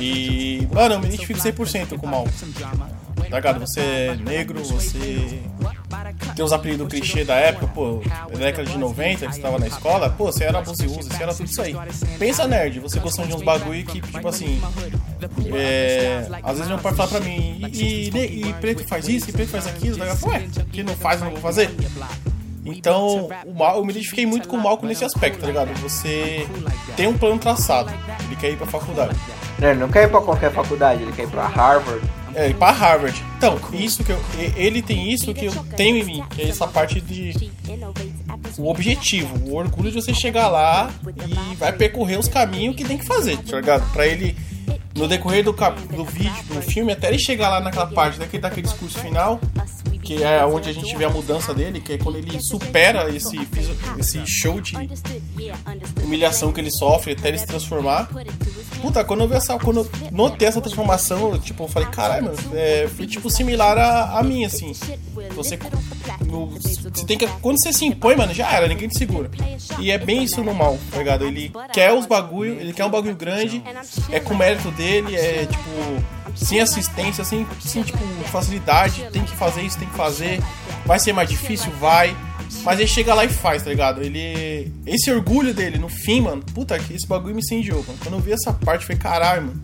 E, 0.00 0.66
mano, 0.72 0.94
eu 0.94 1.00
me 1.00 1.06
identifico 1.08 1.38
100% 1.38 1.98
com 1.98 2.06
o 2.06 2.10
mal. 2.10 2.26
Tá 3.30 3.36
ligado? 3.36 3.60
Você 3.60 3.80
é 3.80 4.16
negro, 4.16 4.62
você 4.62 5.40
tem 6.34 6.44
os 6.44 6.52
apelidos 6.52 6.88
clichê 6.88 7.24
da 7.24 7.34
época, 7.34 7.66
pô, 7.68 8.02
da 8.32 8.38
década 8.38 8.68
de 8.68 8.76
90, 8.76 9.26
que 9.26 9.34
você 9.34 9.40
tava 9.40 9.58
na 9.58 9.66
escola, 9.66 10.10
pô, 10.10 10.26
você 10.26 10.44
era 10.44 10.60
buziusa, 10.60 11.02
você 11.02 11.22
era 11.22 11.34
tudo 11.34 11.46
isso 11.46 11.62
aí. 11.62 11.76
Pensa, 12.18 12.46
nerd, 12.46 12.80
você 12.80 12.98
gostando 12.98 13.28
de 13.28 13.34
uns 13.34 13.42
bagulho 13.42 13.84
que, 13.84 14.00
tipo 14.00 14.28
assim, 14.28 14.60
é, 15.54 16.26
às 16.42 16.56
vezes 16.56 16.68
meu 16.68 16.78
pai 16.78 16.92
fala 16.94 17.08
pra 17.08 17.20
mim, 17.20 17.60
e, 17.72 18.10
e, 18.10 18.48
e 18.48 18.52
preto 18.54 18.86
faz 18.86 19.08
isso, 19.08 19.30
e 19.30 19.32
preto 19.32 19.50
faz 19.50 19.66
aquilo, 19.66 19.96
daí 19.96 20.08
eu 20.08 20.28
ué, 20.28 20.46
que 20.72 20.82
não 20.82 20.94
faz, 20.96 21.20
não 21.20 21.30
vou 21.30 21.40
fazer. 21.40 21.70
Então, 22.66 23.28
o 23.44 23.52
mal, 23.54 23.76
eu 23.76 23.84
me 23.84 23.90
identifiquei 23.92 24.24
muito 24.24 24.48
com 24.48 24.56
o 24.56 24.62
Malcolm 24.62 24.88
nesse 24.88 25.04
aspecto, 25.04 25.40
tá 25.40 25.46
ligado? 25.46 25.68
Você 25.82 26.46
tem 26.96 27.06
um 27.06 27.16
plano 27.16 27.38
traçado, 27.38 27.92
ele 28.26 28.36
quer 28.36 28.50
ir 28.52 28.56
pra 28.56 28.66
faculdade. 28.66 29.14
Não, 29.58 29.68
ele 29.68 29.80
não 29.80 29.88
quer 29.90 30.04
ir 30.04 30.08
pra 30.08 30.20
qualquer 30.20 30.50
faculdade, 30.50 31.02
ele 31.02 31.12
quer 31.12 31.24
ir 31.24 31.28
pra 31.28 31.46
Harvard. 31.46 32.00
É, 32.34 32.52
pra 32.52 32.70
Harvard. 32.72 33.24
Então, 33.36 33.58
isso 33.72 34.02
que 34.02 34.10
eu, 34.10 34.18
ele 34.56 34.82
tem 34.82 35.12
isso 35.12 35.32
que 35.32 35.46
eu 35.46 35.52
tenho 35.76 35.98
em 35.98 36.04
mim, 36.04 36.24
que 36.30 36.42
é 36.42 36.48
essa 36.48 36.66
parte 36.66 37.00
de 37.00 37.52
o 38.58 38.68
objetivo, 38.68 39.36
o 39.48 39.56
orgulho 39.56 39.90
de 39.90 40.00
você 40.00 40.14
chegar 40.14 40.48
lá 40.48 40.90
e 41.52 41.56
vai 41.56 41.72
percorrer 41.72 42.18
os 42.18 42.28
caminhos 42.28 42.76
que 42.76 42.84
tem 42.84 42.98
que 42.98 43.04
fazer, 43.04 43.38
tá 43.38 43.56
ligado? 43.56 43.90
Pra 43.92 44.06
ele 44.06 44.36
no 44.94 45.08
decorrer 45.08 45.42
do, 45.42 45.52
cap, 45.52 45.80
do 45.88 46.04
vídeo, 46.04 46.44
do 46.48 46.62
filme, 46.62 46.92
até 46.92 47.08
ele 47.08 47.18
chegar 47.18 47.48
lá 47.48 47.60
naquela 47.60 47.86
parte 47.86 48.18
daquele, 48.18 48.40
daquele 48.40 48.62
discurso 48.62 48.98
final, 48.98 49.40
que 50.02 50.22
é 50.22 50.44
onde 50.44 50.70
a 50.70 50.72
gente 50.72 50.96
vê 50.96 51.04
a 51.04 51.10
mudança 51.10 51.52
dele, 51.52 51.80
que 51.80 51.94
é 51.94 51.98
quando 51.98 52.16
ele 52.16 52.40
supera 52.40 53.10
esse, 53.10 53.36
esse 53.98 54.24
show 54.26 54.60
de 54.60 54.76
humilhação 56.02 56.52
que 56.52 56.60
ele 56.60 56.70
sofre 56.70 57.12
até 57.12 57.28
ele 57.28 57.38
se 57.38 57.46
transformar. 57.46 58.08
Puta, 58.84 59.02
quando 59.02 59.20
eu 59.20 59.28
vi 59.28 59.34
essa. 59.34 59.58
Quando 59.58 59.80
eu 59.80 59.90
notei 60.12 60.46
essa 60.46 60.60
transformação, 60.60 61.32
eu, 61.32 61.38
tipo, 61.38 61.64
eu 61.64 61.68
falei, 61.68 61.88
caralho, 61.88 62.26
mano, 62.26 62.36
é, 62.52 62.86
foi 62.94 63.06
tipo 63.06 63.30
similar 63.30 63.78
a, 63.78 64.18
a 64.18 64.22
mim, 64.22 64.44
assim. 64.44 64.74
Você. 65.34 65.58
Você 66.28 67.06
tem 67.06 67.16
que. 67.16 67.26
Quando 67.40 67.56
você 67.56 67.72
se 67.72 67.86
impõe, 67.86 68.14
mano, 68.14 68.34
já 68.34 68.52
era, 68.52 68.68
ninguém 68.68 68.86
te 68.86 68.98
segura. 68.98 69.30
E 69.78 69.90
é 69.90 69.96
bem 69.96 70.22
isso 70.22 70.44
no 70.44 70.52
mal, 70.52 70.78
tá 70.90 70.98
ligado? 70.98 71.24
Ele 71.24 71.50
quer 71.72 71.94
os 71.94 72.04
bagulho, 72.04 72.60
ele 72.60 72.74
quer 72.74 72.84
um 72.84 72.90
bagulho 72.90 73.16
grande, 73.16 73.62
é 74.10 74.20
com 74.20 74.34
mérito 74.34 74.70
dele, 74.72 75.16
é 75.16 75.46
tipo 75.46 76.36
sem 76.36 76.60
assistência, 76.60 77.24
sem, 77.24 77.46
sem 77.60 77.82
tipo, 77.82 77.98
facilidade, 78.24 79.08
tem 79.12 79.24
que 79.24 79.34
fazer 79.34 79.62
isso, 79.62 79.78
tem 79.78 79.88
que 79.88 79.96
fazer. 79.96 80.42
Vai 80.84 80.98
ser 80.98 81.14
mais 81.14 81.30
difícil? 81.30 81.72
Vai. 81.80 82.14
Mas 82.62 82.78
ele 82.78 82.88
chega 82.88 83.14
lá 83.14 83.24
e 83.24 83.28
faz, 83.28 83.62
tá 83.62 83.70
ligado? 83.70 84.02
Ele. 84.02 84.72
Esse 84.86 85.10
orgulho 85.10 85.52
dele, 85.52 85.78
no 85.78 85.88
fim, 85.88 86.20
mano, 86.20 86.42
puta 86.54 86.78
que 86.78 86.94
esse 86.94 87.06
bagulho 87.06 87.34
me 87.34 87.40
incendiou, 87.40 87.84
mano. 87.86 87.98
Quando 88.02 88.14
eu 88.14 88.20
vi 88.20 88.32
essa 88.32 88.52
parte, 88.52 88.84
foi 88.84 88.96
caralho, 88.96 89.42
mano. 89.42 89.62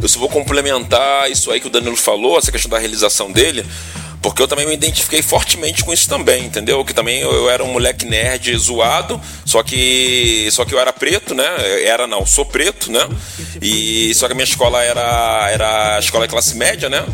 Eu 0.00 0.08
só 0.08 0.20
vou 0.20 0.28
complementar 0.28 1.28
isso 1.30 1.50
aí 1.50 1.58
que 1.58 1.66
o 1.66 1.70
Danilo 1.70 1.96
falou, 1.96 2.38
essa 2.38 2.52
questão 2.52 2.70
da 2.70 2.78
realização 2.78 3.32
dele. 3.32 3.66
Porque 4.20 4.42
eu 4.42 4.48
também 4.48 4.66
me 4.66 4.74
identifiquei 4.74 5.22
fortemente 5.22 5.84
com 5.84 5.92
isso 5.92 6.08
também, 6.08 6.44
entendeu? 6.44 6.84
Que 6.84 6.92
também 6.92 7.20
eu, 7.20 7.48
era 7.48 7.62
um 7.62 7.72
moleque 7.72 8.04
nerd 8.04 8.56
zoado, 8.56 9.20
só 9.44 9.62
que 9.62 10.48
só 10.50 10.64
que 10.64 10.74
eu 10.74 10.80
era 10.80 10.92
preto, 10.92 11.34
né? 11.34 11.44
Era 11.84 12.06
não, 12.06 12.26
sou 12.26 12.44
preto, 12.44 12.90
né? 12.90 13.06
E 13.62 14.12
só 14.14 14.26
que 14.26 14.32
a 14.32 14.34
minha 14.34 14.44
escola 14.44 14.82
era 14.82 15.48
era 15.50 15.98
escola 16.00 16.26
de 16.26 16.32
classe 16.32 16.56
média, 16.56 16.88
né? 16.88 17.04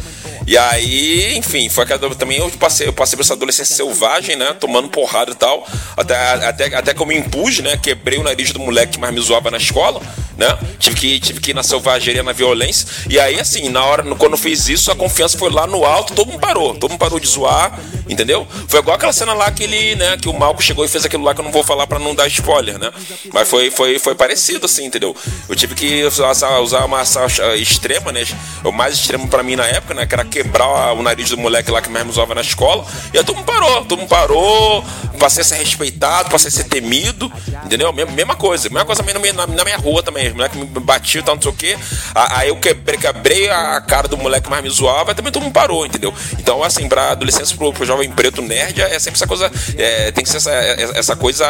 E 0.46 0.58
aí, 0.58 1.38
enfim, 1.38 1.70
foi 1.70 1.84
aquela 1.84 2.14
também 2.14 2.38
eu 2.38 2.50
passei, 2.50 2.86
eu 2.86 2.92
passei 2.92 3.16
por 3.16 3.22
essa 3.22 3.32
adolescência 3.32 3.74
selvagem, 3.74 4.36
né? 4.36 4.54
Tomando 4.60 4.88
porrada 4.88 5.30
e 5.30 5.34
tal. 5.34 5.66
Até, 5.96 6.16
até, 6.16 6.76
até 6.76 6.94
que 6.94 7.00
eu 7.00 7.06
me 7.06 7.16
impus, 7.16 7.60
né? 7.60 7.78
Quebrei 7.78 8.18
o 8.18 8.22
nariz 8.22 8.52
do 8.52 8.60
moleque 8.60 8.92
que 8.92 9.00
mais 9.00 9.14
me 9.14 9.20
zoava 9.20 9.50
na 9.50 9.56
escola, 9.56 10.02
né? 10.36 10.46
Tive 10.78 10.96
que, 10.96 11.20
tive 11.20 11.40
que 11.40 11.50
ir 11.52 11.54
na 11.54 11.62
selvageria, 11.62 12.22
na 12.22 12.32
violência. 12.32 12.86
E 13.08 13.18
aí, 13.18 13.40
assim, 13.40 13.70
na 13.70 13.82
hora, 13.84 14.02
quando 14.16 14.32
eu 14.32 14.38
fiz 14.38 14.68
isso, 14.68 14.90
a 14.90 14.96
confiança 14.96 15.38
foi 15.38 15.50
lá 15.50 15.66
no 15.66 15.82
alto, 15.82 16.12
todo 16.12 16.28
mundo 16.28 16.40
parou. 16.40 16.74
Todo 16.74 16.93
mundo 16.94 17.00
parou 17.00 17.20
de 17.20 17.26
zoar, 17.26 17.78
entendeu? 18.08 18.46
Foi 18.68 18.80
igual 18.80 18.96
aquela 18.96 19.12
cena 19.12 19.32
lá 19.34 19.50
que 19.50 19.64
ele, 19.64 19.96
né? 19.96 20.16
Que 20.16 20.28
o 20.28 20.32
Malco 20.32 20.62
chegou 20.62 20.84
e 20.84 20.88
fez 20.88 21.04
aquilo 21.04 21.24
lá 21.24 21.34
que 21.34 21.40
eu 21.40 21.44
não 21.44 21.52
vou 21.52 21.62
falar 21.62 21.86
pra 21.86 21.98
não 21.98 22.14
dar 22.14 22.26
spoiler, 22.28 22.78
né? 22.78 22.90
Mas 23.32 23.48
foi, 23.48 23.70
foi, 23.70 23.98
foi 23.98 24.14
parecido, 24.14 24.66
assim, 24.66 24.84
entendeu? 24.84 25.14
Eu 25.48 25.56
tive 25.56 25.74
que 25.74 26.04
usar, 26.04 26.30
usar 26.60 26.84
uma 26.84 27.00
ação 27.00 27.26
extrema, 27.56 28.12
né? 28.12 28.24
O 28.62 28.72
mais 28.72 28.94
extremo 28.94 29.28
pra 29.28 29.42
mim 29.42 29.56
na 29.56 29.66
época, 29.66 29.94
né? 29.94 30.06
Que 30.06 30.14
era 30.14 30.24
quebrar 30.24 30.92
o 30.92 31.02
nariz 31.02 31.30
do 31.30 31.38
moleque 31.38 31.70
lá 31.70 31.82
que 31.82 31.90
mais 31.90 32.04
me 32.04 32.10
usava 32.10 32.34
na 32.34 32.40
escola. 32.40 32.84
E 33.12 33.18
aí 33.18 33.24
todo 33.24 33.36
mundo 33.36 33.46
parou, 33.46 33.84
todo 33.84 33.98
mundo 33.98 34.08
parou. 34.08 34.84
Passei 35.18 35.42
a 35.42 35.44
ser 35.44 35.56
respeitado, 35.56 36.30
passei 36.30 36.48
a 36.48 36.50
ser 36.50 36.64
temido, 36.64 37.32
entendeu? 37.64 37.92
Mesma 37.92 38.36
coisa. 38.36 38.68
Mesma 38.68 38.84
coisa 38.84 39.02
na, 39.02 39.46
na 39.46 39.64
minha 39.64 39.76
rua 39.76 40.02
também. 40.02 40.30
O 40.30 40.34
moleque 40.36 40.58
me 40.58 40.66
batia 40.66 41.20
e 41.20 41.24
tal, 41.24 41.34
não 41.34 41.42
sei 41.42 41.50
o 41.50 41.54
quê. 41.54 41.78
Aí 42.14 42.48
eu 42.48 42.56
quebrei, 42.56 42.98
quebrei 42.98 43.48
a 43.48 43.80
cara 43.80 44.08
do 44.08 44.16
moleque 44.16 44.44
que 44.44 44.50
mais 44.50 44.62
me 44.62 44.70
zoava, 44.70 45.12
e 45.12 45.14
também 45.14 45.32
todo 45.32 45.42
mundo 45.42 45.52
parou, 45.52 45.84
entendeu? 45.84 46.12
Então, 46.38 46.62
assim, 46.62 46.83
pra 46.88 47.10
adolescência, 47.10 47.56
pro, 47.56 47.72
pro 47.72 47.84
jovem 47.84 48.10
preto 48.10 48.42
nerd, 48.42 48.80
é 48.80 48.98
sempre 48.98 49.16
essa 49.16 49.26
coisa. 49.26 49.50
É, 49.76 50.10
tem 50.12 50.24
que 50.24 50.30
ser 50.30 50.38
essa, 50.38 50.52
essa 50.52 51.16
coisa 51.16 51.46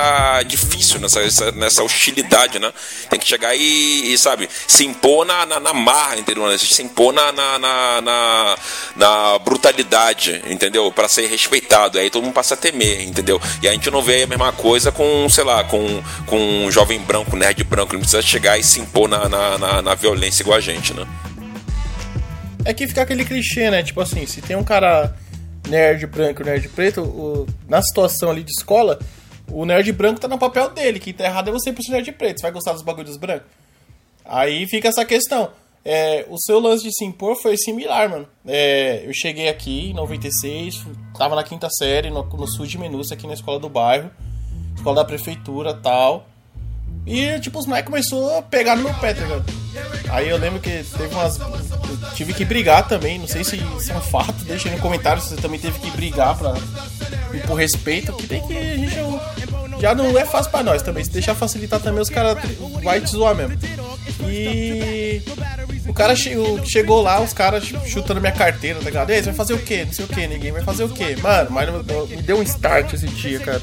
difícil, 0.47 1.01
nessa, 1.01 1.21
essa, 1.21 1.53
nessa 1.53 1.83
hostilidade, 1.83 2.59
né? 2.59 2.73
Tem 3.09 3.19
que 3.19 3.27
chegar 3.27 3.55
e, 3.55 4.13
e 4.13 4.19
sabe, 4.19 4.49
se 4.67 4.85
impor 4.85 5.25
na, 5.27 5.47
na, 5.47 5.61
na 5.61 5.73
marra, 5.73 6.17
entendeu? 6.17 6.59
Se 6.59 6.83
impor 6.83 7.13
na, 7.13 7.33
na, 7.33 7.59
na, 7.59 8.57
na, 8.97 9.39
brutalidade, 9.39 10.43
entendeu? 10.47 10.91
Para 10.93 11.09
ser 11.09 11.27
respeitado. 11.27 11.99
Aí 11.99 12.11
todo 12.11 12.23
mundo 12.23 12.35
passa 12.35 12.55
a 12.55 12.57
temer, 12.57 13.03
entendeu? 13.03 13.41
E 13.63 13.69
a 13.69 13.73
gente 13.73 13.91
não 13.91 14.03
vê 14.03 14.23
a 14.23 14.27
mesma 14.27 14.53
coisa 14.53 14.91
com, 14.91 15.29
sei 15.29 15.45
lá, 15.45 15.65
com, 15.65 16.03
com 16.27 16.39
um 16.39 16.71
jovem 16.71 17.01
branco, 17.01 17.37
nerd 17.37 17.63
branco. 17.65 17.93
Ele 17.93 17.99
não 17.99 18.09
precisa 18.09 18.23
chegar 18.23 18.59
e 18.59 18.65
se 18.65 18.81
impor 18.81 19.09
na, 19.09 19.29
na, 19.29 19.59
na, 19.59 19.83
na 19.83 19.95
violência 19.95 20.43
igual 20.43 20.59
a 20.59 20.61
gente, 20.61 20.93
né? 20.95 21.07
É 22.65 22.73
que 22.73 22.87
fica 22.87 23.03
aquele 23.03 23.25
clichê, 23.25 23.71
né? 23.71 23.83
Tipo 23.83 24.01
assim, 24.01 24.25
se 24.27 24.41
tem 24.41 24.57
um 24.57 24.65
cara 24.65 25.15
nerd 25.69 26.07
branco 26.07 26.43
e 26.43 26.45
nerd 26.45 26.69
preto, 26.69 27.03
o, 27.03 27.47
na 27.69 27.83
situação 27.83 28.31
ali 28.31 28.43
de 28.43 28.53
escola, 28.53 28.99
o 29.51 29.65
nerd 29.65 29.91
branco 29.93 30.21
tá 30.21 30.29
no 30.29 30.39
papel 30.39 30.71
dele, 30.71 30.99
que 30.99 31.13
tá 31.13 31.25
errado 31.25 31.49
é 31.49 31.53
você 31.53 31.73
pro 31.73 31.83
nerd 31.91 32.11
preto. 32.13 32.41
Você 32.41 32.43
vai 32.43 32.53
gostar 32.53 32.73
dos 32.73 32.83
bagulhos 32.83 33.17
brancos? 33.17 33.47
Aí 34.25 34.67
fica 34.67 34.89
essa 34.89 35.05
questão. 35.05 35.51
É, 35.85 36.25
o 36.31 36.39
seu 36.39 36.59
lance 36.59 36.83
de 36.83 36.95
se 36.95 37.05
impor 37.05 37.37
foi 37.37 37.57
similar, 37.59 38.09
mano. 38.09 38.27
É, 38.47 39.03
eu 39.07 39.13
cheguei 39.13 39.49
aqui 39.49 39.91
em 39.91 39.95
96, 39.95 40.87
tava 41.17 41.37
na 41.37 41.45
quinta 41.45 41.69
série, 41.69 42.09
no, 42.09 42.25
no 42.25 42.47
sul 42.47 42.67
de 42.67 42.79
Minúcia, 42.79 43.15
aqui 43.15 43.27
na 43.27 43.35
escola 43.35 43.59
do 43.59 43.69
bairro, 43.69 44.11
escola 44.75 44.97
da 44.97 45.05
prefeitura 45.05 45.75
tal. 45.75 46.27
E, 47.07 47.39
tipo, 47.41 47.59
os 47.59 47.67
moleques 47.67 47.91
começou 47.91 48.39
a 48.39 48.43
pegar 48.43 48.77
no 48.77 48.85
meu 48.85 48.95
pé, 48.95 49.13
tá 49.15 49.23
ligado? 49.23 49.45
Aí 50.09 50.29
eu 50.29 50.39
lembro 50.39 50.61
que 50.61 50.71
teve 50.71 51.15
umas. 51.15 51.39
Eu 51.39 52.11
tive 52.15 52.33
que 52.33 52.45
brigar 52.45 52.87
também, 52.87 53.19
não 53.19 53.27
sei 53.27 53.45
se 53.45 53.57
isso 53.57 53.93
é 53.93 53.97
um 53.97 54.01
fato, 54.01 54.33
deixa 54.45 54.69
aí 54.69 54.75
no 54.75 54.81
comentário 54.81 55.21
se 55.21 55.31
você 55.31 55.37
também 55.37 55.59
teve 55.59 55.79
que 55.79 55.91
brigar 55.91 56.37
pra, 56.37 56.55
por 57.47 57.55
respeito, 57.55 58.13
que 58.15 58.27
tem 58.27 58.47
que 58.47 58.57
a 58.57 58.77
gente 58.77 58.97
já 59.81 59.95
não 59.95 60.17
é 60.19 60.25
fácil 60.25 60.51
pra 60.51 60.63
nós 60.63 60.83
também. 60.83 61.05
Se 61.05 61.11
deixar 61.11 61.35
facilitar 61.35 61.81
também, 61.81 62.01
os 62.01 62.09
caras 62.09 62.39
vai 62.83 63.01
te 63.01 63.11
zoar 63.11 63.35
mesmo. 63.35 63.59
E 64.27 65.23
o 65.87 65.93
cara 65.93 66.15
che 66.17 66.31
chegou 66.65 67.03
lá, 67.03 67.21
os 67.21 67.33
caras 67.33 67.65
chutando 67.87 68.21
minha 68.21 68.33
carteira, 68.33 68.79
tá 68.79 68.85
ligado? 68.87 69.11
E 69.11 69.15
aí, 69.15 69.19
você 69.19 69.27
vai 69.27 69.35
fazer 69.35 69.55
o 69.55 69.59
quê? 69.59 69.85
Não 69.85 69.93
sei 69.93 70.05
o 70.05 70.09
quê, 70.09 70.27
ninguém 70.27 70.53
vai 70.53 70.63
fazer 70.63 70.85
o 70.85 70.89
quê? 70.89 71.17
Mano, 71.21 71.51
mas 71.51 71.69
me 72.09 72.23
deu 72.23 72.39
um 72.39 72.43
start 72.43 72.93
esse 72.95 73.07
dia, 73.09 73.41
cara. 73.41 73.61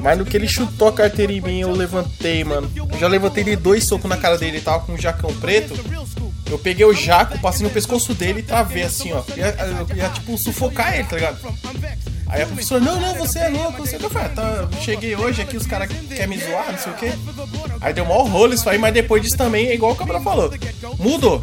Mas 0.00 0.18
no 0.18 0.24
que 0.24 0.36
ele 0.36 0.48
chutou 0.48 0.88
a 0.88 0.92
carteira 0.92 1.32
em 1.32 1.40
mim, 1.40 1.60
eu 1.60 1.72
levantei, 1.72 2.44
mano. 2.44 2.70
Eu 2.74 2.98
já 2.98 3.08
levantei 3.08 3.44
de 3.44 3.56
dois 3.56 3.84
socos 3.84 4.08
na 4.08 4.16
cara 4.16 4.38
dele, 4.38 4.58
ele 4.58 4.64
tava 4.64 4.80
com 4.84 4.92
um 4.92 4.98
jacão 4.98 5.32
preto. 5.34 5.74
Eu 6.50 6.58
peguei 6.58 6.86
o 6.86 6.94
jaco, 6.94 7.38
passei 7.40 7.66
no 7.66 7.72
pescoço 7.72 8.14
dele 8.14 8.40
e 8.40 8.42
travei 8.42 8.82
assim, 8.82 9.12
ó. 9.12 9.22
Ia, 9.36 9.54
eu 9.90 9.96
ia, 9.96 10.08
tipo, 10.08 10.38
sufocar 10.38 10.94
ele, 10.94 11.04
tá 11.04 11.16
ligado? 11.16 11.38
Aí 12.26 12.42
a 12.42 12.46
professora, 12.46 12.80
não, 12.80 13.00
não, 13.00 13.14
você 13.14 13.38
é 13.38 13.48
louco, 13.48 13.86
você 13.86 13.96
eu 13.96 14.10
falei, 14.10 14.28
tá, 14.30 14.68
cheguei 14.82 15.16
hoje 15.16 15.40
aqui, 15.40 15.56
os 15.56 15.66
caras 15.66 15.88
querem 15.88 16.26
me 16.26 16.38
zoar, 16.38 16.70
não 16.70 16.78
sei 16.78 16.92
o 16.92 16.94
quê. 16.96 17.12
Aí 17.80 17.94
deu 17.94 18.04
maior 18.04 18.24
rolo 18.24 18.52
isso 18.52 18.68
aí, 18.68 18.78
mas 18.78 18.92
depois 18.92 19.22
disso 19.22 19.36
também 19.36 19.68
é 19.68 19.74
igual 19.74 19.92
o 19.92 19.96
Cabra 19.96 20.20
falou. 20.20 20.52
Mudou. 20.98 21.42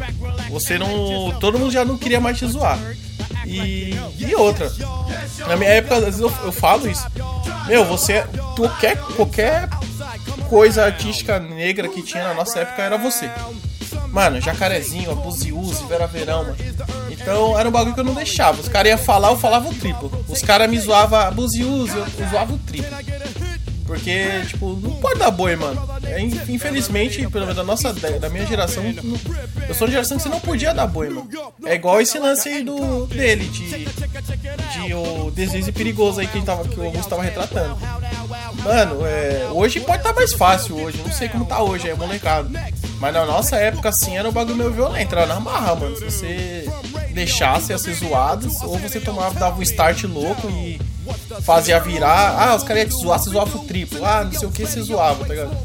Você 0.50 0.78
não. 0.78 1.36
Todo 1.40 1.58
mundo 1.58 1.72
já 1.72 1.84
não 1.84 1.98
queria 1.98 2.20
mais 2.20 2.38
te 2.38 2.46
zoar. 2.46 2.78
E, 3.44 3.94
e 4.18 4.34
outra. 4.36 4.72
Na 5.46 5.56
minha 5.56 5.70
época, 5.70 5.96
às 5.96 6.04
vezes 6.04 6.20
eu, 6.20 6.32
eu 6.44 6.52
falo 6.52 6.88
isso. 6.88 7.04
Meu, 7.66 7.84
você. 7.84 8.24
Qualquer, 8.56 8.96
qualquer 9.16 9.68
coisa 10.48 10.84
artística 10.84 11.38
negra 11.38 11.88
que 11.88 12.02
tinha 12.02 12.24
na 12.24 12.34
nossa 12.34 12.60
época 12.60 12.82
era 12.82 12.96
você. 12.96 13.30
Mano, 14.08 14.40
Jacarezinho, 14.40 15.10
Abuziuse, 15.10 15.84
Vera 15.84 16.06
Verão, 16.06 16.44
mano. 16.44 16.56
Então 17.10 17.58
era 17.58 17.68
um 17.68 17.72
bagulho 17.72 17.94
que 17.94 18.00
eu 18.00 18.04
não 18.04 18.14
deixava. 18.14 18.60
Os 18.60 18.68
caras 18.68 18.90
iam 18.90 18.98
falar, 18.98 19.30
eu 19.30 19.36
falava 19.36 19.68
o 19.68 19.74
triplo. 19.74 20.10
Os 20.28 20.42
caras 20.42 20.70
me 20.70 20.78
zoavam 20.78 21.18
Abuziuse, 21.18 21.96
eu 21.96 22.28
zoava 22.30 22.54
o 22.54 22.58
triplo. 22.58 22.96
Porque, 23.86 24.42
tipo, 24.46 24.74
não 24.82 24.92
pode 24.92 25.18
dar 25.18 25.30
boi, 25.30 25.54
mano. 25.54 25.88
Infelizmente, 26.48 27.26
pelo 27.28 27.46
menos 27.46 27.56
da 27.56 27.64
nossa, 27.64 27.92
da 27.92 28.28
minha 28.28 28.46
geração, 28.46 28.82
eu 29.68 29.74
sou 29.74 29.86
uma 29.86 29.92
geração 29.92 30.16
que 30.16 30.22
você 30.22 30.28
não 30.28 30.40
podia 30.40 30.72
dar 30.72 30.86
boi, 30.86 31.08
mano. 31.08 31.28
É 31.64 31.74
igual 31.74 32.00
esse 32.00 32.18
lance 32.18 32.48
aí 32.48 32.62
do, 32.62 33.06
dele, 33.06 33.44
de, 33.46 33.84
de 33.84 34.94
o 34.94 35.30
deslize 35.30 35.72
perigoso 35.72 36.20
aí 36.20 36.26
que, 36.26 36.40
tava, 36.42 36.66
que 36.68 36.78
o 36.78 36.84
Augusto 36.84 37.08
tava 37.08 37.22
retratando. 37.22 37.76
Mano, 38.62 39.06
é, 39.06 39.48
hoje 39.52 39.80
pode 39.80 39.98
estar 39.98 40.12
tá 40.12 40.14
mais 40.14 40.32
fácil 40.32 40.76
hoje, 40.76 41.00
não 41.04 41.12
sei 41.12 41.28
como 41.28 41.44
tá 41.44 41.62
hoje, 41.62 41.88
é 41.88 41.94
molecado. 41.94 42.50
Mas 42.98 43.12
na 43.12 43.26
nossa 43.26 43.56
época, 43.56 43.90
assim, 43.90 44.16
era 44.16 44.28
um 44.28 44.32
bagulho 44.32 44.56
meio 44.56 44.72
violento, 44.72 45.14
era 45.14 45.26
na 45.26 45.38
marra, 45.38 45.74
mano. 45.74 45.96
Se 45.96 46.04
você 46.04 46.70
deixasse 47.12 47.72
ia 47.72 47.78
ser 47.78 47.94
zoado, 47.94 48.48
ou 48.62 48.78
você 48.78 49.00
tomava, 49.00 49.38
dava 49.38 49.58
um 49.58 49.62
start 49.62 50.04
louco 50.04 50.48
e 50.50 50.80
fazia 51.42 51.78
virar. 51.78 52.36
Ah, 52.38 52.56
os 52.56 52.62
caras 52.62 52.82
iam 52.82 52.88
te 52.88 53.02
zoar, 53.02 53.18
você 53.18 53.30
zoava 53.30 53.58
o 53.58 53.64
triplo. 53.64 54.04
Ah, 54.04 54.24
não 54.24 54.32
sei 54.32 54.48
o 54.48 54.52
que, 54.52 54.66
você 54.66 54.80
zoava, 54.82 55.24
tá 55.24 55.34
ligado? 55.34 55.56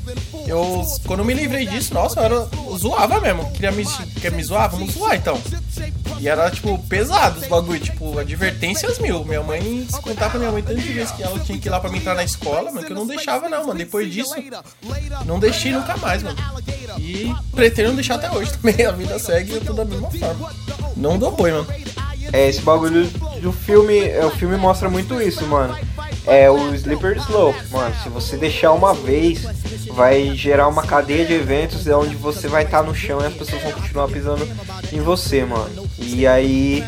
Eu, 0.47 0.83
quando 1.05 1.19
eu 1.19 1.25
me 1.25 1.33
livrei 1.33 1.65
disso, 1.65 1.93
nossa, 1.93 2.19
eu, 2.19 2.23
era, 2.23 2.35
eu 2.35 2.77
zoava 2.77 3.19
mesmo. 3.19 3.49
Queria 3.51 3.71
me, 3.71 3.85
quer 4.19 4.31
me 4.31 4.43
zoar? 4.43 4.69
Vamos 4.69 4.93
zoar 4.93 5.15
então. 5.15 5.39
E 6.19 6.27
era, 6.27 6.49
tipo, 6.51 6.77
pesado 6.87 7.39
os 7.39 7.47
bagulho, 7.47 7.79
tipo, 7.79 8.17
advertências 8.19 8.99
mil. 8.99 9.25
Minha 9.25 9.41
mãe, 9.41 9.87
se 9.89 9.99
contar 10.01 10.29
pra 10.29 10.39
minha 10.39 10.51
mãe 10.51 10.61
tantas 10.61 10.83
vezes 10.83 11.11
que 11.11 11.23
ela 11.23 11.39
tinha 11.39 11.57
que 11.57 11.67
ir 11.67 11.71
lá 11.71 11.79
pra 11.79 11.89
me 11.89 11.97
entrar 11.97 12.13
na 12.15 12.23
escola, 12.23 12.71
mano, 12.71 12.85
que 12.85 12.91
eu 12.91 12.95
não 12.95 13.07
deixava 13.07 13.49
não, 13.49 13.67
mano. 13.67 13.79
Depois 13.79 14.11
disso, 14.11 14.35
não 15.25 15.39
deixei 15.39 15.71
nunca 15.71 15.97
mais, 15.97 16.21
mano. 16.21 16.37
E 16.99 17.33
pretendo 17.51 17.89
não 17.89 17.95
deixar 17.95 18.15
até 18.15 18.29
hoje 18.31 18.51
também. 18.53 18.85
A 18.85 18.91
vida 18.91 19.17
segue 19.17 19.59
tudo 19.61 19.73
da 19.73 19.85
mesma 19.85 20.11
forma. 20.11 20.51
Não 20.95 21.17
dou 21.17 21.31
boi, 21.31 21.51
mano. 21.51 21.67
É, 22.33 22.47
esse 22.47 22.61
bagulho 22.61 23.07
do 23.41 23.51
filme, 23.51 23.99
é, 23.99 24.25
o 24.25 24.29
filme 24.31 24.55
mostra 24.55 24.89
muito 24.89 25.19
isso, 25.21 25.45
mano. 25.47 25.75
É 26.25 26.49
o 26.49 26.73
Slipper 26.75 27.17
Slope, 27.17 27.59
mano. 27.71 27.95
Se 28.03 28.09
você 28.09 28.37
deixar 28.37 28.71
uma 28.73 28.93
vez, 28.93 29.41
vai 29.93 30.35
gerar 30.35 30.67
uma 30.67 30.83
cadeia 30.83 31.25
de 31.25 31.33
eventos 31.33 31.87
onde 31.87 32.15
você 32.15 32.47
vai 32.47 32.63
estar 32.63 32.79
tá 32.79 32.83
no 32.83 32.93
chão 32.95 33.19
e 33.21 33.25
as 33.25 33.33
pessoas 33.33 33.61
vão 33.61 33.71
continuar 33.71 34.07
pisando 34.07 34.47
em 34.91 35.01
você, 35.01 35.43
mano. 35.43 35.89
E 35.97 36.27
aí, 36.27 36.83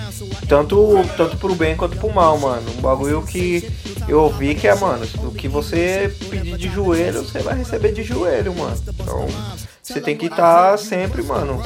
tanto, 0.48 0.78
tanto 1.18 1.38
pro 1.38 1.56
bem 1.56 1.76
quanto 1.76 1.98
pro 1.98 2.14
mal, 2.14 2.38
mano. 2.38 2.70
Um 2.78 2.82
bagulho 2.82 3.24
que 3.24 3.70
eu 4.08 4.22
ouvi 4.22 4.56
que 4.56 4.68
é, 4.68 4.76
mano, 4.76 5.06
o 5.24 5.32
que 5.32 5.48
você 5.48 6.14
pedir 6.30 6.58
de 6.58 6.70
joelho, 6.70 7.24
você 7.24 7.40
vai 7.40 7.58
receber 7.58 7.92
de 7.92 8.04
joelho, 8.04 8.54
mano. 8.56 8.78
Então, 8.88 9.28
você 9.82 10.00
tem 10.00 10.16
que 10.16 10.28
estar 10.28 10.72
tá 10.72 10.78
sempre, 10.78 11.24
mano, 11.24 11.62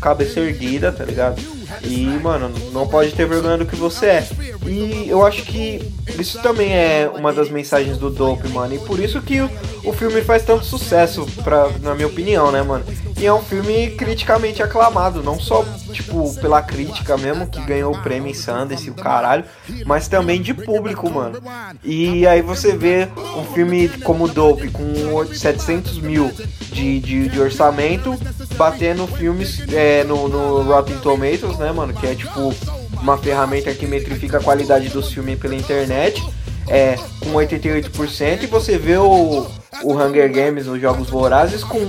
cabeça 0.00 0.40
erguida, 0.40 0.92
tá 0.92 1.04
ligado? 1.04 1.59
E, 1.82 2.06
mano, 2.22 2.50
não 2.72 2.86
pode 2.86 3.12
ter 3.12 3.26
vergonha 3.26 3.58
do 3.58 3.66
que 3.66 3.76
você 3.76 4.06
é. 4.06 4.28
E 4.66 5.08
eu 5.08 5.24
acho 5.24 5.42
que 5.42 5.80
isso 6.18 6.40
também 6.42 6.72
é 6.72 7.10
uma 7.14 7.32
das 7.32 7.48
mensagens 7.48 7.96
do 7.98 8.10
Dope, 8.10 8.48
mano. 8.48 8.74
E 8.74 8.78
por 8.78 8.98
isso 8.98 9.20
que 9.22 9.40
o, 9.40 9.50
o 9.84 9.92
filme 9.92 10.20
faz 10.22 10.44
tanto 10.44 10.64
sucesso, 10.64 11.26
pra, 11.42 11.68
na 11.80 11.94
minha 11.94 12.06
opinião, 12.06 12.50
né, 12.50 12.62
mano? 12.62 12.84
E 13.18 13.26
é 13.26 13.32
um 13.32 13.42
filme 13.42 13.90
criticamente 13.90 14.62
aclamado, 14.62 15.22
não 15.22 15.38
só, 15.38 15.62
tipo, 15.92 16.34
pela 16.40 16.62
crítica 16.62 17.18
mesmo, 17.18 17.46
que 17.46 17.60
ganhou 17.60 17.94
o 17.94 18.02
prêmio 18.02 18.30
em 18.30 18.34
Sundance 18.34 18.86
e 18.86 18.90
o 18.90 18.94
caralho, 18.94 19.44
mas 19.84 20.08
também 20.08 20.40
de 20.40 20.54
público, 20.54 21.10
mano. 21.10 21.38
E 21.84 22.26
aí 22.26 22.40
você 22.40 22.74
vê 22.76 23.08
um 23.36 23.44
filme 23.52 23.88
como 24.04 24.26
Dope, 24.26 24.70
com 24.70 25.26
700 25.26 25.98
mil 25.98 26.32
de, 26.72 27.00
de, 27.00 27.28
de 27.28 27.40
orçamento, 27.40 28.18
batendo 28.60 29.06
filmes 29.06 29.58
é, 29.72 30.04
no, 30.04 30.28
no 30.28 30.62
Rotten 30.64 30.98
Tomatoes, 30.98 31.56
né, 31.56 31.72
mano? 31.72 31.94
Que 31.94 32.08
é, 32.08 32.14
tipo, 32.14 32.54
uma 33.00 33.16
ferramenta 33.16 33.72
que 33.72 33.86
metrifica 33.86 34.36
a 34.36 34.42
qualidade 34.42 34.90
dos 34.90 35.10
filmes 35.10 35.38
pela 35.38 35.54
internet 35.54 36.22
é, 36.68 36.96
com 37.20 37.32
88% 37.32 38.42
e 38.42 38.46
você 38.46 38.76
vê 38.76 38.98
o, 38.98 39.46
o 39.82 39.94
Hunger 39.94 40.30
Games, 40.30 40.66
os 40.66 40.78
Jogos 40.78 41.08
Vorazes, 41.08 41.64
com, 41.64 41.80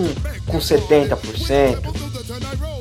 com 0.48 0.60
70%. 0.60 1.82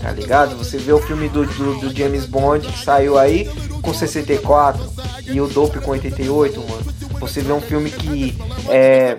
Tá 0.01 0.13
ligado? 0.13 0.57
Você 0.57 0.79
vê 0.79 0.93
o 0.93 1.01
filme 1.01 1.29
do, 1.29 1.45
do, 1.45 1.81
do 1.81 1.93
James 1.93 2.27
Bond 2.27 2.69
que 2.69 2.85
saiu 2.85 3.19
aí 3.19 3.51
com 3.83 3.93
64 3.93 4.89
e 5.27 5.41
o 5.41 5.49
Dope 5.49 5.81
com 5.81 5.91
88, 5.91 6.61
mano. 6.61 7.00
Você 7.21 7.43
vê 7.43 7.53
um 7.53 7.61
filme 7.61 7.91
que 7.91 8.35
é, 8.69 9.17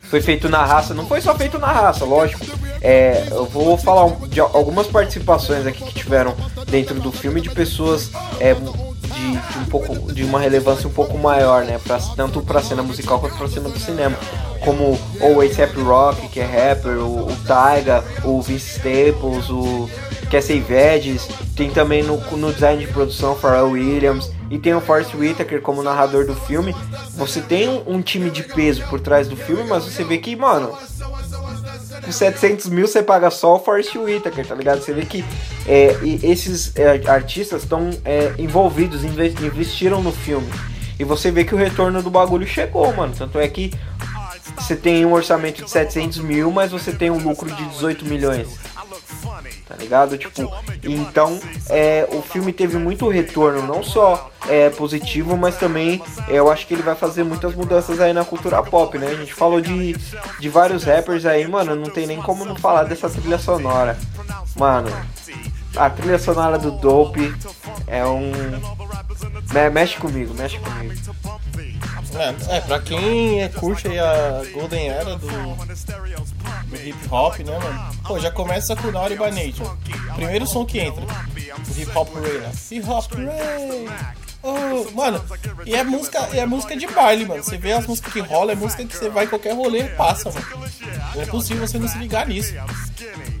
foi 0.00 0.22
feito 0.22 0.48
na 0.48 0.64
raça, 0.64 0.94
não 0.94 1.06
foi 1.06 1.20
só 1.20 1.34
feito 1.34 1.58
na 1.58 1.66
raça, 1.66 2.04
lógico. 2.04 2.44
É, 2.80 3.28
eu 3.30 3.44
vou 3.44 3.76
falar 3.76 4.10
de 4.28 4.40
algumas 4.40 4.86
participações 4.86 5.66
aqui 5.66 5.84
que 5.84 5.94
tiveram 5.94 6.34
dentro 6.66 6.98
do 6.98 7.12
filme 7.12 7.40
de 7.40 7.50
pessoas 7.50 8.10
é, 8.40 8.54
de, 8.54 9.32
de, 9.32 9.58
um 9.58 9.64
pouco 9.66 10.12
de 10.12 10.24
uma 10.24 10.40
relevância 10.40 10.88
um 10.88 10.92
pouco 10.92 11.16
maior, 11.18 11.64
né? 11.64 11.78
Pra, 11.84 11.98
tanto 12.16 12.42
para 12.42 12.62
cena 12.62 12.82
musical 12.82 13.20
quanto 13.20 13.36
para 13.36 13.48
cena 13.48 13.68
do 13.68 13.78
cinema, 13.78 14.16
como 14.64 14.98
o 15.20 15.40
A$AP 15.40 15.76
Rock, 15.82 16.28
que 16.28 16.40
é 16.40 16.44
rapper, 16.44 16.98
o, 16.98 17.28
o 17.28 17.36
Tyga, 17.42 18.02
o 18.24 18.40
Vince 18.40 18.78
Staples, 18.78 19.50
o 19.50 19.88
Cassie 20.26 20.60
Veges, 20.60 21.28
tem 21.56 21.70
também 21.70 22.02
no, 22.02 22.16
no 22.36 22.52
design 22.52 22.84
de 22.84 22.92
produção 22.92 23.36
Pharrell 23.36 23.70
Williams 23.70 24.30
e 24.50 24.58
tem 24.58 24.74
o 24.74 24.80
Forrest 24.80 25.14
Whitaker 25.14 25.60
como 25.60 25.82
narrador 25.82 26.26
do 26.26 26.34
filme. 26.34 26.74
Você 27.10 27.40
tem 27.40 27.68
um, 27.68 27.94
um 27.94 28.02
time 28.02 28.30
de 28.30 28.42
peso 28.42 28.84
por 28.88 29.00
trás 29.00 29.28
do 29.28 29.36
filme, 29.36 29.64
mas 29.64 29.84
você 29.84 30.04
vê 30.04 30.18
que, 30.18 30.34
mano, 30.36 30.76
com 32.04 32.12
700 32.12 32.66
mil 32.66 32.86
você 32.86 33.02
paga 33.02 33.30
só 33.30 33.56
o 33.56 33.58
Forrest 33.58 33.94
Whitaker, 33.96 34.46
tá 34.46 34.54
ligado? 34.54 34.80
Você 34.80 34.92
vê 34.92 35.04
que 35.04 35.24
é, 35.66 35.96
esses 36.22 36.72
é, 36.76 37.00
artistas 37.08 37.62
estão 37.62 37.90
é, 38.04 38.34
envolvidos, 38.38 39.02
investiram 39.04 40.02
no 40.02 40.12
filme. 40.12 40.48
E 40.98 41.04
você 41.04 41.30
vê 41.30 41.44
que 41.44 41.54
o 41.54 41.58
retorno 41.58 42.02
do 42.02 42.10
bagulho 42.10 42.46
chegou, 42.46 42.92
mano. 42.94 43.14
Tanto 43.16 43.38
é 43.38 43.48
que 43.48 43.72
você 44.56 44.76
tem 44.76 45.04
um 45.04 45.12
orçamento 45.12 45.64
de 45.64 45.70
700 45.70 46.18
mil, 46.18 46.52
mas 46.52 46.70
você 46.70 46.92
tem 46.92 47.10
um 47.10 47.18
lucro 47.18 47.50
de 47.50 47.64
18 47.64 48.04
milhões 48.04 48.63
tá 49.66 49.74
ligado? 49.76 50.16
Tipo, 50.18 50.52
então 50.82 51.38
é, 51.68 52.06
o 52.10 52.22
filme 52.22 52.52
teve 52.52 52.76
muito 52.78 53.08
retorno, 53.08 53.62
não 53.62 53.82
só 53.82 54.30
é, 54.48 54.70
positivo, 54.70 55.36
mas 55.36 55.56
também 55.56 56.02
é, 56.28 56.34
eu 56.34 56.50
acho 56.50 56.66
que 56.66 56.74
ele 56.74 56.82
vai 56.82 56.94
fazer 56.94 57.24
muitas 57.24 57.54
mudanças 57.54 58.00
aí 58.00 58.12
na 58.12 58.24
cultura 58.24 58.62
pop, 58.62 58.96
né? 58.98 59.08
A 59.08 59.14
gente 59.14 59.34
falou 59.34 59.60
de, 59.60 59.96
de 60.38 60.48
vários 60.48 60.84
rappers 60.84 61.24
aí, 61.26 61.46
mano, 61.46 61.74
não 61.74 61.90
tem 61.90 62.06
nem 62.06 62.20
como 62.20 62.44
não 62.44 62.56
falar 62.56 62.84
dessa 62.84 63.08
trilha 63.08 63.38
sonora. 63.38 63.98
Mano, 64.56 64.88
a 65.76 65.90
trilha 65.90 66.18
sonora 66.18 66.58
do 66.58 66.70
Dope 66.72 67.34
é 67.86 68.04
um. 68.06 68.32
Mexe 69.72 69.96
comigo, 69.96 70.34
mexe 70.34 70.58
comigo. 70.58 70.94
É, 72.16 72.56
é, 72.56 72.60
pra 72.60 72.80
quem 72.80 73.42
é, 73.42 73.48
curte 73.48 73.88
aí 73.88 73.98
a 73.98 74.42
Golden 74.52 74.88
Era 74.88 75.16
do, 75.16 75.26
do 75.26 76.76
hip 76.76 77.08
hop, 77.10 77.38
né, 77.40 77.58
mano? 77.58 77.96
Pô, 78.06 78.18
já 78.20 78.30
começa 78.30 78.76
com 78.76 78.92
Naughty 78.92 79.16
by 79.16 79.30
Nature. 79.30 79.70
Primeiro 80.14 80.46
som 80.46 80.64
que 80.64 80.78
entra. 80.78 81.04
Hip 81.76 81.90
hop 81.96 82.14
Ray, 82.14 82.38
né? 82.38 82.52
Hip 82.70 82.88
hop 82.88 83.12
Ray! 83.14 84.23
Oh, 84.46 84.90
mano, 84.90 85.24
e 85.64 85.74
é 85.74 85.82
música, 85.82 86.18
é 86.34 86.44
música 86.44 86.76
de 86.76 86.86
baile, 86.86 87.24
mano. 87.24 87.42
Você 87.42 87.56
vê 87.56 87.72
as 87.72 87.86
músicas 87.86 88.12
que 88.12 88.20
rola, 88.20 88.52
é 88.52 88.54
música 88.54 88.84
que 88.84 88.94
você 88.94 89.08
vai 89.08 89.24
em 89.24 89.28
qualquer 89.28 89.54
rolê 89.54 89.84
passa, 89.84 90.30
mano. 90.30 90.46
Não 91.14 91.22
é 91.22 91.24
possível 91.24 91.66
você 91.66 91.78
não 91.78 91.88
se 91.88 91.96
ligar 91.96 92.26
nisso. 92.26 92.52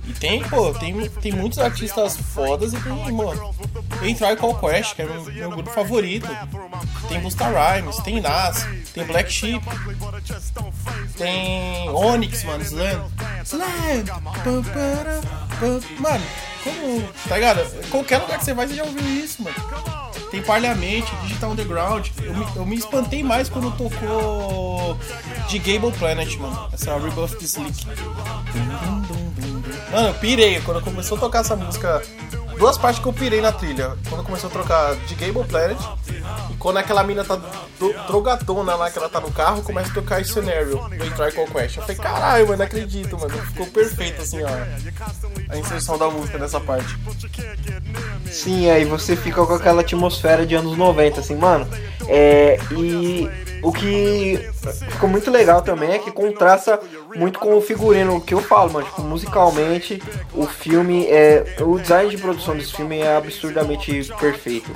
E 0.08 0.12
tem, 0.14 0.42
pô, 0.44 0.72
tem, 0.72 1.08
tem 1.10 1.32
muitos 1.32 1.58
artistas 1.58 2.16
fodas 2.16 2.72
e 2.72 2.80
tem, 2.80 3.12
mano. 3.12 3.54
Tem 4.00 4.14
Try 4.14 4.34
Call 4.36 4.54
Quest, 4.58 4.94
que 4.94 5.02
é 5.02 5.04
meu, 5.04 5.24
meu 5.24 5.50
grupo 5.50 5.70
favorito. 5.70 6.26
Tem 7.06 7.20
Busta 7.20 7.44
Rhymes, 7.48 7.96
tem 7.98 8.22
Nas, 8.22 8.66
tem 8.94 9.04
Black 9.04 9.30
Sheep. 9.30 9.62
Tem 11.18 11.86
Onyx, 11.90 12.44
mano, 12.44 12.64
Slam. 12.64 13.10
Slam! 13.44 14.04
Mano, 15.98 16.24
como. 16.64 17.08
Tá 17.28 17.34
ligado? 17.34 17.88
Qualquer 17.90 18.18
lugar 18.18 18.38
que 18.38 18.44
você 18.46 18.54
vai, 18.54 18.66
você 18.66 18.74
já 18.74 18.84
ouviu 18.84 19.06
isso, 19.22 19.42
mano. 19.42 20.03
Tem 20.34 20.42
Parliament, 20.42 21.04
Digital 21.22 21.52
Underground. 21.52 22.08
Eu 22.20 22.34
me, 22.34 22.46
eu 22.56 22.66
me 22.66 22.74
espantei 22.74 23.22
mais 23.22 23.48
quando 23.48 23.70
tocou 23.76 24.98
de 25.46 25.60
Gable 25.60 25.92
Planet, 25.92 26.36
mano. 26.38 26.68
Essa 26.72 26.98
Rebuff 26.98 27.36
Slick. 27.44 27.86
Mano, 29.92 30.08
eu 30.08 30.14
pirei. 30.14 30.60
Quando 30.62 30.82
começou 30.82 31.16
a 31.18 31.20
tocar 31.20 31.42
essa 31.42 31.54
música 31.54 32.02
duas 32.58 32.78
partes 32.78 33.02
que 33.02 33.08
eu 33.08 33.12
pirei 33.12 33.40
na 33.40 33.52
trilha. 33.52 33.96
Quando 34.08 34.24
começou 34.24 34.48
a 34.48 34.52
trocar 34.52 34.94
de 34.96 35.14
Gable 35.14 35.44
Planet 35.44 35.78
e 36.50 36.54
quando 36.54 36.78
aquela 36.78 37.02
mina 37.04 37.24
tá 37.24 37.36
do, 37.36 37.92
drogadona 38.06 38.74
lá, 38.74 38.90
que 38.90 38.98
ela 38.98 39.08
tá 39.08 39.20
no 39.20 39.30
carro, 39.30 39.62
começa 39.62 39.90
a 39.90 39.94
tocar 39.94 40.20
esse 40.20 40.32
cenário 40.32 40.76
do 40.76 41.04
Entrar 41.04 41.32
Call 41.32 41.46
Quest. 41.46 41.76
Eu 41.76 41.82
falei, 41.82 41.96
caralho, 41.96 42.46
mano, 42.46 42.58
não 42.58 42.64
acredito, 42.64 43.18
mano. 43.18 43.36
Ficou 43.46 43.66
perfeito 43.66 44.22
assim, 44.22 44.42
ó. 44.42 44.48
A 45.48 45.58
inserção 45.58 45.98
da 45.98 46.08
música 46.08 46.38
nessa 46.38 46.60
parte. 46.60 46.96
Sim, 48.30 48.70
aí 48.70 48.84
você 48.84 49.16
fica 49.16 49.44
com 49.44 49.54
aquela 49.54 49.82
atmosfera 49.82 50.46
de 50.46 50.54
anos 50.54 50.76
90, 50.76 51.20
assim, 51.20 51.36
mano. 51.36 51.66
É, 52.06 52.58
e 52.72 53.28
o 53.62 53.72
que 53.72 54.50
ficou 54.90 55.08
muito 55.08 55.30
legal 55.30 55.62
também 55.62 55.92
é 55.92 55.98
que 55.98 56.10
contrasta 56.10 56.78
muito 57.16 57.38
com 57.38 57.56
o 57.56 57.60
figurino, 57.60 58.20
que 58.20 58.34
eu 58.34 58.40
falo, 58.40 58.72
mano, 58.72 58.86
tipo, 58.86 59.02
musicalmente 59.02 60.02
o 60.32 60.46
filme 60.46 61.06
é. 61.06 61.56
O 61.60 61.78
design 61.78 62.10
de 62.10 62.18
produção 62.18 62.56
desse 62.56 62.72
filme 62.72 62.98
é 62.98 63.16
absurdamente 63.16 64.12
perfeito. 64.18 64.70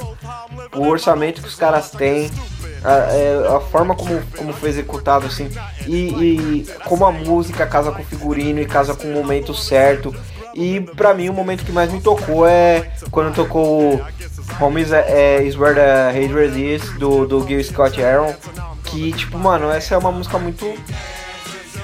O 0.74 0.86
orçamento 0.86 1.42
que 1.42 1.48
os 1.48 1.54
caras 1.54 1.90
têm, 1.90 2.30
a, 2.84 2.92
é, 3.12 3.56
a 3.56 3.60
forma 3.60 3.94
como, 3.94 4.20
como 4.36 4.52
foi 4.52 4.68
executado, 4.68 5.26
assim, 5.26 5.48
e, 5.86 6.08
e 6.08 6.66
como 6.84 7.04
a 7.04 7.12
música 7.12 7.66
casa 7.66 7.90
com 7.90 8.02
o 8.02 8.04
figurino 8.04 8.60
e 8.60 8.66
casa 8.66 8.94
com 8.94 9.08
o 9.08 9.12
momento 9.12 9.54
certo. 9.54 10.14
E 10.54 10.80
pra 10.80 11.14
mim 11.14 11.28
o 11.28 11.32
momento 11.32 11.64
que 11.64 11.70
mais 11.70 11.92
me 11.92 12.00
tocou 12.00 12.46
é 12.46 12.90
quando 13.10 13.34
tocou 13.34 14.00
Home 14.60 14.80
is, 14.80 14.90
é, 14.92 15.42
is 15.42 15.56
Where 15.56 15.74
the 15.74 16.10
Hatred 16.10 16.58
Is, 16.58 16.82
do, 16.98 17.26
do 17.26 17.46
Gil 17.46 17.62
Scott 17.62 18.02
Aaron. 18.02 18.34
Que, 18.84 19.12
tipo, 19.12 19.38
mano, 19.38 19.70
essa 19.70 19.94
é 19.94 19.98
uma 19.98 20.10
música 20.10 20.38
muito 20.38 20.66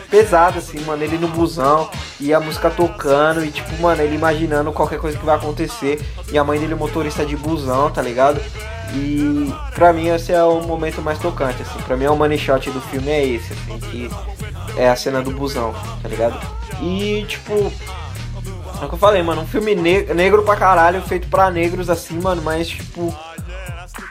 pesada, 0.05 0.59
assim, 0.59 0.81
mano. 0.81 1.03
Ele 1.03 1.19
no 1.19 1.29
busão 1.29 1.91
e 2.21 2.33
a 2.33 2.41
música 2.41 2.71
tocando 2.71 3.45
e, 3.45 3.51
tipo, 3.51 3.81
mano, 3.81 4.03
ele 4.03 4.15
imaginando 4.15 4.73
qualquer 4.73 4.99
coisa 4.99 5.19
que 5.19 5.25
vai 5.25 5.37
acontecer. 5.37 6.01
E 6.31 6.39
a 6.39 6.45
mãe 6.45 6.59
dele 6.59 6.75
motorista 6.75 7.25
de 7.25 7.37
busão, 7.37 7.91
tá 7.91 8.03
ligado? 8.03 8.41
E 8.95 9.53
pra 9.75 9.93
mim 9.93 10.09
esse 10.09 10.33
é 10.33 10.43
o 10.45 10.63
momento 10.63 11.03
mais 11.03 11.19
tocante, 11.19 11.63
assim. 11.63 11.79
Pra 11.83 11.97
mim 11.97 12.05
é 12.05 12.11
o 12.11 12.17
money 12.17 12.39
shot 12.39 12.71
do 12.71 12.81
filme 12.81 13.11
é 13.11 13.27
esse, 13.27 13.53
assim, 13.53 13.79
que 13.79 14.11
é 14.77 14.89
a 14.89 14.97
cena 14.97 15.23
do 15.23 15.31
busão, 15.31 15.75
tá 16.03 16.09
ligado? 16.09 16.39
E, 16.81 17.25
tipo, 17.27 17.53
é 18.81 18.85
o 18.85 18.89
que 18.89 18.95
eu 18.95 18.99
falei, 18.99 19.23
mano, 19.23 19.43
um 19.43 19.47
filme 19.47 19.75
ne 19.75 20.03
negro 20.15 20.43
pra 20.43 20.57
caralho, 20.57 21.03
feito 21.03 21.29
pra 21.29 21.51
negros, 21.51 21.91
assim, 21.91 22.21
mano, 22.21 22.43
mas, 22.43 22.69
tipo, 22.69 23.15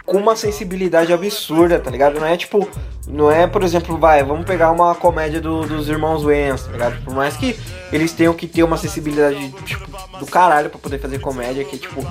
com 0.05 0.17
uma 0.17 0.35
sensibilidade 0.35 1.13
absurda, 1.13 1.79
tá 1.79 1.89
ligado? 1.89 2.19
Não 2.19 2.27
é 2.27 2.37
tipo, 2.37 2.67
não 3.07 3.29
é, 3.29 3.45
por 3.45 3.63
exemplo, 3.63 3.97
vai, 3.97 4.23
vamos 4.23 4.45
pegar 4.45 4.71
uma 4.71 4.95
comédia 4.95 5.41
do, 5.41 5.65
dos 5.65 5.89
irmãos 5.89 6.23
Wayans, 6.23 6.63
tá 6.63 6.71
ligado? 6.71 7.03
Por 7.03 7.13
mais 7.13 7.35
que 7.35 7.59
eles 7.91 8.13
tenham 8.13 8.33
que 8.33 8.47
ter 8.47 8.63
uma 8.63 8.77
sensibilidade 8.77 9.51
tipo, 9.65 9.85
do 10.19 10.25
caralho 10.25 10.69
pra 10.69 10.79
poder 10.79 10.99
fazer 10.99 11.19
comédia, 11.19 11.65
que 11.65 11.77
tipo, 11.77 12.05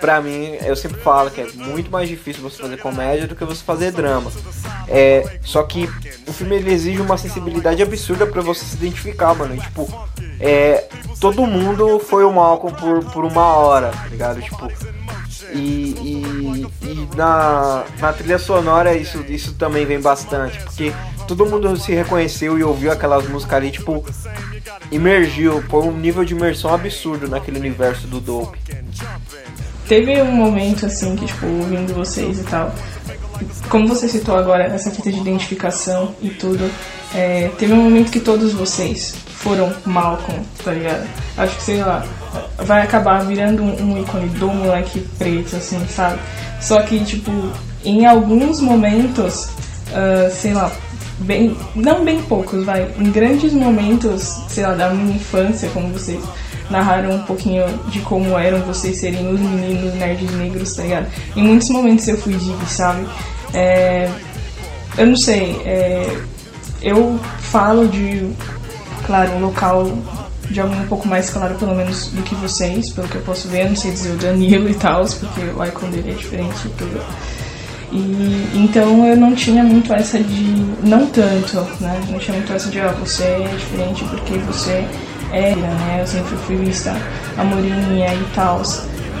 pra 0.00 0.20
mim, 0.20 0.56
eu 0.64 0.76
sempre 0.76 1.00
falo 1.00 1.30
que 1.30 1.40
é 1.40 1.46
muito 1.52 1.90
mais 1.90 2.08
difícil 2.08 2.42
você 2.42 2.62
fazer 2.62 2.76
comédia 2.78 3.26
do 3.26 3.34
que 3.34 3.44
você 3.44 3.62
fazer 3.62 3.90
drama. 3.90 4.30
É, 4.88 5.38
só 5.42 5.62
que 5.64 5.90
o 6.28 6.32
filme 6.32 6.56
exige 6.70 7.00
uma 7.00 7.18
sensibilidade 7.18 7.82
absurda 7.82 8.26
para 8.26 8.40
você 8.40 8.64
se 8.64 8.76
identificar, 8.76 9.34
mano. 9.34 9.56
E, 9.56 9.60
tipo, 9.60 10.08
é, 10.38 10.88
todo 11.20 11.46
mundo 11.46 11.98
foi 11.98 12.24
o 12.24 12.32
Malcolm 12.32 12.74
por, 12.76 13.04
por 13.12 13.24
uma 13.24 13.46
hora, 13.56 13.90
tá 13.90 14.06
ligado? 14.06 14.40
Tipo, 14.40 14.70
e, 15.52 15.94
e, 16.00 16.66
e, 16.82 17.16
na, 17.16 17.84
na 18.00 18.12
trilha 18.12 18.38
sonora 18.38 18.94
isso, 18.94 19.24
isso 19.28 19.54
também 19.54 19.86
vem 19.86 20.00
bastante, 20.00 20.58
porque 20.62 20.92
todo 21.26 21.46
mundo 21.46 21.76
se 21.76 21.92
reconheceu 21.92 22.58
e 22.58 22.64
ouviu 22.64 22.90
aquelas 22.90 23.28
músicas 23.28 23.54
ali, 23.54 23.70
tipo, 23.70 24.04
imergiu, 24.90 25.62
foi 25.68 25.82
um 25.82 25.92
nível 25.92 26.24
de 26.24 26.34
imersão 26.34 26.72
absurdo 26.72 27.28
naquele 27.28 27.58
universo 27.58 28.06
do 28.06 28.20
Dope. 28.20 28.58
Teve 29.88 30.20
um 30.22 30.32
momento 30.32 30.86
assim 30.86 31.14
que, 31.14 31.26
tipo, 31.26 31.46
ouvindo 31.46 31.94
vocês 31.94 32.40
e 32.40 32.44
tal, 32.44 32.74
como 33.68 33.88
você 33.88 34.08
citou 34.08 34.36
agora, 34.36 34.64
essa 34.64 34.90
fita 34.90 35.10
de 35.12 35.18
identificação 35.18 36.14
e 36.20 36.30
tudo, 36.30 36.70
é, 37.14 37.48
teve 37.58 37.72
um 37.72 37.82
momento 37.82 38.10
que 38.10 38.20
todos 38.20 38.52
vocês 38.52 39.14
foram 39.26 39.72
Malcolm, 39.84 40.44
tá 40.64 40.72
ligado? 40.72 41.08
Acho 41.36 41.56
que, 41.56 41.62
sei 41.62 41.82
lá, 41.82 42.04
vai 42.58 42.82
acabar 42.82 43.24
virando 43.24 43.62
um, 43.62 44.00
ícone 44.00 44.28
do 44.30 44.48
moleque 44.48 45.00
preto, 45.18 45.56
assim, 45.56 45.84
sabe? 45.88 46.18
Só 46.60 46.82
que, 46.82 47.04
tipo, 47.04 47.30
em 47.84 48.06
alguns 48.06 48.60
momentos, 48.60 49.48
uh, 49.90 50.30
sei 50.30 50.52
lá, 50.52 50.70
bem, 51.18 51.56
não 51.74 52.04
bem 52.04 52.22
poucos, 52.22 52.64
vai, 52.64 52.88
em 52.98 53.10
grandes 53.10 53.52
momentos, 53.52 54.42
sei 54.48 54.64
lá, 54.64 54.74
da 54.74 54.90
minha 54.90 55.16
infância, 55.16 55.68
como 55.70 55.92
vocês 55.92 56.22
narraram 56.70 57.14
um 57.14 57.22
pouquinho 57.22 57.64
de 57.88 58.00
como 58.00 58.38
eram 58.38 58.60
vocês 58.62 58.98
serem 58.98 59.32
os 59.32 59.40
meninos 59.40 59.94
nerds 59.94 60.30
negros, 60.32 60.74
tá 60.74 60.82
ligado? 60.82 61.06
Em 61.36 61.42
muitos 61.42 61.70
momentos 61.70 62.08
eu 62.08 62.18
fui 62.18 62.34
dig, 62.34 62.56
sabe? 62.66 63.06
É, 63.54 64.10
eu 64.98 65.06
não 65.06 65.16
sei, 65.16 65.60
é, 65.64 66.16
eu 66.82 67.18
falo 67.38 67.86
de, 67.88 68.30
claro, 69.06 69.32
um 69.32 69.40
local 69.40 69.86
de 70.50 70.60
alguém 70.60 70.80
um 70.80 70.86
pouco 70.86 71.08
mais 71.08 71.30
claro, 71.30 71.54
pelo 71.56 71.74
menos, 71.74 72.08
do 72.08 72.22
que 72.22 72.34
vocês, 72.36 72.90
pelo 72.90 73.08
que 73.08 73.16
eu 73.16 73.22
posso 73.22 73.48
ver. 73.48 73.62
Eu 73.62 73.68
não 73.70 73.76
sei 73.76 73.90
dizer 73.90 74.12
o 74.12 74.16
Danilo 74.16 74.68
e 74.68 74.74
tal, 74.74 75.04
porque 75.04 75.40
o 75.40 75.64
icon 75.64 75.90
dele 75.90 76.10
é 76.10 76.14
diferente 76.14 76.66
e 76.66 76.70
tudo. 76.70 77.00
E 77.92 78.50
então 78.54 79.06
eu 79.06 79.16
não 79.16 79.34
tinha 79.34 79.62
muito 79.62 79.92
essa 79.92 80.18
de. 80.18 80.44
Não 80.82 81.06
tanto, 81.06 81.56
né? 81.80 82.00
Não 82.10 82.18
tinha 82.18 82.36
muito 82.36 82.52
essa 82.52 82.68
de, 82.68 82.80
ah, 82.80 82.94
você 82.98 83.24
é 83.24 83.54
diferente 83.56 84.04
porque 84.04 84.38
você 84.38 84.84
é, 85.32 85.54
né? 85.54 85.98
Eu 86.00 86.06
sempre 86.06 86.36
fui 86.38 86.56
vista 86.56 86.96
a 87.36 87.44
moreninha 87.44 88.14
e 88.14 88.26
tal. 88.34 88.62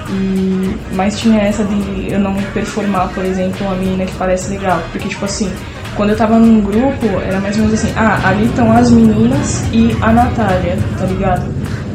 E, 0.08 0.76
mas 0.94 1.18
tinha 1.18 1.40
essa 1.40 1.64
de 1.64 2.12
eu 2.12 2.20
não 2.20 2.34
performar, 2.54 3.08
por 3.12 3.24
exemplo, 3.24 3.66
uma 3.66 3.76
menina 3.76 4.06
que 4.06 4.14
parece 4.16 4.50
legal. 4.50 4.80
Porque, 4.92 5.08
tipo 5.08 5.24
assim, 5.24 5.50
quando 5.96 6.10
eu 6.10 6.16
tava 6.16 6.38
num 6.38 6.60
grupo, 6.60 7.06
era 7.26 7.40
mais 7.40 7.56
ou 7.56 7.64
menos 7.64 7.82
assim: 7.82 7.92
ah, 7.96 8.20
ali 8.28 8.46
estão 8.46 8.70
as 8.70 8.90
meninas 8.90 9.64
e 9.72 9.96
a 10.00 10.12
Natália, 10.12 10.78
tá 10.98 11.06
ligado? 11.06 11.46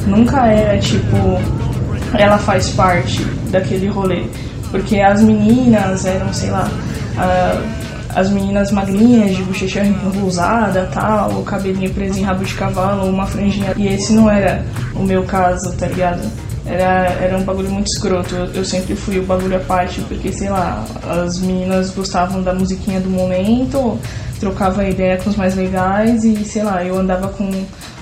Nunca 0.07 0.47
era 0.47 0.77
tipo, 0.79 1.39
ela 2.17 2.37
faz 2.37 2.69
parte 2.71 3.23
daquele 3.51 3.87
rolê. 3.87 4.23
Porque 4.71 4.99
as 4.99 5.21
meninas 5.21 6.05
eram, 6.05 6.33
sei 6.33 6.49
lá, 6.49 6.69
ah, 7.17 7.61
as 8.15 8.29
meninas 8.29 8.71
magrinhas, 8.71 9.35
de 9.35 9.43
bochecha 9.43 9.83
enrosada, 9.83 10.89
tal, 10.93 11.31
o 11.31 11.43
cabelinho 11.43 11.93
preso 11.93 12.19
em 12.19 12.23
rabo 12.23 12.43
de 12.43 12.53
cavalo, 12.55 13.07
uma 13.07 13.25
franjinha. 13.25 13.73
E 13.77 13.87
esse 13.87 14.13
não 14.13 14.29
era 14.29 14.65
o 14.95 15.03
meu 15.03 15.23
caso, 15.23 15.73
tá 15.73 15.87
ligado? 15.87 16.21
Era, 16.65 17.07
era 17.21 17.37
um 17.37 17.43
bagulho 17.43 17.69
muito 17.69 17.87
escroto. 17.87 18.35
Eu, 18.35 18.45
eu 18.47 18.65
sempre 18.65 18.95
fui 18.95 19.19
o 19.19 19.23
bagulho 19.23 19.55
à 19.55 19.59
parte, 19.59 20.01
porque, 20.01 20.31
sei 20.31 20.49
lá, 20.49 20.85
as 21.07 21.39
meninas 21.39 21.91
gostavam 21.91 22.41
da 22.41 22.53
musiquinha 22.53 22.99
do 22.99 23.09
momento, 23.09 23.99
trocava 24.39 24.87
ideia 24.87 25.17
com 25.17 25.29
os 25.29 25.35
mais 25.35 25.55
legais 25.55 26.23
e, 26.23 26.43
sei 26.45 26.63
lá, 26.63 26.83
eu 26.83 26.97
andava 26.97 27.29
com 27.29 27.49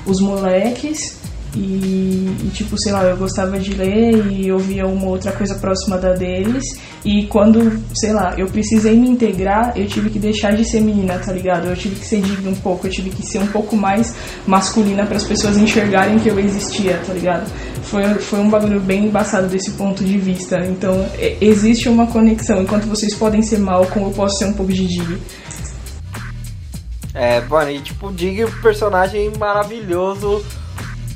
os 0.05 0.19
moleques 0.19 1.18
e, 1.55 2.35
e, 2.43 2.51
tipo, 2.53 2.77
sei 2.77 2.91
lá, 2.91 3.03
eu 3.03 3.17
gostava 3.17 3.57
de 3.57 3.73
ler 3.73 4.31
e 4.31 4.51
ouvia 4.51 4.85
uma 4.85 5.07
outra 5.07 5.31
coisa 5.31 5.55
próxima 5.55 5.97
da 5.97 6.13
deles. 6.13 6.63
E 7.03 7.25
quando, 7.25 7.81
sei 7.95 8.13
lá, 8.13 8.35
eu 8.37 8.47
precisei 8.47 8.95
me 8.95 9.09
integrar, 9.09 9.73
eu 9.75 9.87
tive 9.87 10.09
que 10.09 10.19
deixar 10.19 10.55
de 10.55 10.63
ser 10.63 10.81
menina, 10.81 11.17
tá 11.17 11.31
ligado? 11.31 11.67
Eu 11.67 11.75
tive 11.75 11.95
que 11.95 12.05
ser 12.05 12.21
digna 12.21 12.51
um 12.51 12.55
pouco, 12.55 12.85
eu 12.85 12.91
tive 12.91 13.09
que 13.09 13.25
ser 13.25 13.39
um 13.39 13.47
pouco 13.47 13.75
mais 13.75 14.15
masculina 14.45 15.05
para 15.05 15.17
as 15.17 15.23
pessoas 15.23 15.57
enxergarem 15.57 16.19
que 16.19 16.29
eu 16.29 16.39
existia, 16.39 16.99
tá 17.05 17.13
ligado? 17.13 17.49
Foi, 17.83 18.03
foi 18.15 18.39
um 18.39 18.49
bagulho 18.49 18.79
bem 18.79 19.05
embaçado 19.05 19.47
desse 19.47 19.71
ponto 19.71 20.03
de 20.03 20.17
vista. 20.19 20.59
Então, 20.59 21.03
é, 21.17 21.35
existe 21.41 21.89
uma 21.89 22.05
conexão. 22.05 22.61
Enquanto 22.61 22.85
vocês 22.85 23.15
podem 23.15 23.41
ser 23.41 23.57
mal, 23.57 23.87
como 23.87 24.07
eu 24.07 24.11
posso 24.11 24.37
ser 24.37 24.45
um 24.45 24.53
pouco 24.53 24.71
de 24.71 24.85
Dig. 24.85 25.17
É, 27.15 27.41
mano, 27.41 27.71
e 27.71 27.81
tipo, 27.81 28.11
Dig 28.11 28.43
é 28.43 28.47
personagem 28.61 29.31
maravilhoso 29.39 30.43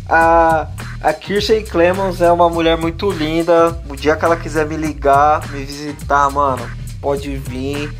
a, 0.08 0.68
a 1.02 1.14
Kirsten 1.14 1.64
Clemons 1.64 2.22
é 2.22 2.32
uma 2.32 2.50
mulher 2.50 2.78
muito 2.78 3.10
linda. 3.12 3.78
O 3.90 3.96
dia 3.96 4.16
que 4.16 4.26
ela 4.26 4.36
quiser 4.36 4.66
me 4.66 4.76
ligar, 4.76 5.50
me 5.52 5.64
visitar, 5.64 6.30
mano, 6.30 6.70
pode 7.02 7.36
vir. 7.38 7.94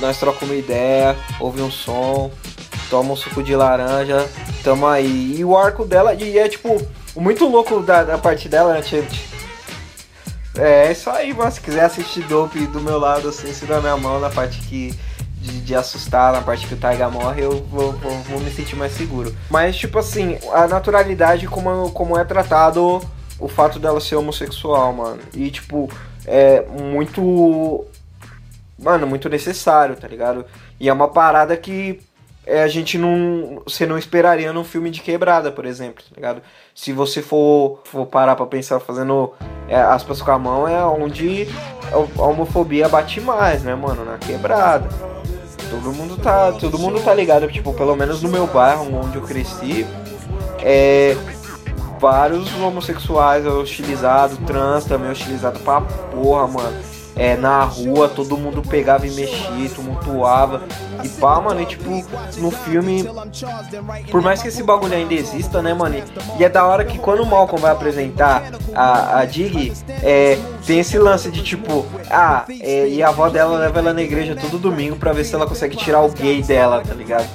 Nós 0.00 0.18
trocamos 0.18 0.50
uma 0.50 0.58
ideia, 0.58 1.16
ouve 1.38 1.62
um 1.62 1.70
som, 1.70 2.30
toma 2.90 3.12
um 3.12 3.16
suco 3.16 3.42
de 3.42 3.54
laranja, 3.54 4.28
tamo 4.62 4.86
aí. 4.86 5.36
E 5.38 5.44
o 5.44 5.56
arco 5.56 5.84
dela, 5.84 6.14
e 6.14 6.38
é 6.38 6.48
tipo, 6.48 6.80
muito 7.14 7.46
louco 7.48 7.80
da, 7.80 8.02
da 8.02 8.18
parte 8.18 8.48
dela, 8.48 8.74
né, 8.74 8.82
gente? 8.82 9.28
É, 10.56 10.86
é 10.86 10.92
isso 10.92 11.08
aí, 11.10 11.32
mano. 11.32 11.50
Se 11.50 11.60
quiser 11.60 11.84
assistir 11.84 12.22
Dope 12.22 12.66
do 12.66 12.80
meu 12.80 12.98
lado, 12.98 13.28
assim, 13.28 13.52
se 13.52 13.66
dá 13.66 13.80
minha 13.80 13.96
mão 13.96 14.18
na 14.20 14.30
parte 14.30 14.60
que 14.62 14.94
de, 15.44 15.60
de, 15.60 15.74
assustar 15.74 16.32
na 16.32 16.40
parte 16.40 16.66
que 16.66 16.72
o 16.72 16.76
Taiga 16.76 17.10
morre, 17.10 17.42
eu 17.42 17.62
vou, 17.64 17.92
vou, 17.92 18.12
vou, 18.20 18.40
me 18.40 18.50
sentir 18.50 18.76
mais 18.76 18.92
seguro. 18.92 19.34
Mas, 19.50 19.76
tipo 19.76 19.98
assim, 19.98 20.38
a 20.52 20.66
naturalidade 20.66 21.46
como, 21.46 21.90
como 21.90 22.18
é 22.18 22.24
tratado 22.24 23.00
o 23.38 23.46
fato 23.46 23.78
dela 23.78 24.00
ser 24.00 24.16
homossexual, 24.16 24.92
mano. 24.92 25.20
E, 25.34 25.50
tipo, 25.50 25.90
é 26.26 26.62
muito. 26.62 27.84
Mano, 28.78 29.06
muito 29.06 29.28
necessário, 29.28 29.96
tá 29.96 30.08
ligado? 30.08 30.46
E 30.80 30.88
é 30.88 30.92
uma 30.92 31.08
parada 31.08 31.56
que 31.56 32.00
é, 32.46 32.62
a 32.62 32.68
gente 32.68 32.96
não. 32.96 33.62
Você 33.66 33.84
não 33.84 33.98
esperaria 33.98 34.52
num 34.52 34.64
filme 34.64 34.90
de 34.90 35.02
quebrada, 35.02 35.52
por 35.52 35.66
exemplo, 35.66 36.02
tá 36.02 36.16
ligado? 36.16 36.42
Se 36.74 36.90
você 36.92 37.20
for, 37.20 37.82
for 37.84 38.06
parar 38.06 38.34
pra 38.34 38.46
pensar 38.46 38.80
fazendo 38.80 39.34
é, 39.68 39.76
aspas 39.76 40.22
com 40.22 40.30
a 40.30 40.38
mão, 40.38 40.66
é 40.66 40.82
onde 40.86 41.46
a 41.92 42.22
homofobia 42.22 42.88
bate 42.88 43.20
mais, 43.20 43.62
né, 43.62 43.74
mano? 43.74 44.06
Na 44.06 44.16
quebrada. 44.16 45.13
Todo 45.70 45.92
mundo 45.92 46.16
tá, 46.16 46.52
todo 46.52 46.78
mundo 46.78 47.00
tá 47.02 47.14
ligado, 47.14 47.48
tipo, 47.48 47.72
pelo 47.72 47.96
menos 47.96 48.22
no 48.22 48.28
meu 48.28 48.46
bairro 48.46 48.94
onde 48.94 49.16
eu 49.16 49.22
cresci, 49.22 49.86
é 50.60 51.16
vários 52.00 52.52
homossexuais 52.60 53.46
hostilizados, 53.46 54.38
trans 54.46 54.84
também 54.84 55.10
hostilizado 55.10 55.58
pra 55.60 55.80
porra, 55.80 56.46
mano 56.46 56.94
é, 57.16 57.36
na 57.36 57.62
rua, 57.62 58.08
todo 58.08 58.36
mundo 58.36 58.62
pegava 58.62 59.06
e 59.06 59.10
mexia, 59.10 59.70
tumultuava. 59.74 60.62
E 61.02 61.08
pá, 61.08 61.40
mano, 61.40 61.60
e 61.60 61.66
tipo, 61.66 61.90
no 62.38 62.50
filme, 62.50 63.04
por 64.10 64.22
mais 64.22 64.42
que 64.42 64.48
esse 64.48 64.62
bagulho 64.62 64.94
ainda 64.94 65.14
exista, 65.14 65.62
né, 65.62 65.74
mano? 65.74 65.96
E 66.38 66.44
é 66.44 66.48
da 66.48 66.64
hora 66.66 66.84
que 66.84 66.98
quando 66.98 67.22
o 67.22 67.26
Malcolm 67.26 67.60
vai 67.60 67.72
apresentar 67.72 68.50
a, 68.74 69.20
a 69.20 69.24
Dig, 69.24 69.72
é, 70.02 70.38
tem 70.66 70.80
esse 70.80 70.98
lance 70.98 71.30
de 71.30 71.42
tipo, 71.42 71.86
ah, 72.10 72.44
é, 72.48 72.88
e 72.88 73.02
a 73.02 73.08
avó 73.08 73.28
dela 73.28 73.58
leva 73.58 73.78
ela 73.78 73.92
na 73.92 74.02
igreja 74.02 74.36
todo 74.36 74.58
domingo 74.58 74.96
pra 74.96 75.12
ver 75.12 75.24
se 75.24 75.34
ela 75.34 75.46
consegue 75.46 75.76
tirar 75.76 76.02
o 76.02 76.10
gay 76.10 76.42
dela, 76.42 76.82
tá 76.86 76.94
ligado? 76.94 77.28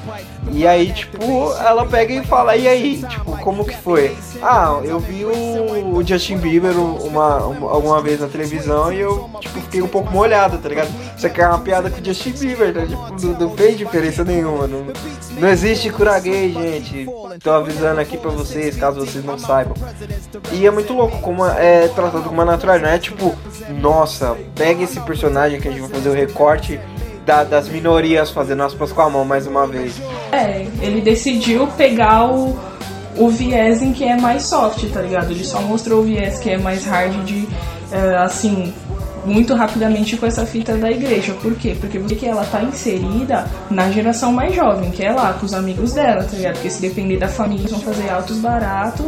E 0.52 0.68
aí, 0.68 0.92
tipo, 0.92 1.54
ela 1.54 1.86
pega 1.86 2.14
e 2.14 2.26
fala, 2.26 2.56
e 2.56 2.68
aí, 2.68 3.04
tipo, 3.08 3.38
como 3.40 3.64
que 3.64 3.76
foi? 3.78 4.16
Ah, 4.42 4.80
eu 4.84 5.00
vi 5.00 5.26
o, 5.26 5.98
o 5.98 6.04
Justin 6.04 6.38
Bieber 6.38 6.78
uma, 6.78 7.46
uma, 7.46 7.72
alguma 7.72 8.02
vez 8.02 8.20
na 8.20 8.28
televisão 8.28 8.92
e 8.92 9.00
eu, 9.00 9.30
tipo, 9.40 9.60
fiquei 9.62 9.82
um 9.82 9.88
pouco 9.88 10.12
molhado, 10.12 10.58
tá 10.58 10.70
ligado? 10.70 10.90
Isso 11.16 11.30
quer 11.30 11.44
é 11.44 11.48
uma 11.48 11.60
piada 11.60 11.90
com 11.90 12.02
o 12.02 12.06
Justin 12.06 12.32
Bieber, 12.32 12.74
né? 12.74 12.88
Tipo, 12.88 13.38
não, 13.40 13.49
não 13.50 13.58
fez 13.58 13.78
diferença 13.78 14.24
nenhuma. 14.24 14.68
Não, 14.68 14.86
não 15.40 15.50
existe 15.50 15.90
cura 15.90 16.20
gay, 16.20 16.52
gente. 16.52 17.08
Tô 17.44 17.52
avisando 17.52 18.00
aqui 18.00 18.18
pra 18.18 18.30
vocês, 18.30 18.76
caso 18.76 19.00
vocês 19.00 19.24
não 19.24 19.38
saibam. 19.38 19.74
E 20.52 20.66
é 20.66 20.72
muito 20.72 20.94
louco 20.94 21.20
como 21.20 21.46
é 21.46 21.88
tratado 21.90 22.24
com 22.24 22.34
uma 22.34 22.46
naturalidade, 22.46 22.90
não 22.90 22.96
é 22.96 23.00
tipo, 23.00 23.36
nossa, 23.82 24.38
pega 24.56 24.84
esse 24.84 25.00
personagem 25.02 25.60
que 25.60 25.68
a 25.68 25.72
gente 25.72 25.82
vai 25.82 25.90
fazer 25.90 26.10
o 26.10 26.14
recorte 26.14 26.80
da, 27.26 27.44
das 27.44 27.68
minorias 27.68 28.30
fazendo 28.32 28.64
aspas 28.64 28.92
com 28.92 29.02
a 29.02 29.10
mão 29.10 29.26
mais 29.26 29.48
uma 29.48 29.68
vez. 29.68 30.02
É, 30.32 30.66
ele 30.82 31.02
decidiu 31.02 31.68
pegar 31.68 32.32
o, 32.32 32.58
o 33.18 33.30
viés 33.30 33.82
em 33.82 33.94
que 33.94 34.04
é 34.04 34.16
mais 34.16 34.44
soft, 34.44 34.84
tá 34.92 35.02
ligado? 35.02 35.32
Ele 35.32 35.44
só 35.44 35.62
mostrou 35.62 36.02
o 36.02 36.04
viés 36.04 36.40
que 36.40 36.50
é 36.50 36.58
mais 36.58 36.86
hard 36.86 37.24
de, 37.26 37.48
é, 37.92 38.18
assim, 38.18 38.74
muito 39.30 39.54
rapidamente 39.54 40.18
com 40.18 40.26
essa 40.26 40.46
fita 40.46 40.76
da 40.76 40.92
igreja. 40.92 41.34
Por 41.36 41.56
quê? 41.56 41.76
Porque 41.80 42.00
você 42.00 42.16
que 42.16 42.26
ela 42.26 42.46
tá 42.46 42.62
inserida 42.64 43.46
na 43.70 43.92
geração 43.92 44.34
mais 44.34 44.54
jovem, 44.56 44.92
que 44.92 45.04
é 45.04 45.12
lá, 45.12 45.34
com 45.34 45.46
os 45.46 45.54
amigos 45.54 45.94
dela, 45.94 46.24
tá 46.24 46.36
ligado? 46.36 46.56
Porque 46.56 46.70
se 46.70 46.82
depender 46.82 47.18
da 47.18 47.28
família, 47.28 47.62
eles 47.62 47.72
vão 47.72 47.82
fazer 47.82 48.10
altos 48.10 48.38
baratos 48.38 49.06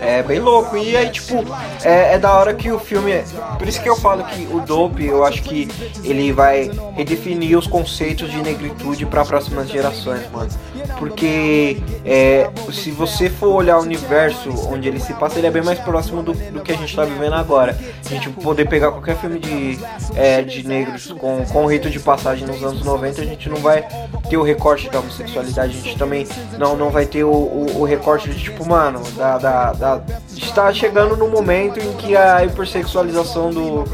é 0.00 0.22
bem 0.22 0.40
louco. 0.40 0.76
E 0.76 0.96
aí, 0.96 1.10
tipo, 1.10 1.44
é, 1.82 2.14
é, 2.14 2.18
da 2.18 2.32
hora 2.32 2.54
que 2.54 2.70
o 2.70 2.78
filme. 2.78 3.12
Por 3.58 3.68
isso 3.68 3.82
que 3.82 3.88
eu 3.88 3.96
falo 3.96 4.24
que 4.24 4.46
o 4.52 4.60
Dope, 4.60 5.04
eu 5.04 5.24
acho 5.24 5.42
que 5.42 5.68
ele 6.04 6.32
vai 6.32 6.70
redefinir 6.94 7.58
os 7.58 7.66
conceitos 7.66 8.30
de 8.30 8.42
negritude 8.42 9.06
para 9.06 9.24
próximas 9.24 9.68
gerações, 9.68 10.30
mano. 10.30 10.50
Porque 10.98 11.82
é, 12.04 12.50
se 12.72 12.90
você 12.90 13.28
for 13.28 13.54
olhar 13.54 13.78
o 13.78 13.82
universo 13.82 14.50
onde 14.68 14.88
ele 14.88 15.00
se 15.00 15.12
passa, 15.14 15.38
ele 15.38 15.46
é 15.46 15.50
bem 15.50 15.62
mais 15.62 15.78
próximo 15.78 16.22
do, 16.22 16.32
do 16.32 16.60
que 16.60 16.72
a 16.72 16.76
gente 16.76 16.94
tá 16.94 17.04
vivendo 17.04 17.34
agora. 17.34 17.76
A 18.04 18.08
gente 18.08 18.28
poder 18.30 18.68
pegar 18.68 18.90
qualquer 18.90 19.16
filme 19.16 19.38
de, 19.38 19.78
é, 20.14 20.42
de 20.42 20.66
negros 20.66 21.12
com, 21.12 21.44
com 21.46 21.66
rito 21.66 21.90
de 21.90 21.98
passagem 21.98 22.46
nos 22.46 22.62
anos 22.62 22.84
90, 22.84 23.20
a 23.20 23.24
gente 23.24 23.48
não 23.48 23.56
vai 23.56 23.86
ter 24.28 24.36
o 24.36 24.42
recorte 24.42 24.88
da 24.90 25.00
homossexualidade, 25.00 25.78
a 25.78 25.80
gente 25.80 25.96
também 25.96 26.26
não, 26.58 26.76
não 26.76 26.90
vai 26.90 27.06
ter 27.06 27.24
o, 27.24 27.30
o, 27.30 27.80
o 27.80 27.84
recorte 27.84 28.30
de 28.30 28.38
tipo, 28.38 28.66
mano, 28.66 29.02
da, 29.16 29.38
da, 29.38 29.61
da, 29.70 30.00
está 30.36 30.72
chegando 30.72 31.16
no 31.16 31.28
momento 31.28 31.78
em 31.78 31.92
que 31.92 32.16
a 32.16 32.44
hipersexualização 32.44 33.50
do, 33.50 33.84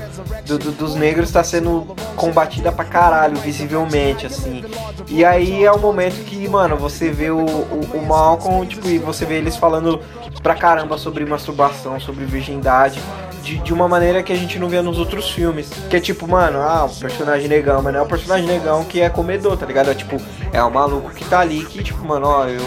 do, 0.46 0.58
do, 0.58 0.72
dos 0.72 0.94
negros 0.94 1.28
está 1.28 1.44
sendo 1.44 1.94
combatida 2.16 2.72
pra 2.72 2.84
caralho, 2.84 3.36
visivelmente, 3.36 4.26
assim. 4.26 4.64
E 5.06 5.24
aí 5.24 5.64
é 5.64 5.70
o 5.70 5.78
momento 5.78 6.24
que, 6.24 6.48
mano, 6.48 6.76
você 6.76 7.10
vê 7.10 7.30
o, 7.30 7.44
o, 7.44 7.80
o 7.94 8.06
Malcolm, 8.06 8.66
tipo, 8.66 8.88
e 8.88 8.98
você 8.98 9.26
vê 9.26 9.34
eles 9.34 9.56
falando 9.56 10.00
pra 10.42 10.54
caramba 10.54 10.96
sobre 10.96 11.24
masturbação, 11.26 12.00
sobre 12.00 12.24
virgindade, 12.24 13.00
de, 13.42 13.58
de 13.58 13.72
uma 13.72 13.88
maneira 13.88 14.22
que 14.22 14.32
a 14.32 14.36
gente 14.36 14.58
não 14.58 14.68
vê 14.68 14.80
nos 14.80 14.98
outros 14.98 15.30
filmes. 15.30 15.70
Que 15.88 15.96
é 15.96 16.00
tipo, 16.00 16.26
mano, 16.26 16.60
ah, 16.60 16.84
o 16.84 16.94
personagem 16.94 17.48
negão, 17.48 17.82
mas 17.82 17.92
não 17.92 18.00
é 18.00 18.02
o 18.02 18.06
personagem 18.06 18.46
negão 18.46 18.84
que 18.84 19.00
é 19.00 19.08
comedor, 19.08 19.56
tá 19.56 19.66
ligado? 19.66 19.90
É 19.90 19.94
tipo, 19.94 20.16
é 20.52 20.62
o 20.62 20.70
maluco 20.70 21.10
que 21.10 21.24
tá 21.24 21.40
ali 21.40 21.64
que, 21.64 21.82
tipo, 21.82 22.04
mano, 22.04 22.26
ó, 22.26 22.46
eu 22.46 22.62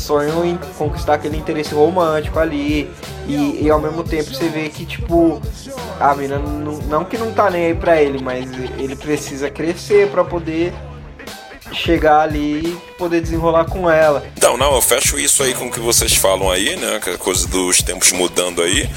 sonho 0.00 0.44
em 0.44 0.58
conquistar 0.76 1.14
aquele 1.14 1.36
interesse 1.36 1.74
romântico 1.74 2.38
ali. 2.38 2.90
E, 3.26 3.64
e 3.64 3.70
ao 3.70 3.80
mesmo 3.80 4.02
tempo 4.02 4.34
você 4.34 4.48
vê 4.48 4.68
que, 4.68 4.84
tipo, 4.84 5.40
a 6.00 6.14
mina 6.14 6.38
não, 6.38 6.78
não 6.78 7.04
que 7.04 7.16
não 7.16 7.32
tá 7.32 7.50
nem 7.50 7.66
aí 7.66 7.74
pra 7.74 8.00
ele, 8.00 8.22
mas 8.22 8.50
ele 8.78 8.96
precisa 8.96 9.50
crescer 9.50 10.08
pra 10.10 10.24
poder 10.24 10.72
chegar 11.72 12.20
ali 12.22 12.66
e 12.66 12.78
poder 12.98 13.20
desenrolar 13.20 13.64
com 13.66 13.90
ela. 13.90 14.24
Não, 14.40 14.56
não, 14.56 14.74
eu 14.74 14.82
fecho 14.82 15.18
isso 15.18 15.42
aí 15.42 15.54
com 15.54 15.66
o 15.66 15.70
que 15.70 15.80
vocês 15.80 16.14
falam 16.14 16.50
aí, 16.50 16.76
né? 16.76 17.00
Que 17.02 17.10
é 17.10 17.16
coisa 17.16 17.46
dos 17.46 17.82
tempos 17.82 18.12
mudando 18.12 18.62
aí. 18.62 18.88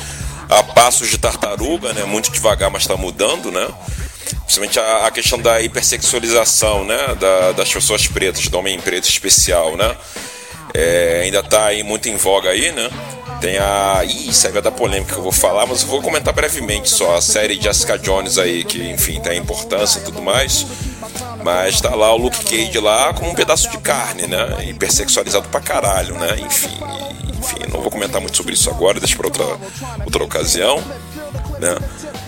A 0.49 0.61
passos 0.61 1.09
de 1.09 1.17
tartaruga, 1.17 1.93
né? 1.93 2.03
Muito 2.03 2.31
devagar, 2.31 2.69
mas 2.69 2.83
está 2.83 2.95
mudando, 2.95 3.51
né? 3.51 3.67
Principalmente 4.43 4.79
a, 4.79 5.07
a, 5.07 5.11
questão 5.11 5.39
da 5.39 5.61
hipersexualização, 5.61 6.83
né? 6.85 7.15
Da, 7.19 7.53
das 7.53 7.71
pessoas 7.71 8.07
pretas, 8.07 8.47
do 8.47 8.57
homem 8.57 8.79
preto 8.79 9.07
especial, 9.07 9.75
né? 9.77 9.95
É, 10.73 11.21
ainda 11.23 11.39
está 11.39 11.65
aí 11.65 11.83
muito 11.83 12.09
em 12.09 12.15
voga 12.15 12.49
aí, 12.49 12.71
né? 12.71 12.89
Tem 13.39 13.57
a. 13.57 14.01
Ih, 14.03 14.29
isso 14.29 14.47
aí 14.47 14.53
vai 14.53 14.61
dar 14.61 14.71
polêmica 14.71 15.13
que 15.13 15.19
eu 15.19 15.23
vou 15.23 15.31
falar, 15.31 15.65
mas 15.65 15.81
eu 15.81 15.87
vou 15.87 16.01
comentar 16.01 16.33
brevemente 16.33 16.89
só. 16.89 17.15
A 17.15 17.21
série 17.21 17.61
Jessica 17.61 17.97
Jones 17.97 18.37
aí, 18.37 18.63
que 18.63 18.79
enfim 18.89 19.19
tem 19.19 19.37
importância 19.37 19.99
e 19.99 20.03
tudo 20.03 20.21
mais. 20.21 20.65
Mas 21.43 21.81
tá 21.81 21.93
lá 21.93 22.13
o 22.13 22.17
Luke 22.17 22.43
Cage 22.45 22.79
lá 22.79 23.13
como 23.13 23.29
um 23.29 23.35
pedaço 23.35 23.69
de 23.69 23.77
carne, 23.79 24.27
né? 24.27 24.65
Hipersexualizado 24.65 25.49
pra 25.49 25.59
caralho, 25.59 26.15
né? 26.15 26.37
Enfim, 26.39 26.79
enfim, 27.37 27.71
não 27.71 27.81
vou 27.81 27.91
comentar 27.91 28.21
muito 28.21 28.37
sobre 28.37 28.53
isso 28.53 28.69
agora, 28.69 28.99
deixa 28.99 29.17
pra 29.17 29.27
outra, 29.27 29.45
outra 30.05 30.23
ocasião, 30.23 30.81
né? 31.59 31.75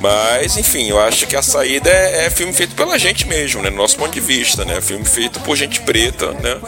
Mas, 0.01 0.57
enfim, 0.57 0.89
eu 0.89 0.99
acho 0.99 1.25
que 1.25 1.35
a 1.35 1.41
saída 1.41 1.89
é, 1.89 2.25
é 2.25 2.29
filme 2.29 2.51
feito 2.51 2.75
pela 2.75 2.99
gente 2.99 3.25
mesmo, 3.25 3.61
né? 3.61 3.69
No 3.69 3.77
nosso 3.77 3.95
ponto 3.95 4.11
de 4.11 4.19
vista, 4.19 4.65
né? 4.65 4.81
Filme 4.81 5.05
feito 5.05 5.39
por 5.39 5.55
gente 5.55 5.79
preta, 5.79 6.33
né? 6.33 6.59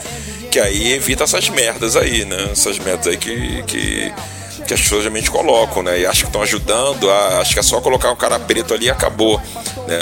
Que 0.58 0.62
aí 0.62 0.94
evita 0.94 1.24
essas 1.24 1.50
merdas 1.50 1.96
aí, 1.96 2.26
né? 2.26 2.50
Essas 2.52 2.80
merdas 2.80 3.06
aí 3.06 3.16
que, 3.16 3.62
que 3.68 4.12
que 4.66 4.74
as 4.74 4.82
pessoas 4.82 5.04
realmente 5.04 5.30
colocam, 5.30 5.84
né? 5.84 6.00
E 6.00 6.06
acho 6.08 6.22
que 6.22 6.30
estão 6.30 6.42
ajudando, 6.42 7.12
acho 7.12 7.54
que 7.54 7.60
é 7.60 7.62
só 7.62 7.80
colocar 7.80 8.12
um 8.12 8.16
cara 8.16 8.40
preto 8.40 8.74
ali 8.74 8.88
e 8.88 8.90
acabou, 8.90 9.40
né? 9.88 10.00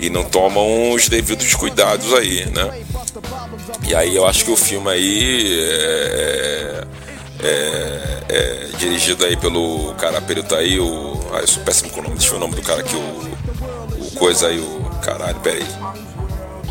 E 0.00 0.10
não 0.10 0.24
tomam 0.24 0.90
os 0.90 1.08
devidos 1.08 1.54
cuidados 1.54 2.12
aí, 2.14 2.46
né? 2.46 2.82
E 3.86 3.94
aí 3.94 4.16
eu 4.16 4.26
acho 4.26 4.44
que 4.44 4.50
o 4.50 4.56
filme 4.56 4.90
aí 4.90 5.60
é, 5.70 6.84
é, 7.44 7.48
é, 7.48 8.22
é 8.28 8.68
dirigido 8.76 9.24
aí 9.24 9.36
pelo 9.36 9.94
cara 9.94 10.20
preto 10.20 10.56
aí, 10.56 10.80
o. 10.80 11.30
Ah, 11.32 11.38
eu 11.38 11.46
sou 11.46 11.62
péssimo 11.62 11.90
com 11.90 12.00
o 12.00 12.02
nome, 12.02 12.16
deixa 12.16 12.34
eu 12.34 12.38
ver 12.40 12.44
o 12.44 12.48
nome 12.48 12.60
do 12.60 12.62
cara 12.62 12.80
aqui, 12.80 12.96
o, 12.96 12.98
o 12.98 14.10
coisa 14.18 14.48
aí, 14.48 14.58
o. 14.58 14.82
Caralho, 15.00 15.38
peraí. 15.38 15.64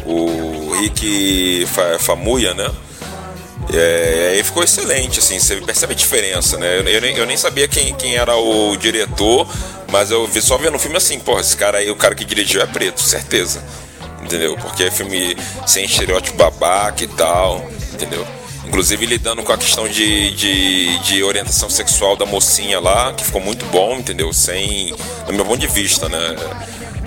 O 0.05 0.73
Rick 0.81 1.65
Famuya, 1.97 2.53
né? 2.53 2.69
É, 3.73 4.33
aí 4.33 4.43
ficou 4.43 4.63
excelente, 4.63 5.19
assim, 5.19 5.39
você 5.39 5.55
percebe 5.57 5.93
a 5.93 5.95
diferença, 5.95 6.57
né? 6.57 6.79
Eu, 6.79 6.83
eu, 6.83 7.01
eu, 7.17 7.25
nem 7.25 7.37
sabia 7.37 7.67
quem, 7.67 7.93
quem 7.95 8.15
era 8.15 8.35
o 8.35 8.75
diretor, 8.75 9.47
mas 9.89 10.11
eu 10.11 10.27
vi 10.27 10.41
só 10.41 10.57
vendo 10.57 10.75
o 10.75 10.79
filme 10.79 10.97
assim, 10.97 11.19
pô, 11.19 11.39
esse 11.39 11.55
cara 11.55 11.77
aí, 11.77 11.89
o 11.89 11.95
cara 11.95 12.15
que 12.15 12.25
dirigiu 12.25 12.61
é 12.61 12.65
preto, 12.65 13.01
certeza. 13.01 13.63
Entendeu? 14.21 14.55
Porque 14.57 14.83
é 14.83 14.91
filme 14.91 15.35
sem 15.65 15.85
estereótipo 15.85 16.37
babaca 16.37 17.03
e 17.03 17.07
tal, 17.07 17.65
entendeu? 17.93 18.25
Inclusive 18.65 19.05
lidando 19.05 19.43
com 19.43 19.51
a 19.51 19.57
questão 19.57 19.87
de, 19.87 20.31
de, 20.31 20.99
de, 20.99 21.23
orientação 21.23 21.69
sexual 21.69 22.15
da 22.15 22.25
mocinha 22.25 22.79
lá, 22.79 23.11
que 23.11 23.25
ficou 23.25 23.41
muito 23.41 23.65
bom, 23.65 23.97
entendeu? 23.97 24.31
Sem. 24.31 24.93
Do 25.25 25.33
meu 25.33 25.43
ponto 25.43 25.59
de 25.59 25.67
vista, 25.67 26.07
né? 26.07 26.35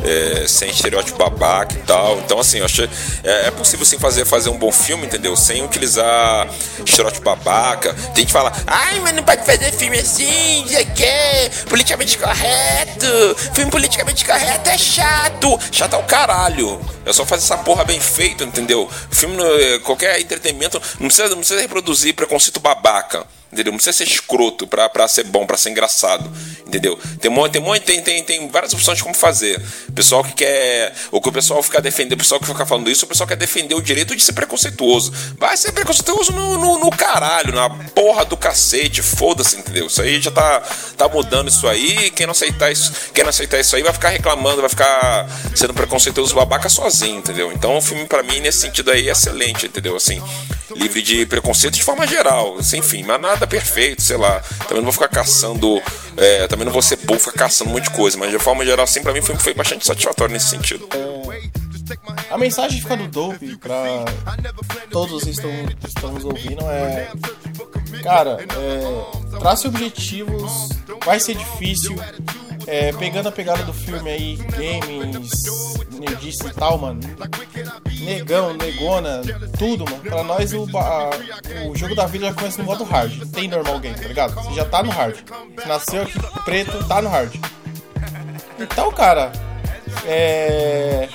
É, 0.05 0.47
sem 0.47 0.71
estereótipo 0.71 1.19
babaca 1.19 1.75
e 1.75 1.83
tal. 1.83 2.19
Então, 2.19 2.39
assim, 2.39 2.59
eu 2.59 2.65
achei. 2.65 2.89
É, 3.23 3.49
é, 3.49 3.51
possível 3.51 3.85
sim 3.85 3.99
fazer, 3.99 4.25
fazer 4.25 4.51
um 4.51 4.59
bom 4.59 4.71
filme, 4.71 5.07
entendeu? 5.07 5.35
Sem 5.37 5.65
utilizar 5.65 6.49
estereótipo 6.85 7.25
babaca. 7.25 7.95
Tem 7.95 8.17
gente 8.17 8.27
que 8.27 8.33
fala, 8.33 8.53
ai, 8.67 9.01
mas 9.01 9.15
não 9.15 9.23
pode 9.23 9.45
fazer 9.45 9.73
filme 9.73 9.99
assim, 9.99 10.65
sei 10.69 10.85
que, 10.85 11.65
politicamente 11.69 12.19
correto. 12.19 13.37
Filme 13.55 13.71
politicamente 13.71 14.25
correto 14.25 14.71
é 14.71 14.79
chato. 14.79 15.59
Chato 15.73 15.95
é 15.95 15.99
o 15.99 16.03
caralho. 16.03 16.81
É 17.05 17.13
só 17.13 17.25
fazer 17.25 17.45
essa 17.45 17.59
porra 17.59 17.85
bem 17.85 18.01
feito, 18.01 18.45
entendeu? 18.45 18.91
Filme, 19.11 19.37
qualquer 19.85 20.21
entretenimento, 20.21 20.81
não 21.01 21.09
precisa, 21.09 21.29
não 21.29 21.39
precisa 21.39 21.61
reproduzir 21.61 22.15
preconceito 22.15 22.61
babaca 22.61 23.27
entendeu? 23.55 23.73
Não 23.73 23.79
precisa 23.79 23.97
ser 23.97 24.05
escroto 24.05 24.67
pra, 24.67 24.89
pra 24.89 25.09
ser 25.09 25.25
bom, 25.25 25.47
pra 25.47 25.57
ser 25.57 25.71
engraçado, 25.71 26.31
entendeu? 26.67 26.99
Tem, 27.21 27.33
tem, 27.51 27.81
tem, 27.81 28.03
tem, 28.03 28.23
tem 28.23 28.49
várias 28.49 28.75
opções 28.75 28.99
de 28.99 29.05
como 29.05 29.15
fazer. 29.15 29.61
O 29.89 29.93
pessoal 29.93 30.23
que 30.23 30.35
quer. 30.35 30.93
Ou 31.11 31.21
que 31.21 31.29
o 31.29 31.33
pessoal 31.33 31.63
fica 31.63 31.81
defendendo, 31.81 32.15
o 32.15 32.19
pessoal 32.19 32.41
que 32.41 32.47
fica 32.47 32.67
falando 32.67 32.91
isso, 32.91 33.05
o 33.05 33.09
pessoal 33.09 33.27
quer 33.27 33.37
defender 33.37 33.75
o 33.75 33.81
direito 33.81 34.15
de 34.15 34.23
ser 34.23 34.33
preconceituoso. 34.33 35.13
Vai 35.39 35.57
ser 35.57 35.73
preconceituoso 35.73 36.33
no, 36.33 36.59
no, 36.59 36.79
no 36.79 36.91
caralho, 36.91 37.55
na 37.55 37.71
porra 37.71 38.25
do 38.25 38.37
cacete, 38.37 39.01
foda-se, 39.03 39.57
entendeu? 39.57 39.87
Isso 39.87 40.03
aí 40.03 40.21
já 40.21 40.31
tá, 40.31 40.61
tá 40.97 41.09
mudando 41.09 41.49
isso 41.49 41.67
aí. 41.69 42.11
Quem 42.11 42.27
não 42.27 42.33
aceitar 42.33 42.71
isso, 42.71 42.93
quem 43.15 43.23
não 43.23 43.31
aceitar 43.31 43.61
isso 43.61 43.77
aí 43.77 43.83
vai 43.83 43.93
ficar 43.93 44.09
reclamando, 44.09 44.61
vai 44.61 44.71
ficar 44.71 45.29
sendo 45.55 45.73
preconceituoso 45.73 46.35
babaca 46.35 46.69
sozinho, 46.69 47.19
entendeu? 47.19 47.53
Então 47.53 47.77
o 47.77 47.81
filme, 47.81 48.05
para 48.07 48.23
mim, 48.23 48.41
nesse 48.41 48.59
sentido 48.59 48.91
aí, 48.91 49.09
é 49.09 49.13
excelente, 49.13 49.67
entendeu? 49.67 49.97
Assim, 49.97 50.21
livre 50.75 51.03
de 51.03 51.25
preconceito 51.27 51.75
de 51.75 51.85
forma 51.85 52.07
geral, 52.07 52.57
assim, 52.59 52.79
enfim, 52.79 53.03
mas 53.03 53.21
nada 53.21 53.43
perfeito, 53.47 54.03
sei 54.03 54.16
lá. 54.16 54.40
Também 54.61 54.76
não 54.76 54.84
vou 54.84 54.92
ficar 54.92 55.09
caçando, 55.09 55.80
é, 56.16 56.47
também 56.47 56.64
não 56.64 56.72
vou 56.72 56.82
ser 56.82 56.97
burro 56.97 57.18
ficar 57.18 57.32
caçando 57.32 57.70
um 57.70 57.74
monte 57.74 57.84
de 57.84 57.90
coisa, 57.90 58.16
mas 58.18 58.30
de 58.30 58.38
forma 58.38 58.64
geral, 58.64 58.84
assim, 58.84 59.03
pra 59.03 59.12
mim 59.12 59.22
foi, 59.22 59.36
foi 59.36 59.55
bastante 59.55 59.86
satisfatório 59.86 60.32
nesse 60.32 60.49
sentido. 60.49 60.88
A 62.30 62.38
mensagem 62.38 62.80
fica 62.80 62.97
do 62.97 63.07
Dope 63.09 63.57
pra 63.57 64.05
todos 64.90 65.24
que 65.24 65.30
estão, 65.30 65.51
estão 65.86 66.12
nos 66.12 66.24
ouvindo 66.24 66.64
é. 66.64 67.11
Cara, 68.03 68.38
é, 68.40 69.38
trace 69.38 69.68
objetivos, 69.68 70.70
vai 71.05 71.20
ser 71.20 71.34
difícil. 71.34 71.95
É, 72.67 72.93
pegando 72.93 73.29
a 73.29 73.33
pegada 73.33 73.62
do 73.62 73.73
filme 73.73 74.11
aí, 74.11 74.37
games, 74.37 75.43
nerdice 75.99 76.47
e 76.47 76.53
tal, 76.53 76.79
mano. 76.79 77.01
Negão, 78.01 78.55
negona, 78.55 79.23
tudo, 79.59 79.85
mano. 79.85 80.03
Pra 80.03 80.23
nós 80.23 80.53
o, 80.53 80.67
o 81.71 81.77
jogo 81.77 81.95
da 81.95 82.07
vida 82.07 82.27
já 82.27 82.35
começa 82.35 82.59
no 82.59 82.65
modo 82.65 82.85
hard. 82.85 83.31
Tem 83.31 83.49
normal 83.49 83.79
game, 83.81 83.95
tá 83.95 84.09
ligado? 84.09 84.35
Você 84.35 84.55
já 84.55 84.65
tá 84.65 84.83
no 84.83 84.91
hard. 84.91 85.17
Nasceu 85.67 86.03
aqui 86.03 86.19
preto, 86.45 86.85
tá 86.87 87.03
no 87.03 87.09
hard. 87.09 87.35
Então, 88.59 88.91
cara, 88.93 89.33
é. 90.07 91.09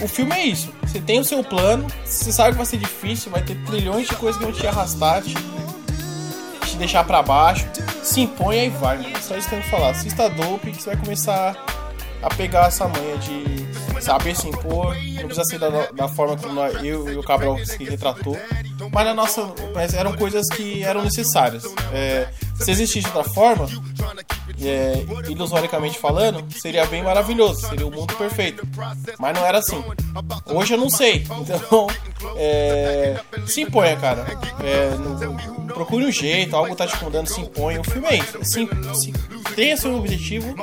O 0.00 0.08
filme 0.08 0.32
é 0.32 0.44
isso. 0.44 0.72
Você 0.82 1.00
tem 1.00 1.20
o 1.20 1.24
seu 1.24 1.42
plano, 1.42 1.86
você 2.04 2.32
sabe 2.32 2.52
que 2.52 2.56
vai 2.56 2.66
ser 2.66 2.76
difícil, 2.78 3.30
vai 3.30 3.42
ter 3.42 3.56
trilhões 3.64 4.06
de 4.06 4.14
coisas 4.14 4.38
que 4.38 4.44
vão 4.44 4.52
te 4.52 4.66
arrastar, 4.66 5.22
te, 5.22 5.34
te 6.76 6.78
deixar 6.78 7.04
para 7.04 7.22
baixo. 7.22 7.66
Se 8.02 8.20
impõe 8.20 8.66
e 8.66 8.68
vai, 8.68 8.98
mano. 8.98 9.16
Só 9.22 9.36
isso 9.36 9.48
que 9.48 9.54
eu 9.54 9.60
tenho 9.60 9.62
que 9.62 9.70
falar. 9.70 9.94
Se 9.94 10.08
está 10.08 10.28
dope, 10.28 10.70
que 10.70 10.82
você 10.82 10.90
vai 10.90 10.96
começar 10.96 11.56
a 12.22 12.28
pegar 12.34 12.66
essa 12.68 12.86
manha 12.86 13.16
de 13.18 13.66
saber 14.00 14.36
se 14.36 14.48
impor, 14.48 14.94
não 14.94 15.24
precisa 15.24 15.44
ser 15.44 15.58
da, 15.58 15.68
da 15.92 16.08
forma 16.08 16.36
como 16.36 16.60
eu 16.60 17.10
e 17.10 17.16
o 17.16 17.22
Cabral 17.22 17.58
se 17.64 17.82
retratou, 17.84 18.36
mas 18.92 19.06
na 19.06 19.14
nossa, 19.14 19.52
mas 19.74 19.94
eram 19.94 20.14
coisas 20.14 20.46
que 20.48 20.82
eram 20.82 21.02
necessárias. 21.02 21.64
É, 21.92 22.28
se 22.54 22.70
existisse 22.70 23.06
outra 23.06 23.24
forma, 23.24 23.68
é, 24.62 25.04
ilusoriamente 25.28 25.98
falando, 25.98 26.44
seria 26.52 26.86
bem 26.86 27.02
maravilhoso, 27.02 27.68
seria 27.68 27.86
o 27.86 27.90
mundo 27.90 28.14
perfeito. 28.14 28.66
Mas 29.18 29.36
não 29.36 29.44
era 29.44 29.58
assim. 29.58 29.82
Hoje 30.46 30.74
eu 30.74 30.78
não 30.78 30.90
sei. 30.90 31.26
Então, 31.46 31.86
é, 32.36 33.20
se 33.46 33.62
imponha, 33.62 33.96
cara. 33.96 34.26
É, 34.62 34.90
no, 34.96 35.65
procure 35.76 36.06
um 36.06 36.10
jeito, 36.10 36.56
algo 36.56 36.74
tá 36.74 36.86
te 36.86 36.96
incomodando, 36.96 37.26
se 37.26 37.38
impõe. 37.38 37.78
O 37.78 37.84
filme 37.84 38.08
é 38.08 38.16
isso. 38.16 38.38
Se, 38.42 38.66
tenha 39.54 39.76
seu 39.76 39.94
objetivo, 39.94 40.54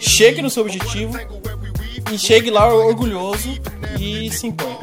chegue 0.00 0.42
no 0.42 0.50
seu 0.50 0.64
objetivo 0.64 1.16
e 2.12 2.18
chegue 2.18 2.50
lá 2.50 2.66
orgulhoso 2.74 3.56
e 4.00 4.28
se 4.32 4.48
imponha. 4.48 4.78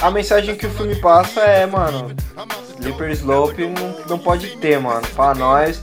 A 0.00 0.08
mensagem 0.08 0.54
que 0.54 0.66
o 0.66 0.70
filme 0.70 0.94
passa 0.94 1.40
é, 1.40 1.66
mano, 1.66 2.14
Slipper 2.78 3.10
Slope 3.10 3.66
não, 3.66 3.96
não 4.08 4.18
pode 4.18 4.56
ter, 4.58 4.78
mano. 4.78 5.02
Pra 5.16 5.34
nós, 5.34 5.82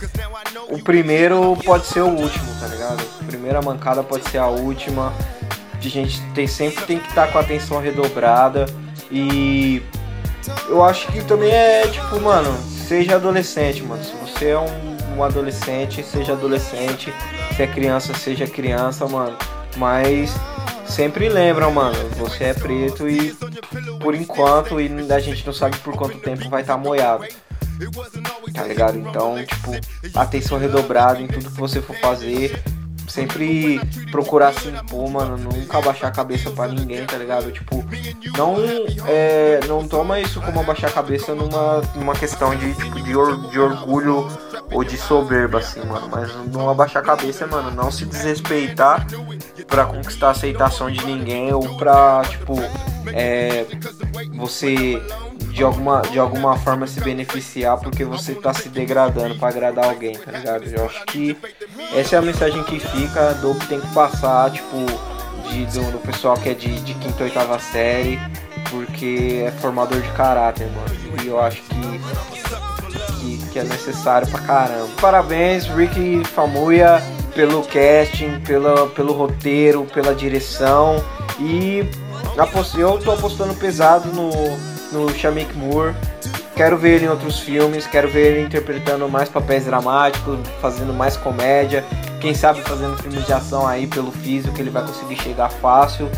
o 0.69 0.79
primeiro 0.81 1.57
pode 1.65 1.87
ser 1.87 2.01
o 2.01 2.07
último, 2.07 2.47
tá 2.61 2.67
ligado? 2.67 3.05
A 3.21 3.23
primeira 3.25 3.61
mancada 3.61 4.01
pode 4.01 4.29
ser 4.29 4.37
a 4.37 4.47
última. 4.47 5.13
A 5.73 5.81
gente 5.81 6.21
tem, 6.33 6.47
sempre 6.47 6.85
tem 6.85 6.99
que 6.99 7.09
estar 7.09 7.27
tá 7.27 7.31
com 7.33 7.37
a 7.37 7.41
atenção 7.41 7.81
redobrada. 7.81 8.65
E 9.11 9.83
eu 10.69 10.81
acho 10.83 11.05
que 11.11 11.23
também 11.23 11.51
é 11.51 11.87
tipo, 11.87 12.19
mano, 12.19 12.76
seja 12.87 13.15
adolescente, 13.15 13.83
mano. 13.83 14.03
Se 14.03 14.13
você 14.15 14.49
é 14.49 14.59
um, 14.59 15.17
um 15.17 15.23
adolescente, 15.23 16.03
seja 16.03 16.33
adolescente. 16.33 17.13
Se 17.55 17.63
é 17.63 17.67
criança, 17.67 18.13
seja 18.13 18.47
criança, 18.47 19.05
mano. 19.07 19.37
Mas 19.75 20.33
sempre 20.85 21.27
lembram, 21.29 21.71
mano, 21.71 21.97
você 22.17 22.45
é 22.45 22.53
preto 22.53 23.07
e 23.07 23.35
por 24.01 24.15
enquanto 24.15 24.79
e 24.79 24.89
a 25.11 25.19
gente 25.19 25.45
não 25.45 25.53
sabe 25.53 25.77
por 25.79 25.95
quanto 25.95 26.17
tempo 26.19 26.49
vai 26.49 26.61
estar 26.61 26.75
tá 26.75 26.79
moiado. 26.79 27.25
Tá 28.53 28.63
ligado? 28.63 28.97
Então, 28.97 29.35
tipo, 29.45 29.71
atenção 30.17 30.57
redobrada 30.57 31.21
em 31.21 31.27
tudo 31.27 31.51
que 31.51 31.59
você 31.59 31.81
for 31.81 31.95
fazer. 31.97 32.59
Sempre 33.07 33.79
procurar 34.11 34.53
se 34.53 34.67
impor, 34.67 35.09
mano. 35.09 35.37
Nunca 35.37 35.77
abaixar 35.77 36.09
a 36.09 36.13
cabeça 36.13 36.51
para 36.51 36.71
ninguém, 36.71 37.05
tá 37.05 37.17
ligado? 37.17 37.51
Tipo, 37.51 37.83
não, 38.37 38.57
é, 39.07 39.59
não 39.67 39.87
toma 39.87 40.19
isso 40.19 40.41
como 40.41 40.59
abaixar 40.59 40.89
a 40.89 40.93
cabeça 40.93 41.33
numa, 41.33 41.81
numa 41.95 42.13
questão 42.13 42.55
de, 42.55 42.73
tipo, 42.73 43.01
de, 43.01 43.15
or, 43.15 43.49
de 43.49 43.59
orgulho 43.59 44.27
ou 44.71 44.83
de 44.83 44.97
soberba, 44.97 45.59
assim, 45.59 45.83
mano. 45.85 46.07
Mas 46.09 46.33
não 46.51 46.69
abaixar 46.69 47.01
a 47.01 47.05
cabeça, 47.05 47.47
mano. 47.47 47.71
Não 47.71 47.91
se 47.91 48.05
desrespeitar 48.05 49.05
para 49.67 49.85
conquistar 49.85 50.27
a 50.27 50.31
aceitação 50.31 50.91
de 50.91 51.05
ninguém 51.05 51.53
ou 51.53 51.77
pra, 51.77 52.23
tipo, 52.25 52.55
é, 53.13 53.65
você 54.35 55.01
de 55.57 55.63
alguma, 55.63 56.01
de 56.01 56.19
alguma 56.19 56.55
forma 56.57 56.85
se 56.85 56.99
beneficiar 56.99 57.79
porque 57.79 58.05
você 58.05 58.35
tá 58.35 58.53
se 58.53 58.69
degradando 58.69 59.35
para 59.35 59.47
agradar 59.47 59.85
alguém, 59.85 60.15
tá 60.15 60.31
ligado? 60.31 60.63
Eu 60.65 60.85
acho 60.85 61.03
que 61.05 61.35
essa 61.95 62.15
é 62.15 62.19
a 62.19 62.21
mensagem 62.21 62.63
que 62.63 62.79
fica, 62.79 63.33
do 63.35 63.55
que 63.55 63.65
tem 63.65 63.81
que 63.81 63.91
passar, 63.91 64.51
tipo, 64.51 64.77
de, 65.49 65.65
do, 65.65 65.91
do 65.93 65.99
pessoal 65.99 66.37
que 66.37 66.49
é 66.49 66.53
de, 66.53 66.79
de 66.81 66.93
quinta 66.93 67.23
oitava 67.23 67.57
série, 67.57 68.19
porque 68.69 69.43
é 69.47 69.51
formador 69.51 69.99
de 69.99 70.11
caráter, 70.11 70.67
mano. 70.67 71.23
E 71.23 71.27
eu 71.27 71.41
acho 71.41 71.63
que, 71.63 72.86
que, 73.57 73.59
que 73.59 73.59
é 73.59 73.63
necessário 73.63 74.27
pra 74.27 74.39
caramba. 74.41 74.89
Parabéns, 75.01 75.65
Ricky 75.65 76.23
Famuya, 76.23 77.01
pelo 77.33 77.63
casting, 77.63 78.39
pela, 78.41 78.87
pelo 78.87 79.13
roteiro, 79.13 79.85
pela 79.85 80.13
direção. 80.13 81.03
E 81.39 81.89
eu 82.77 82.97
tô 82.99 83.11
apostando 83.11 83.53
pesado 83.55 84.09
no, 84.11 84.31
no 84.91 85.13
Shamik 85.13 85.55
Moore. 85.55 85.95
Quero 86.55 86.75
ver 86.75 86.95
ele 86.95 87.05
em 87.05 87.09
outros 87.09 87.39
filmes, 87.39 87.85
quero 87.85 88.09
ver 88.09 88.31
ele 88.31 88.41
interpretando 88.47 89.07
mais 89.07 89.29
papéis 89.29 89.65
dramáticos, 89.65 90.39
fazendo 90.59 90.91
mais 90.91 91.15
comédia. 91.15 91.85
Quem 92.19 92.33
sabe 92.33 92.61
fazendo 92.61 92.97
filmes 92.97 93.23
de 93.27 93.33
ação 93.33 93.67
aí 93.67 93.85
pelo 93.85 94.11
físico, 94.11 94.59
ele 94.59 94.71
vai 94.71 94.83
conseguir 94.83 95.21
chegar 95.21 95.49
fácil. 95.49 96.09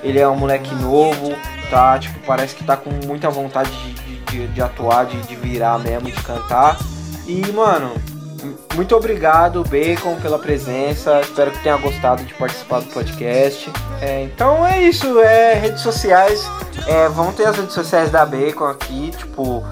Ele 0.00 0.20
é 0.20 0.28
um 0.28 0.36
moleque 0.36 0.72
novo, 0.76 1.34
tá? 1.68 1.98
Tipo, 1.98 2.20
parece 2.24 2.54
que 2.54 2.62
tá 2.62 2.76
com 2.76 2.90
muita 3.06 3.28
vontade 3.28 3.70
de, 3.70 3.92
de, 4.30 4.46
de 4.48 4.62
atuar, 4.62 5.06
de, 5.06 5.20
de 5.22 5.36
virar 5.36 5.78
mesmo, 5.78 6.10
de 6.10 6.22
cantar. 6.22 6.78
E, 7.26 7.46
mano, 7.52 7.92
muito 8.74 8.94
obrigado, 8.94 9.64
Bacon, 9.64 10.16
pela 10.20 10.38
presença. 10.38 11.20
Espero 11.20 11.50
que 11.50 11.62
tenha 11.62 11.76
gostado 11.76 12.24
de 12.24 12.32
participar 12.34 12.80
do 12.80 12.86
podcast. 12.86 13.70
É, 14.00 14.22
então 14.22 14.64
é 14.66 14.82
isso, 14.82 15.18
é 15.20 15.54
redes 15.54 15.80
sociais. 15.80 16.48
É, 16.86 17.08
vão 17.08 17.32
ter 17.32 17.46
as 17.46 17.56
redes 17.56 17.74
sociais 17.74 18.10
da 18.10 18.24
Bacon 18.24 18.66
aqui, 18.66 19.10
tipo, 19.16 19.64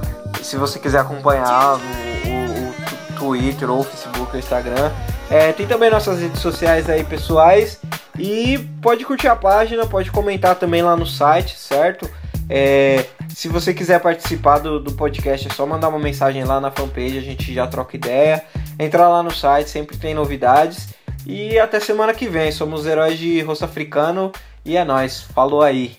se 0.43 0.57
você 0.57 0.79
quiser 0.79 1.01
acompanhar 1.01 1.77
o, 1.77 1.79
o, 1.79 2.69
o 2.69 3.19
Twitter 3.19 3.71
ou 3.71 3.81
o 3.81 3.85
Facebook 3.85 4.31
ou 4.33 4.39
Instagram. 4.39 4.91
É, 5.31 5.53
tem 5.53 5.67
também 5.67 5.91
nossas 5.91 6.21
redes 6.21 6.41
sociais 6.41 6.89
aí 6.91 7.05
pessoais. 7.05 7.81
E 8.19 8.59
pode 8.81 9.05
curtir 9.05 9.29
a 9.29 9.37
página, 9.37 9.87
pode 9.87 10.11
comentar 10.11 10.55
também 10.55 10.83
lá 10.83 10.97
no 10.97 11.07
site, 11.07 11.59
certo? 11.59 12.09
É, 12.49 13.05
se 13.29 13.49
você 13.49 13.75
quiser 13.75 14.01
participar 14.01 14.59
do, 14.59 14.79
do 14.79 14.93
podcast, 14.93 15.49
é 15.49 15.51
só 15.51 15.67
mandar 15.67 15.89
uma 15.89 15.99
mensagem 15.99 16.45
lá 16.45 16.61
na 16.61 16.71
fanpage, 16.71 17.19
a 17.19 17.23
gente 17.23 17.53
já 17.53 17.67
troca 17.67 17.97
ideia. 17.97 18.45
Entrar 18.79 19.09
lá 19.09 19.23
no 19.23 19.31
site, 19.31 19.71
sempre 19.71 19.97
tem 19.97 20.15
novidades. 20.15 20.95
E 21.27 21.59
até 21.59 21.81
semana 21.81 22.15
que 22.15 22.29
vem. 22.29 22.53
Somos 22.53 22.87
heróis 22.87 23.19
de 23.19 23.41
rosto 23.43 23.65
africano 23.65 24.31
e 24.65 24.77
é 24.77 24.85
nóis. 24.85 25.23
Falou 25.23 25.63
aí. 25.63 25.97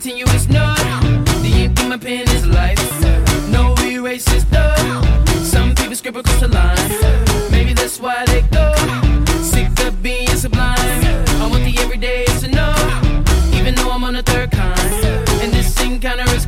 continuous 0.00 0.46
no. 0.46 0.74
The 1.42 1.64
ink 1.64 1.80
in 1.80 1.88
my 1.90 1.98
pen 1.98 2.22
is 2.22 2.46
life. 2.46 2.80
No. 3.50 3.74
Scribble 6.00 6.20
across 6.20 6.40
the 6.40 6.48
line. 6.48 7.50
Maybe 7.50 7.74
that's 7.74 8.00
why 8.00 8.24
they 8.24 8.40
go. 8.40 8.72
Sick 9.42 9.68
of 9.86 10.02
being 10.02 10.28
sublime. 10.28 10.78
I 11.42 11.46
want 11.50 11.62
the 11.62 11.76
everyday 11.78 12.24
to 12.40 12.48
know. 12.48 12.74
Even 13.52 13.74
though 13.74 13.90
I'm 13.90 14.02
on 14.04 14.14
the 14.14 14.22
third 14.22 14.50
kind. 14.50 14.80
And 15.42 15.52
this 15.52 15.78
encounter 15.84 16.24
is 16.34 16.46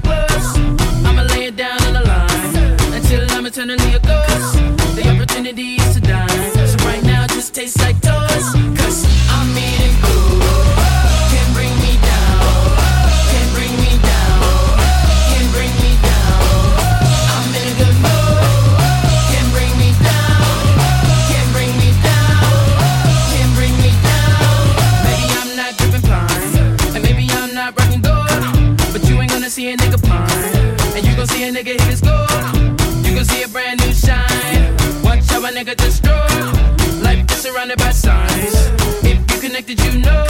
And 30.96 31.06
you 31.06 31.14
gon' 31.16 31.26
see 31.26 31.44
a 31.44 31.52
nigga 31.52 31.74
hit 31.78 31.82
his 31.82 32.00
goal. 32.00 32.26
You 33.04 33.14
gon' 33.14 33.24
see 33.24 33.42
a 33.42 33.48
brand 33.48 33.80
new 33.80 33.92
shine. 33.92 34.76
Watch 35.02 35.28
how 35.30 35.44
a 35.44 35.50
nigga 35.50 35.76
destroy. 35.76 36.16
Life 37.02 37.30
is 37.30 37.38
surrounded 37.42 37.78
by 37.78 37.90
signs. 37.90 38.54
If 39.04 39.18
you 39.30 39.40
connected, 39.40 39.78
you 39.84 40.00
know. 40.00 40.24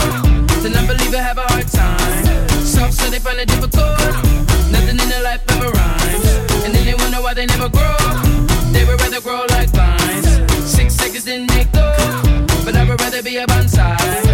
The 0.62 0.70
non-believer 0.70 1.20
have 1.20 1.38
a 1.38 1.46
hard 1.52 1.68
time. 1.68 2.48
Soft, 2.64 2.94
so 2.94 3.10
they 3.10 3.18
find 3.18 3.38
it 3.40 3.48
difficult. 3.48 3.98
Nothing 4.70 4.98
in 5.02 5.08
their 5.08 5.22
life 5.22 5.42
ever 5.48 5.70
rhymes. 5.70 6.26
And 6.64 6.74
then 6.74 6.84
they 6.86 6.94
wonder 6.94 7.20
why 7.20 7.34
they 7.34 7.46
never 7.46 7.68
grow. 7.68 7.96
They 8.72 8.84
would 8.84 9.00
rather 9.00 9.20
grow 9.20 9.44
like 9.50 9.70
vines. 9.70 10.28
Six 10.64 10.94
seconds, 10.94 11.24
then 11.24 11.46
they 11.46 11.64
go. 11.64 11.92
But 12.64 12.76
I 12.76 12.84
would 12.88 13.00
rather 13.00 13.22
be 13.22 13.36
a 13.36 13.46
bonsai. 13.46 14.31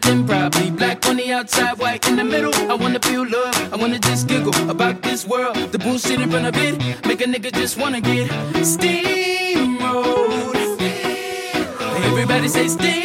But 0.00 0.26
probably. 0.26 0.70
Black 0.70 1.06
on 1.06 1.16
the 1.16 1.32
outside, 1.32 1.78
white 1.78 2.06
in 2.08 2.16
the 2.16 2.24
middle. 2.24 2.54
I 2.70 2.74
wanna 2.74 2.98
feel 3.00 3.24
love, 3.28 3.72
I 3.72 3.76
wanna 3.76 3.98
just 3.98 4.26
giggle 4.28 4.54
about 4.70 5.02
this 5.02 5.26
world. 5.26 5.56
The 5.72 5.78
bullshit 5.78 6.20
in 6.20 6.30
front 6.30 6.46
of 6.46 6.56
it, 6.56 6.74
make 7.06 7.20
a 7.20 7.24
nigga 7.24 7.52
just 7.52 7.76
wanna 7.78 8.00
get 8.00 8.30
steamrolled. 8.72 10.16
Everybody 12.10 12.48
say 12.48 12.66
steamrolled. 12.66 12.95